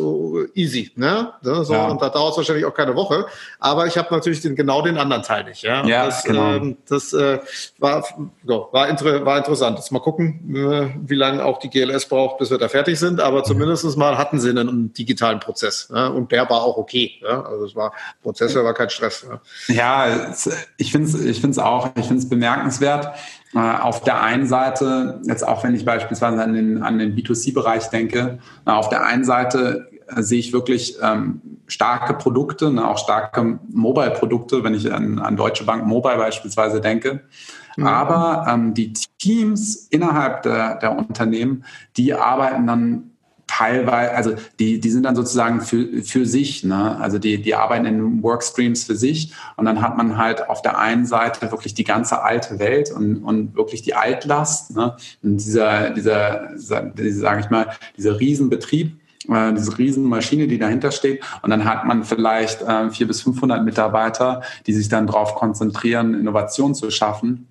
easy. 0.54 0.92
Ne? 0.96 1.32
So, 1.42 1.74
ja. 1.74 1.88
Und 1.88 2.02
da 2.02 2.10
dauert 2.10 2.32
es 2.32 2.38
wahrscheinlich 2.38 2.66
auch 2.66 2.74
keine 2.74 2.96
Woche. 2.96 3.26
Aber 3.60 3.88
ich 3.88 3.98
habe 3.98 4.14
natürlich 4.14 4.42
den, 4.42 4.56
genau 4.56 4.82
den 4.82 4.98
anderen 4.98 5.24
Teil 5.24 5.46
nicht. 5.46 5.64
Ja, 5.64 5.86
ja 5.86 6.06
das, 6.06 6.24
genau. 6.24 6.56
Ähm, 6.56 6.78
das 6.88 7.14
war, 7.14 8.04
war, 8.44 8.66
war 8.76 9.38
interessant. 9.38 9.87
Jetzt 9.88 9.94
mal 9.94 10.00
gucken, 10.00 10.54
äh, 10.54 10.90
wie 11.08 11.16
lange 11.16 11.46
auch 11.46 11.60
die 11.60 11.70
GLS 11.70 12.10
braucht, 12.10 12.40
bis 12.40 12.52
wir 12.52 12.58
da 12.58 12.68
fertig 12.68 13.00
sind. 13.00 13.22
Aber 13.22 13.46
zumindest 13.46 13.96
mal 13.96 14.18
hatten 14.18 14.38
sie 14.38 14.50
einen 14.50 14.92
digitalen 14.92 15.40
Prozess. 15.40 15.88
Ja? 15.96 16.08
Und 16.08 16.34
der 16.34 16.50
war 16.50 16.62
auch 16.62 16.76
okay. 16.76 17.14
Ja? 17.22 17.44
Also 17.44 17.64
es 17.64 17.74
war, 17.74 17.94
Prozessor 18.22 18.66
war 18.66 18.74
kein 18.74 18.90
Stress. 18.90 19.26
Ja, 19.70 20.08
ja 20.08 20.34
ich 20.76 20.92
finde 20.92 21.08
es 21.08 21.16
ich 21.24 21.40
find's 21.40 21.58
auch, 21.58 21.92
ich 21.96 22.06
finde 22.06 22.22
es 22.22 22.28
bemerkenswert. 22.28 23.16
Äh, 23.56 23.60
auf 23.60 24.02
der 24.02 24.22
einen 24.22 24.46
Seite, 24.46 25.22
jetzt 25.24 25.48
auch 25.48 25.64
wenn 25.64 25.74
ich 25.74 25.86
beispielsweise 25.86 26.44
an 26.44 26.54
den, 26.54 26.84
an 26.84 27.00
den 27.00 27.16
B2C-Bereich 27.16 27.88
denke, 27.88 28.40
auf 28.66 28.90
der 28.90 29.06
einen 29.06 29.24
Seite 29.24 29.88
äh, 30.14 30.22
sehe 30.22 30.40
ich 30.40 30.52
wirklich 30.52 30.98
ähm, 31.02 31.40
starke 31.68 32.14
Produkte, 32.14 32.72
ne, 32.72 32.86
auch 32.86 32.98
starke 32.98 33.58
Mobile-Produkte, 33.70 34.66
wenn 34.66 34.74
ich 34.74 34.92
an, 34.92 35.20
an 35.20 35.38
Deutsche 35.38 35.64
Bank 35.64 35.86
Mobile 35.86 36.18
beispielsweise 36.18 36.82
denke. 36.82 37.22
Mhm. 37.78 37.88
Aber 37.88 38.46
ähm, 38.50 38.74
die 38.74 38.94
Teams 39.20 39.88
innerhalb 39.90 40.44
der, 40.44 40.76
der 40.76 40.98
Unternehmen, 40.98 41.64
die 41.96 42.14
arbeiten 42.14 42.68
dann 42.68 43.12
teilweise, 43.46 44.12
also 44.12 44.36
die, 44.60 44.80
die 44.80 44.90
sind 44.90 45.04
dann 45.04 45.16
sozusagen 45.16 45.62
für, 45.62 46.04
für 46.04 46.26
sich, 46.26 46.64
ne? 46.66 46.98
also 47.00 47.18
die, 47.18 47.42
die 47.42 47.56
arbeiten 47.56 47.86
in 47.86 48.22
Workstreams 48.22 48.84
für 48.84 48.96
sich 48.96 49.32
und 49.56 49.66
dann 49.66 49.82
hat 49.82 49.96
man 49.96 50.18
halt 50.18 50.50
auf 50.50 50.62
der 50.62 50.78
einen 50.78 51.06
Seite 51.06 51.50
wirklich 51.50 51.74
die 51.74 51.86
ganze 51.86 52.22
alte 52.24 52.60
Welt 52.60 52.92
und, 52.92 53.24
und 53.24 53.56
wirklich 53.56 53.84
die 53.84 53.94
Altlast 53.94 54.76
ne? 54.76 54.98
und 55.24 55.38
dieser, 55.38 55.92
dieser, 55.92 56.56
dieser 56.58 57.20
sage 57.20 57.42
ich 57.42 57.50
mal, 57.50 57.68
dieser 57.96 58.20
Riesenbetrieb, 58.20 59.00
äh, 59.30 59.54
diese 59.54 59.78
Riesenmaschine, 59.78 60.48
die 60.48 60.60
dahinter 60.60 60.92
steht. 60.92 61.24
Und 61.42 61.50
dann 61.50 61.64
hat 61.64 61.86
man 61.86 62.04
vielleicht 62.04 62.62
äh, 62.64 62.90
vier 62.90 63.08
bis 63.08 63.22
500 63.22 63.64
Mitarbeiter, 63.64 64.42
die 64.66 64.74
sich 64.74 64.90
dann 64.90 65.08
darauf 65.08 65.36
konzentrieren, 65.36 66.14
Innovation 66.14 66.76
zu 66.76 66.92
schaffen 66.92 67.48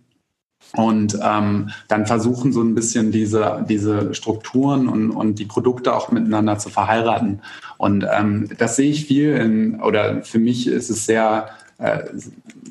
und 0.76 1.18
ähm, 1.22 1.70
dann 1.88 2.06
versuchen 2.06 2.52
so 2.52 2.60
ein 2.62 2.74
bisschen 2.74 3.10
diese, 3.10 3.64
diese 3.68 4.14
Strukturen 4.14 4.88
und, 4.88 5.10
und 5.10 5.38
die 5.38 5.46
Produkte 5.46 5.94
auch 5.94 6.10
miteinander 6.10 6.58
zu 6.58 6.68
verheiraten. 6.68 7.40
Und 7.78 8.06
ähm, 8.10 8.48
das 8.58 8.76
sehe 8.76 8.90
ich 8.90 9.06
viel 9.06 9.34
in, 9.36 9.80
oder 9.80 10.22
für 10.22 10.38
mich 10.38 10.66
ist 10.66 10.90
es 10.90 11.06
sehr, 11.06 11.48
äh, 11.78 12.04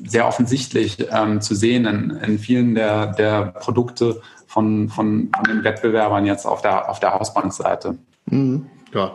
sehr 0.06 0.26
offensichtlich 0.26 1.08
ähm, 1.10 1.40
zu 1.40 1.54
sehen 1.54 1.84
in, 1.84 2.10
in 2.10 2.38
vielen 2.38 2.74
der, 2.74 3.08
der 3.08 3.46
Produkte 3.46 4.20
von, 4.46 4.88
von, 4.88 5.28
von 5.34 5.44
den 5.44 5.64
Wettbewerbern 5.64 6.26
jetzt 6.26 6.46
auf 6.46 6.62
der, 6.62 6.88
auf 6.88 7.00
der 7.00 7.12
Hausbankseite. 7.12 7.96
Mhm. 8.26 8.66
Ja, 8.96 9.14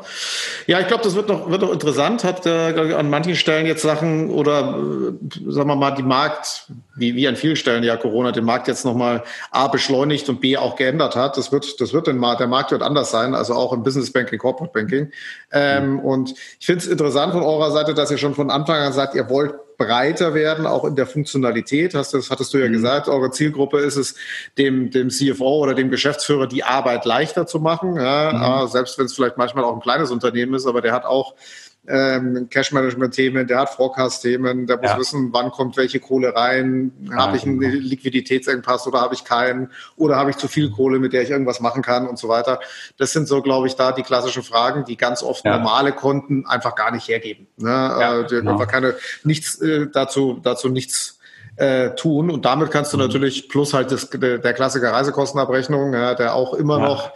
ja 0.67 0.79
ich 0.79 0.88
glaube, 0.88 1.03
das 1.03 1.15
wird 1.15 1.27
noch, 1.27 1.49
wird 1.49 1.61
noch 1.61 1.71
interessant. 1.71 2.23
Hat 2.23 2.45
äh, 2.45 2.93
an 2.93 3.09
manchen 3.09 3.36
Stellen 3.36 3.65
jetzt 3.65 3.82
Sachen 3.82 4.29
oder 4.29 4.77
äh, 4.77 5.51
sagen 5.51 5.67
wir 5.67 5.75
mal, 5.75 5.91
die 5.91 6.03
Markt, 6.03 6.67
wie, 6.95 7.15
wie 7.15 7.27
an 7.27 7.36
vielen 7.36 7.55
Stellen 7.55 7.84
ja 7.84 7.97
Corona 7.97 8.32
den 8.32 8.45
Markt 8.45 8.67
jetzt 8.67 8.86
nochmal 8.86 9.23
A 9.49 9.67
beschleunigt 9.67 10.29
und 10.29 10.39
B 10.39 10.55
auch 10.55 10.75
geändert 10.75 11.15
hat. 11.15 11.36
Das 11.36 11.51
wird, 11.51 11.82
das 11.82 11.93
wird 11.93 12.07
den 12.07 12.17
Markt, 12.17 12.39
der 12.39 12.47
Markt 12.47 12.71
wird 12.71 12.84
anders 12.84 13.09
sein, 13.09 13.34
also 13.34 13.55
auch 13.55 13.73
im 13.73 13.82
Business 13.84 14.13
Banking, 14.13 14.38
Corporate 14.38 14.71
Banking. 14.71 15.11
Ähm, 15.51 15.99
und 15.99 16.36
ich 16.59 16.65
finde 16.65 16.82
es 16.82 16.88
interessant 16.88 17.34
von 17.34 17.41
eurer 17.41 17.71
Seite, 17.71 17.93
dass 17.95 18.11
ihr 18.11 18.19
schon 18.19 18.36
von 18.36 18.51
Anfang 18.51 18.77
an 18.77 18.93
sagt, 18.93 19.15
ihr 19.15 19.29
wollt 19.29 19.55
breiter 19.86 20.34
werden, 20.34 20.65
auch 20.65 20.86
in 20.86 20.95
der 20.95 21.07
Funktionalität. 21.07 21.95
Hast, 21.95 22.13
das 22.13 22.29
hattest 22.29 22.53
du 22.53 22.57
ja 22.57 22.67
mhm. 22.67 22.73
gesagt, 22.73 23.07
eure 23.07 23.32
Zielgruppe 23.32 23.79
ist 23.79 23.95
es, 23.95 24.15
dem, 24.57 24.91
dem 24.91 25.09
CFO 25.09 25.59
oder 25.59 25.73
dem 25.73 25.89
Geschäftsführer 25.89 26.47
die 26.47 26.63
Arbeit 26.63 27.05
leichter 27.05 27.47
zu 27.47 27.59
machen. 27.59 27.95
Ja, 27.95 28.63
mhm. 28.63 28.67
Selbst 28.69 28.97
wenn 28.97 29.05
es 29.05 29.13
vielleicht 29.13 29.38
manchmal 29.38 29.63
auch 29.63 29.73
ein 29.73 29.82
kleines 29.82 30.11
Unternehmen 30.11 30.53
ist, 30.53 30.67
aber 30.67 30.82
der 30.82 30.93
hat 30.93 31.05
auch 31.05 31.34
ähm, 31.88 32.47
Cash-Management-Themen, 32.49 33.47
der 33.47 33.59
hat 33.59 33.69
Forecast-Themen, 33.71 34.67
der 34.67 34.77
muss 34.77 34.91
ja. 34.91 34.99
wissen, 34.99 35.29
wann 35.34 35.51
kommt 35.51 35.77
welche 35.77 35.99
Kohle 35.99 36.36
rein, 36.36 36.91
habe 37.11 37.38
ich 37.38 37.43
einen 37.43 37.59
genau. 37.59 37.75
Liquiditätsengpass 37.75 38.86
oder 38.86 39.01
habe 39.01 39.15
ich 39.15 39.23
keinen 39.23 39.71
oder 39.95 40.15
habe 40.15 40.29
ich 40.29 40.38
zu 40.38 40.47
viel 40.47 40.69
Kohle, 40.69 40.99
mit 40.99 41.13
der 41.13 41.23
ich 41.23 41.32
irgendwas 41.32 41.59
machen 41.59 41.82
kann 41.82 42.07
und 42.07 42.19
so 42.19 42.27
weiter. 42.27 42.59
Das 42.97 43.11
sind 43.11 43.27
so, 43.27 43.41
glaube 43.41 43.67
ich, 43.67 43.75
da 43.75 43.91
die 43.91 44.03
klassischen 44.03 44.43
Fragen, 44.43 44.86
die 44.86 44.95
ganz 44.95 45.23
oft 45.23 45.43
ja. 45.43 45.57
normale 45.57 45.91
Konten 45.91 46.45
einfach 46.45 46.75
gar 46.75 46.91
nicht 46.91 47.07
hergeben. 47.07 47.47
Ne? 47.57 47.69
Ja, 47.69 48.19
äh, 48.19 48.23
genau. 48.25 48.51
einfach 48.51 48.67
keine 48.67 48.93
nichts 49.23 49.59
äh, 49.61 49.88
dazu 49.91 50.39
dazu 50.43 50.69
nichts 50.69 51.19
äh, 51.55 51.91
tun 51.95 52.29
und 52.29 52.45
damit 52.45 52.71
kannst 52.71 52.93
du 52.93 52.97
mhm. 52.97 53.03
natürlich 53.03 53.49
plus 53.49 53.73
halt 53.73 53.91
das, 53.91 54.09
der 54.09 54.53
Klassiker 54.53 54.93
Reisekostenabrechnung, 54.93 55.93
ja, 55.93 56.13
der 56.13 56.34
auch 56.36 56.53
immer 56.53 56.79
noch 56.79 57.07
äh, 57.07 57.11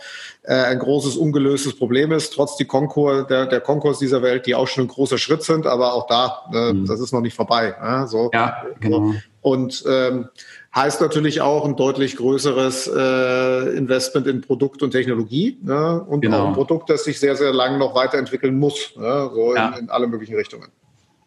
ein 0.54 0.80
großes 0.80 1.18
ungelöstes 1.18 1.76
Problem 1.76 2.12
ist, 2.12 2.34
trotz 2.34 2.56
die 2.58 2.66
Konkurs, 2.66 3.28
der, 3.28 3.46
der 3.46 3.62
Konkurs 3.62 4.00
dieser 4.00 4.22
Welt, 4.22 4.46
die 4.46 4.56
auch 4.56 4.68
schon 4.68 4.86
ein 4.86 4.88
großer 4.88 5.18
Schritt 5.18 5.44
sind, 5.44 5.66
aber 5.66 5.94
auch 5.94 6.08
da, 6.08 6.44
äh, 6.54 6.74
mhm. 6.74 6.86
das 6.86 7.00
ist 7.00 7.12
noch 7.12 7.22
nicht 7.22 7.36
vorbei. 7.36 7.76
Ja, 7.80 8.08
so. 8.08 8.30
ja 8.34 8.64
genau. 8.80 9.14
Und 9.42 9.84
ähm, 9.88 10.30
heißt 10.76 11.02
natürlich 11.02 11.42
auch 11.42 11.66
ein 11.66 11.76
deutlich 11.76 12.16
größeres 12.18 12.88
äh, 12.88 13.78
Investment 13.78 14.28
in 14.28 14.42
Produkt 14.42 14.84
und 14.84 14.92
Technologie 14.92 15.58
ne? 15.62 16.04
und 16.04 16.22
genau. 16.22 16.44
auch 16.44 16.48
ein 16.48 16.54
Produkt, 16.54 16.90
das 16.90 17.04
sich 17.04 17.20
sehr, 17.20 17.36
sehr 17.36 17.54
lang 17.54 17.78
noch 17.78 17.96
weiterentwickeln 17.96 18.58
muss, 18.58 18.94
ne? 18.96 19.30
so 19.34 19.56
ja. 19.56 19.70
in, 19.70 19.86
in 19.86 19.90
alle 19.90 20.08
möglichen 20.08 20.36
Richtungen. 20.36 20.68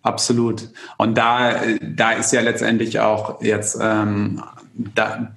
Absolut. 0.03 0.69
Und 0.97 1.19
da, 1.19 1.61
da 1.83 2.13
ist 2.13 2.33
ja 2.33 2.41
letztendlich 2.41 3.01
auch 3.01 3.43
jetzt 3.43 3.79
ähm, 3.81 4.43
da, 4.75 5.33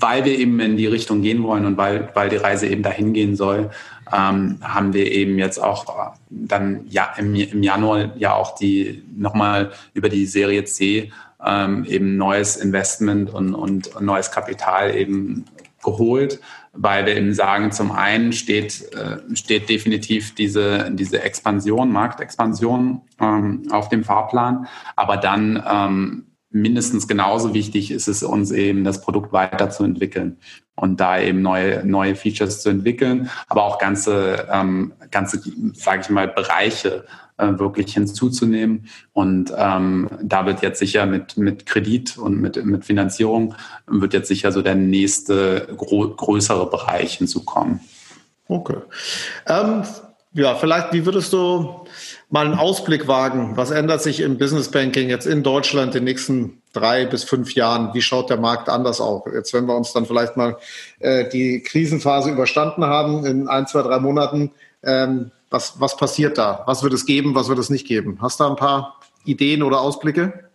weil 0.00 0.24
wir 0.24 0.38
eben 0.38 0.60
in 0.60 0.76
die 0.76 0.86
Richtung 0.86 1.22
gehen 1.22 1.42
wollen 1.42 1.64
und 1.64 1.76
weil, 1.76 2.08
weil 2.14 2.28
die 2.28 2.36
Reise 2.36 2.66
eben 2.66 2.82
dahin 2.82 3.12
gehen 3.12 3.36
soll, 3.36 3.70
ähm, 4.12 4.58
haben 4.62 4.92
wir 4.92 5.10
eben 5.10 5.38
jetzt 5.38 5.58
auch 5.58 6.12
dann 6.30 6.86
ja 6.88 7.14
im, 7.16 7.34
im 7.34 7.62
Januar 7.62 8.16
ja 8.16 8.34
auch 8.34 8.54
die 8.54 9.02
nochmal 9.16 9.72
über 9.94 10.08
die 10.08 10.26
Serie 10.26 10.64
C 10.64 11.12
ähm, 11.44 11.84
eben 11.84 12.16
neues 12.16 12.56
Investment 12.56 13.32
und, 13.32 13.54
und 13.54 14.00
neues 14.00 14.30
Kapital 14.30 14.94
eben 14.94 15.44
geholt, 15.82 16.40
weil 16.72 17.06
wir 17.06 17.16
eben 17.16 17.32
sagen, 17.32 17.72
zum 17.72 17.92
einen 17.92 18.32
steht, 18.32 18.92
äh, 18.92 19.18
steht 19.34 19.68
definitiv 19.68 20.34
diese, 20.34 20.90
diese 20.90 21.22
Expansion, 21.22 21.90
Marktexpansion 21.90 23.02
ähm, 23.20 23.62
auf 23.70 23.88
dem 23.88 24.04
Fahrplan, 24.04 24.66
aber 24.94 25.16
dann 25.16 25.62
ähm, 25.68 26.26
mindestens 26.60 27.06
genauso 27.06 27.54
wichtig 27.54 27.90
ist 27.90 28.08
es 28.08 28.22
uns 28.22 28.50
eben, 28.50 28.84
das 28.84 29.00
Produkt 29.00 29.32
weiterzuentwickeln 29.32 30.38
und 30.74 31.00
da 31.00 31.20
eben 31.20 31.42
neue, 31.42 31.84
neue 31.84 32.16
Features 32.16 32.62
zu 32.62 32.70
entwickeln, 32.70 33.30
aber 33.48 33.64
auch 33.64 33.78
ganze, 33.78 34.46
ähm, 34.50 34.92
ganze, 35.10 35.40
sage 35.74 36.02
ich 36.02 36.10
mal, 36.10 36.28
Bereiche 36.28 37.04
äh, 37.38 37.58
wirklich 37.58 37.92
hinzuzunehmen. 37.92 38.88
Und 39.12 39.52
ähm, 39.56 40.08
da 40.22 40.46
wird 40.46 40.62
jetzt 40.62 40.78
sicher 40.78 41.06
mit, 41.06 41.36
mit 41.36 41.66
Kredit 41.66 42.16
und 42.16 42.40
mit, 42.40 42.64
mit 42.64 42.84
Finanzierung 42.84 43.54
wird 43.86 44.14
jetzt 44.14 44.28
sicher 44.28 44.52
so 44.52 44.62
der 44.62 44.74
nächste 44.74 45.68
größere 45.76 46.70
Bereich 46.70 47.18
hinzukommen. 47.18 47.80
Okay. 48.48 48.78
Ähm, 49.46 49.82
ja, 50.32 50.54
vielleicht, 50.54 50.92
wie 50.92 51.04
würdest 51.04 51.32
du 51.32 51.85
mal 52.28 52.46
einen 52.46 52.58
Ausblick 52.58 53.06
wagen? 53.06 53.56
Was 53.56 53.70
ändert 53.70 54.02
sich 54.02 54.20
im 54.20 54.38
Business 54.38 54.70
Banking 54.70 55.08
jetzt 55.08 55.26
in 55.26 55.42
Deutschland 55.42 55.94
in 55.94 56.00
den 56.00 56.04
nächsten 56.04 56.62
drei 56.72 57.06
bis 57.06 57.24
fünf 57.24 57.54
Jahren? 57.54 57.94
Wie 57.94 58.02
schaut 58.02 58.30
der 58.30 58.38
Markt 58.38 58.68
anders 58.68 59.00
aus? 59.00 59.22
Jetzt, 59.32 59.54
wenn 59.54 59.66
wir 59.66 59.76
uns 59.76 59.92
dann 59.92 60.06
vielleicht 60.06 60.36
mal 60.36 60.56
äh, 60.98 61.28
die 61.28 61.62
Krisenphase 61.62 62.30
überstanden 62.30 62.84
haben 62.84 63.24
in 63.24 63.48
ein, 63.48 63.66
zwei, 63.66 63.82
drei 63.82 63.98
Monaten, 63.98 64.50
ähm, 64.82 65.30
was, 65.50 65.80
was 65.80 65.96
passiert 65.96 66.38
da? 66.38 66.64
Was 66.66 66.82
wird 66.82 66.92
es 66.92 67.06
geben? 67.06 67.34
Was 67.34 67.48
wird 67.48 67.58
es 67.58 67.70
nicht 67.70 67.86
geben? 67.86 68.18
Hast 68.20 68.40
du 68.40 68.44
da 68.44 68.50
ein 68.50 68.56
paar 68.56 69.00
Ideen 69.24 69.62
oder 69.62 69.80
Ausblicke? 69.80 70.50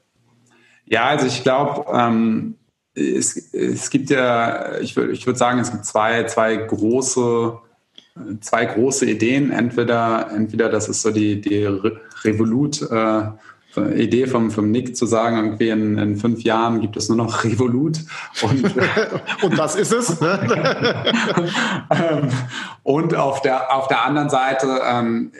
Ja, 0.85 1.05
also 1.05 1.25
ich 1.25 1.43
glaube, 1.43 1.85
ähm, 1.93 2.55
es, 2.93 3.53
es 3.53 3.89
gibt 3.89 4.09
ja, 4.09 4.79
ich 4.79 4.95
würde 4.95 5.13
ich 5.13 5.25
würd 5.25 5.37
sagen, 5.37 5.59
es 5.59 5.71
gibt 5.71 5.85
zwei, 5.85 6.25
zwei 6.25 6.57
große 6.57 7.57
zwei 8.41 8.65
große 8.65 9.05
Ideen. 9.05 9.51
Entweder, 9.51 10.31
entweder 10.35 10.69
das 10.69 10.89
ist 10.89 11.01
so 11.01 11.11
die, 11.11 11.41
die 11.41 11.65
Revolut, 12.23 12.81
äh, 12.81 13.23
Idee 13.77 14.27
vom, 14.27 14.51
vom 14.51 14.71
Nick 14.71 14.95
zu 14.95 15.05
sagen, 15.05 15.37
irgendwie 15.37 15.69
in, 15.69 15.97
in 15.97 16.17
fünf 16.17 16.43
Jahren 16.43 16.81
gibt 16.81 16.97
es 16.97 17.09
nur 17.09 17.17
noch 17.17 17.43
Revolut. 17.43 17.99
Und, 18.41 18.63
und 19.43 19.57
das 19.57 19.75
ist 19.75 19.93
es. 19.93 20.19
Ne? 20.19 20.31
Ähm, 21.91 22.29
und 22.83 23.15
auf 23.15 23.41
der, 23.41 23.75
auf 23.75 23.87
der 23.87 24.05
anderen 24.05 24.29
Seite 24.29 24.81
ähm, 24.85 25.31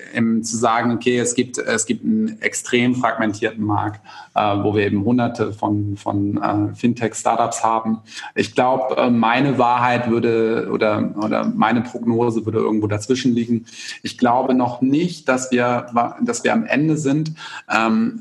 zu 0.43 0.57
sagen, 0.57 0.91
okay, 0.91 1.17
es 1.17 1.34
gibt, 1.34 1.57
es 1.57 1.86
gibt 1.86 2.03
einen 2.03 2.41
extrem 2.41 2.95
fragmentierten 2.95 3.63
Markt, 3.63 4.01
äh, 4.36 4.41
wo 4.41 4.75
wir 4.75 4.86
eben 4.86 5.03
hunderte 5.03 5.53
von, 5.53 5.97
von 5.97 6.38
äh, 6.41 6.75
Fintech-Startups 6.75 7.63
haben. 7.63 7.99
Ich 8.36 8.53
glaube, 8.53 8.95
äh, 8.97 9.09
meine 9.09 9.57
Wahrheit 9.57 10.09
würde 10.09 10.69
oder, 10.71 11.13
oder 11.17 11.45
meine 11.45 11.82
Prognose 11.82 12.45
würde 12.45 12.59
irgendwo 12.59 12.88
dazwischen 12.88 13.34
liegen. 13.34 13.65
Ich 14.03 14.17
glaube 14.17 14.53
noch 14.53 14.82
nicht, 14.82 15.27
dass 15.27 15.51
wir, 15.51 15.88
dass 16.21 16.43
wir 16.43 16.53
am 16.53 16.65
Ende 16.65 16.97
sind. 16.97 17.34
Ähm, 17.73 18.20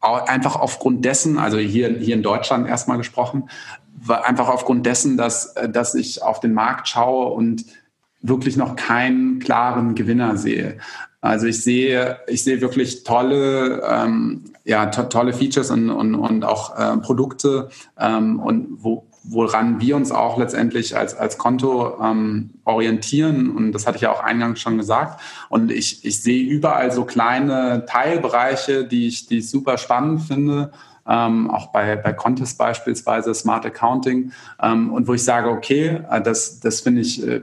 einfach 0.00 0.56
aufgrund 0.56 1.04
dessen, 1.04 1.38
also 1.38 1.58
hier, 1.58 1.90
hier 1.98 2.14
in 2.14 2.22
Deutschland 2.22 2.68
erstmal 2.68 2.98
gesprochen, 2.98 3.50
einfach 4.08 4.48
aufgrund 4.48 4.86
dessen, 4.86 5.16
dass, 5.16 5.54
dass 5.68 5.94
ich 5.94 6.22
auf 6.22 6.40
den 6.40 6.54
Markt 6.54 6.88
schaue 6.88 7.32
und 7.32 7.64
wirklich 8.22 8.56
noch 8.56 8.76
keinen 8.76 9.38
klaren 9.38 9.94
Gewinner 9.94 10.36
sehe. 10.36 10.78
Also 11.20 11.46
ich 11.46 11.62
sehe, 11.62 12.18
ich 12.28 12.44
sehe 12.44 12.60
wirklich 12.62 13.04
tolle, 13.04 13.82
ähm, 13.86 14.44
ja, 14.64 14.86
to 14.86 15.02
tolle 15.04 15.34
Features 15.34 15.70
und, 15.70 15.90
und, 15.90 16.14
und 16.14 16.44
auch 16.44 16.78
äh, 16.78 16.96
Produkte 16.98 17.68
ähm, 17.98 18.40
und 18.40 18.78
wo, 18.82 19.06
woran 19.22 19.80
wir 19.80 19.96
uns 19.96 20.12
auch 20.12 20.38
letztendlich 20.38 20.96
als, 20.96 21.14
als 21.14 21.38
Konto 21.38 21.98
ähm, 22.02 22.50
orientieren. 22.64 23.50
Und 23.50 23.72
das 23.72 23.86
hatte 23.86 23.96
ich 23.96 24.02
ja 24.02 24.12
auch 24.12 24.22
eingangs 24.22 24.60
schon 24.60 24.78
gesagt. 24.78 25.20
Und 25.48 25.70
ich, 25.70 26.04
ich 26.04 26.22
sehe 26.22 26.42
überall 26.42 26.90
so 26.90 27.04
kleine 27.04 27.84
Teilbereiche, 27.86 28.84
die 28.84 29.06
ich, 29.08 29.26
die 29.26 29.38
ich 29.38 29.50
super 29.50 29.78
spannend 29.78 30.22
finde 30.22 30.70
ähm, 31.10 31.50
auch 31.50 31.72
bei, 31.72 31.96
bei 31.96 32.12
Contest 32.12 32.56
beispielsweise, 32.56 33.34
Smart 33.34 33.66
Accounting, 33.66 34.32
ähm, 34.62 34.92
und 34.92 35.08
wo 35.08 35.14
ich 35.14 35.24
sage, 35.24 35.50
okay, 35.50 36.00
äh, 36.10 36.22
das, 36.22 36.60
das 36.60 36.80
finde 36.80 37.00
ich, 37.00 37.26
äh, 37.26 37.42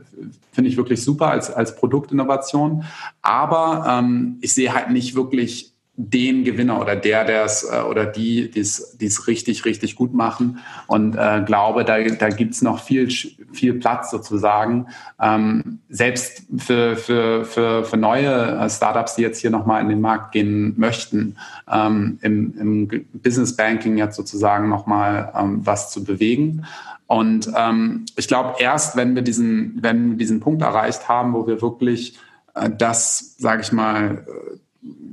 finde 0.54 0.70
ich 0.70 0.78
wirklich 0.78 1.04
super 1.04 1.28
als, 1.28 1.52
als 1.52 1.76
Produktinnovation, 1.76 2.86
aber 3.22 3.86
ähm, 3.88 4.38
ich 4.42 4.54
sehe 4.54 4.74
halt 4.74 4.90
nicht 4.90 5.16
wirklich 5.16 5.74
den 6.00 6.44
Gewinner 6.44 6.80
oder 6.80 6.96
der, 6.96 7.26
der 7.26 7.44
es 7.44 7.64
äh, 7.64 7.82
oder 7.82 8.06
die, 8.06 8.52
die 8.52 8.60
es 8.60 9.28
richtig, 9.28 9.66
richtig 9.66 9.96
gut 9.96 10.14
machen. 10.14 10.60
Und 10.86 11.16
äh, 11.16 11.42
glaube, 11.44 11.84
da, 11.86 12.00
da 12.04 12.30
gibt's 12.30 12.62
noch 12.62 12.84
viel, 12.84 13.10
viel 13.10 13.74
Platz 13.74 14.12
sozusagen. 14.12 14.86
Ähm, 15.20 15.80
selbst 15.90 16.44
für, 16.56 16.96
für, 16.96 17.46
für, 17.46 17.84
für 17.84 17.98
neue 17.98 18.30
äh, 18.30 18.70
Startups, 18.70 19.16
die 19.16 19.24
jetzt 19.24 19.42
hier 19.42 19.50
nochmal 19.50 19.82
in 19.82 19.90
den 19.90 20.00
Markt 20.00 20.34
gehen 20.34 20.76
möchten, 20.78 21.36
ähm, 21.68 22.20
im, 22.22 22.54
im 22.60 23.06
Business 23.14 23.56
Banking 23.56 23.98
jetzt 23.98 24.18
sozusagen 24.18 24.70
nochmal 24.70 25.34
ähm, 25.36 25.66
was 25.66 25.90
zu 25.90 26.04
bewegen. 26.04 26.64
Und 27.08 27.50
ähm, 27.58 28.06
ich 28.18 28.28
glaube, 28.28 28.56
erst 28.60 28.96
wenn 28.98 29.16
wir 29.16 29.24
diesen, 29.24 29.80
wenn 29.82 30.12
wir 30.12 30.18
diesen 30.18 30.42
Punkt 30.42 30.62
erreicht 30.62 31.10
haben, 31.10 31.34
wo 31.34 31.48
wir 31.48 31.60
wirklich 31.60 32.20
äh, 32.54 32.70
das, 32.70 33.36
sage 33.40 33.64
ich 33.64 33.72
mal, 33.72 34.28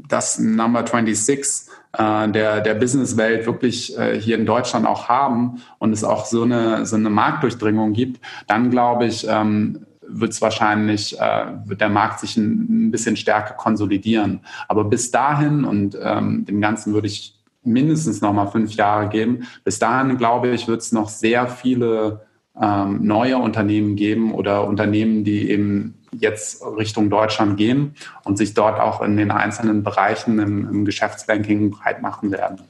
das 0.08 0.38
Number 0.38 0.80
26 0.80 1.72
äh, 1.96 2.28
der, 2.30 2.60
der 2.60 2.74
Businesswelt 2.74 3.46
wirklich 3.46 3.96
äh, 3.98 4.20
hier 4.20 4.36
in 4.36 4.46
Deutschland 4.46 4.86
auch 4.86 5.08
haben 5.08 5.62
und 5.78 5.92
es 5.92 6.04
auch 6.04 6.24
so 6.24 6.42
eine, 6.42 6.86
so 6.86 6.96
eine 6.96 7.10
Marktdurchdringung 7.10 7.92
gibt, 7.92 8.20
dann 8.46 8.70
glaube 8.70 9.06
ich, 9.06 9.26
ähm, 9.28 9.86
wird 10.06 10.32
es 10.32 10.42
wahrscheinlich, 10.42 11.18
äh, 11.18 11.46
wird 11.64 11.80
der 11.80 11.88
Markt 11.88 12.20
sich 12.20 12.36
ein, 12.36 12.88
ein, 12.88 12.90
bisschen 12.90 13.16
stärker 13.16 13.54
konsolidieren. 13.54 14.40
Aber 14.68 14.84
bis 14.84 15.10
dahin 15.10 15.64
und 15.64 15.96
ähm, 16.00 16.44
dem 16.44 16.60
Ganzen 16.60 16.94
würde 16.94 17.06
ich 17.06 17.34
mindestens 17.62 18.20
noch 18.20 18.32
mal 18.32 18.46
fünf 18.46 18.74
Jahre 18.74 19.08
geben. 19.08 19.46
Bis 19.64 19.78
dahin, 19.78 20.18
glaube 20.18 20.48
ich, 20.48 20.68
wird 20.68 20.82
es 20.82 20.92
noch 20.92 21.08
sehr 21.08 21.46
viele 21.46 22.26
ähm, 22.60 23.06
neue 23.06 23.38
Unternehmen 23.38 23.96
geben 23.96 24.32
oder 24.32 24.66
Unternehmen, 24.66 25.24
die 25.24 25.50
eben 25.50 25.94
jetzt 26.20 26.62
Richtung 26.76 27.10
Deutschland 27.10 27.56
gehen 27.56 27.94
und 28.24 28.38
sich 28.38 28.54
dort 28.54 28.80
auch 28.80 29.02
in 29.02 29.16
den 29.16 29.30
einzelnen 29.30 29.82
Bereichen 29.82 30.38
im, 30.38 30.68
im 30.68 30.84
Geschäftsbanking 30.84 31.70
breit 31.70 32.02
machen 32.02 32.30
werden. 32.30 32.60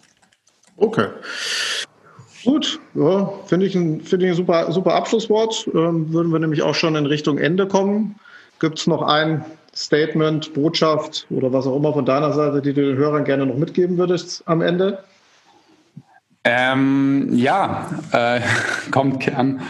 Okay. 0.76 1.06
Gut, 2.44 2.78
ja, 2.94 3.32
finde 3.46 3.66
ich 3.66 3.74
ein, 3.74 4.02
find 4.02 4.22
ich 4.22 4.30
ein 4.30 4.34
super, 4.34 4.70
super 4.70 4.94
Abschlusswort. 4.94 5.68
Ähm, 5.74 6.12
würden 6.12 6.30
wir 6.30 6.38
nämlich 6.38 6.62
auch 6.62 6.74
schon 6.74 6.94
in 6.94 7.06
Richtung 7.06 7.38
Ende 7.38 7.66
kommen. 7.66 8.16
Gibt 8.60 8.78
es 8.78 8.86
noch 8.86 9.02
ein 9.02 9.44
Statement, 9.74 10.52
Botschaft 10.54 11.26
oder 11.30 11.52
was 11.52 11.66
auch 11.66 11.76
immer 11.76 11.92
von 11.92 12.04
deiner 12.04 12.32
Seite, 12.32 12.60
die 12.60 12.74
du 12.74 12.82
den 12.82 12.96
Hörern 12.96 13.24
gerne 13.24 13.46
noch 13.46 13.56
mitgeben 13.56 13.96
würdest 13.98 14.42
am 14.46 14.60
Ende? 14.60 14.98
Ähm, 16.46 17.30
ja, 17.32 17.88
äh, 18.12 18.40
kommt 18.90 19.20
gern, 19.20 19.62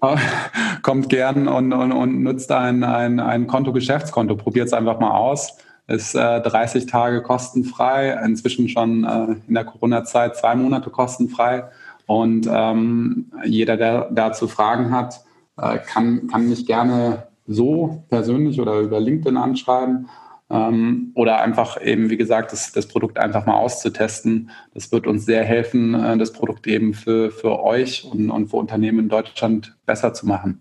kommt 0.82 1.08
gern 1.08 1.48
und, 1.48 1.72
und, 1.72 1.92
und 1.92 2.22
nutzt 2.22 2.52
ein, 2.52 2.84
ein, 2.84 3.20
ein 3.20 3.46
Konto, 3.46 3.72
Geschäftskonto. 3.72 4.36
Probiert 4.36 4.66
es 4.66 4.74
einfach 4.74 5.00
mal 5.00 5.12
aus. 5.12 5.56
Ist 5.86 6.14
äh, 6.14 6.40
30 6.40 6.86
Tage 6.86 7.22
kostenfrei, 7.22 8.20
inzwischen 8.24 8.68
schon 8.68 9.04
äh, 9.04 9.36
in 9.48 9.54
der 9.54 9.64
Corona-Zeit 9.64 10.36
zwei 10.36 10.54
Monate 10.54 10.90
kostenfrei. 10.90 11.64
Und 12.06 12.46
ähm, 12.52 13.32
jeder, 13.44 13.76
der 13.76 14.08
dazu 14.10 14.46
Fragen 14.46 14.92
hat, 14.92 15.24
äh, 15.56 15.78
kann, 15.78 16.28
kann 16.28 16.48
mich 16.48 16.66
gerne 16.66 17.24
so 17.46 18.04
persönlich 18.10 18.60
oder 18.60 18.78
über 18.78 19.00
LinkedIn 19.00 19.36
anschreiben 19.36 20.08
ähm, 20.50 21.12
oder 21.14 21.40
einfach 21.40 21.80
eben, 21.80 22.10
wie 22.10 22.16
gesagt, 22.16 22.52
das, 22.52 22.72
das 22.72 22.86
Produkt 22.86 23.18
einfach 23.18 23.46
mal 23.46 23.56
auszutesten. 23.56 24.50
Das 24.74 24.90
wird 24.90 25.06
uns 25.06 25.24
sehr 25.24 25.44
helfen, 25.44 25.94
äh, 25.94 26.18
das 26.18 26.32
Produkt 26.32 26.66
eben 26.66 26.92
für, 26.94 27.30
für 27.30 27.60
euch 27.62 28.04
und, 28.04 28.30
und 28.30 28.48
für 28.48 28.56
Unternehmen 28.56 28.98
in 28.98 29.08
Deutschland 29.08 29.76
besser 29.86 30.12
zu 30.12 30.26
machen. 30.26 30.60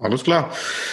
Alles 0.00 0.24
klar. 0.24 0.50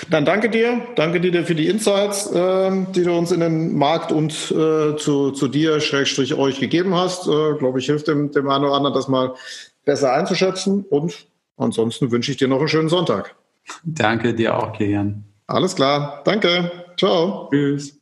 Dann 0.09 0.25
danke 0.25 0.49
dir. 0.49 0.81
Danke 0.95 1.21
dir 1.21 1.45
für 1.45 1.55
die 1.55 1.67
Insights, 1.67 2.29
äh, 2.31 2.71
die 2.93 3.03
du 3.03 3.17
uns 3.17 3.31
in 3.31 3.39
den 3.39 3.77
Markt 3.77 4.11
und 4.11 4.33
äh, 4.51 4.97
zu, 4.97 5.31
zu 5.31 5.47
dir, 5.47 5.79
Schrägstrich 5.79 6.33
euch 6.33 6.59
gegeben 6.59 6.93
hast. 6.93 7.25
Äh, 7.27 7.53
Glaube 7.57 7.79
ich, 7.79 7.85
hilft 7.85 8.09
dem, 8.09 8.31
dem 8.31 8.49
einen 8.49 8.65
oder 8.65 8.73
anderen, 8.73 8.93
das 8.93 9.07
mal 9.07 9.33
besser 9.85 10.11
einzuschätzen. 10.11 10.83
Und 10.89 11.27
ansonsten 11.55 12.11
wünsche 12.11 12.31
ich 12.31 12.37
dir 12.37 12.49
noch 12.49 12.59
einen 12.59 12.67
schönen 12.67 12.89
Sonntag. 12.89 13.35
Danke 13.85 14.33
dir 14.33 14.57
auch, 14.57 14.73
Kilian. 14.73 15.23
Alles 15.47 15.75
klar. 15.75 16.21
Danke. 16.25 16.71
Ciao. 16.97 17.49
Tschüss. 17.49 17.96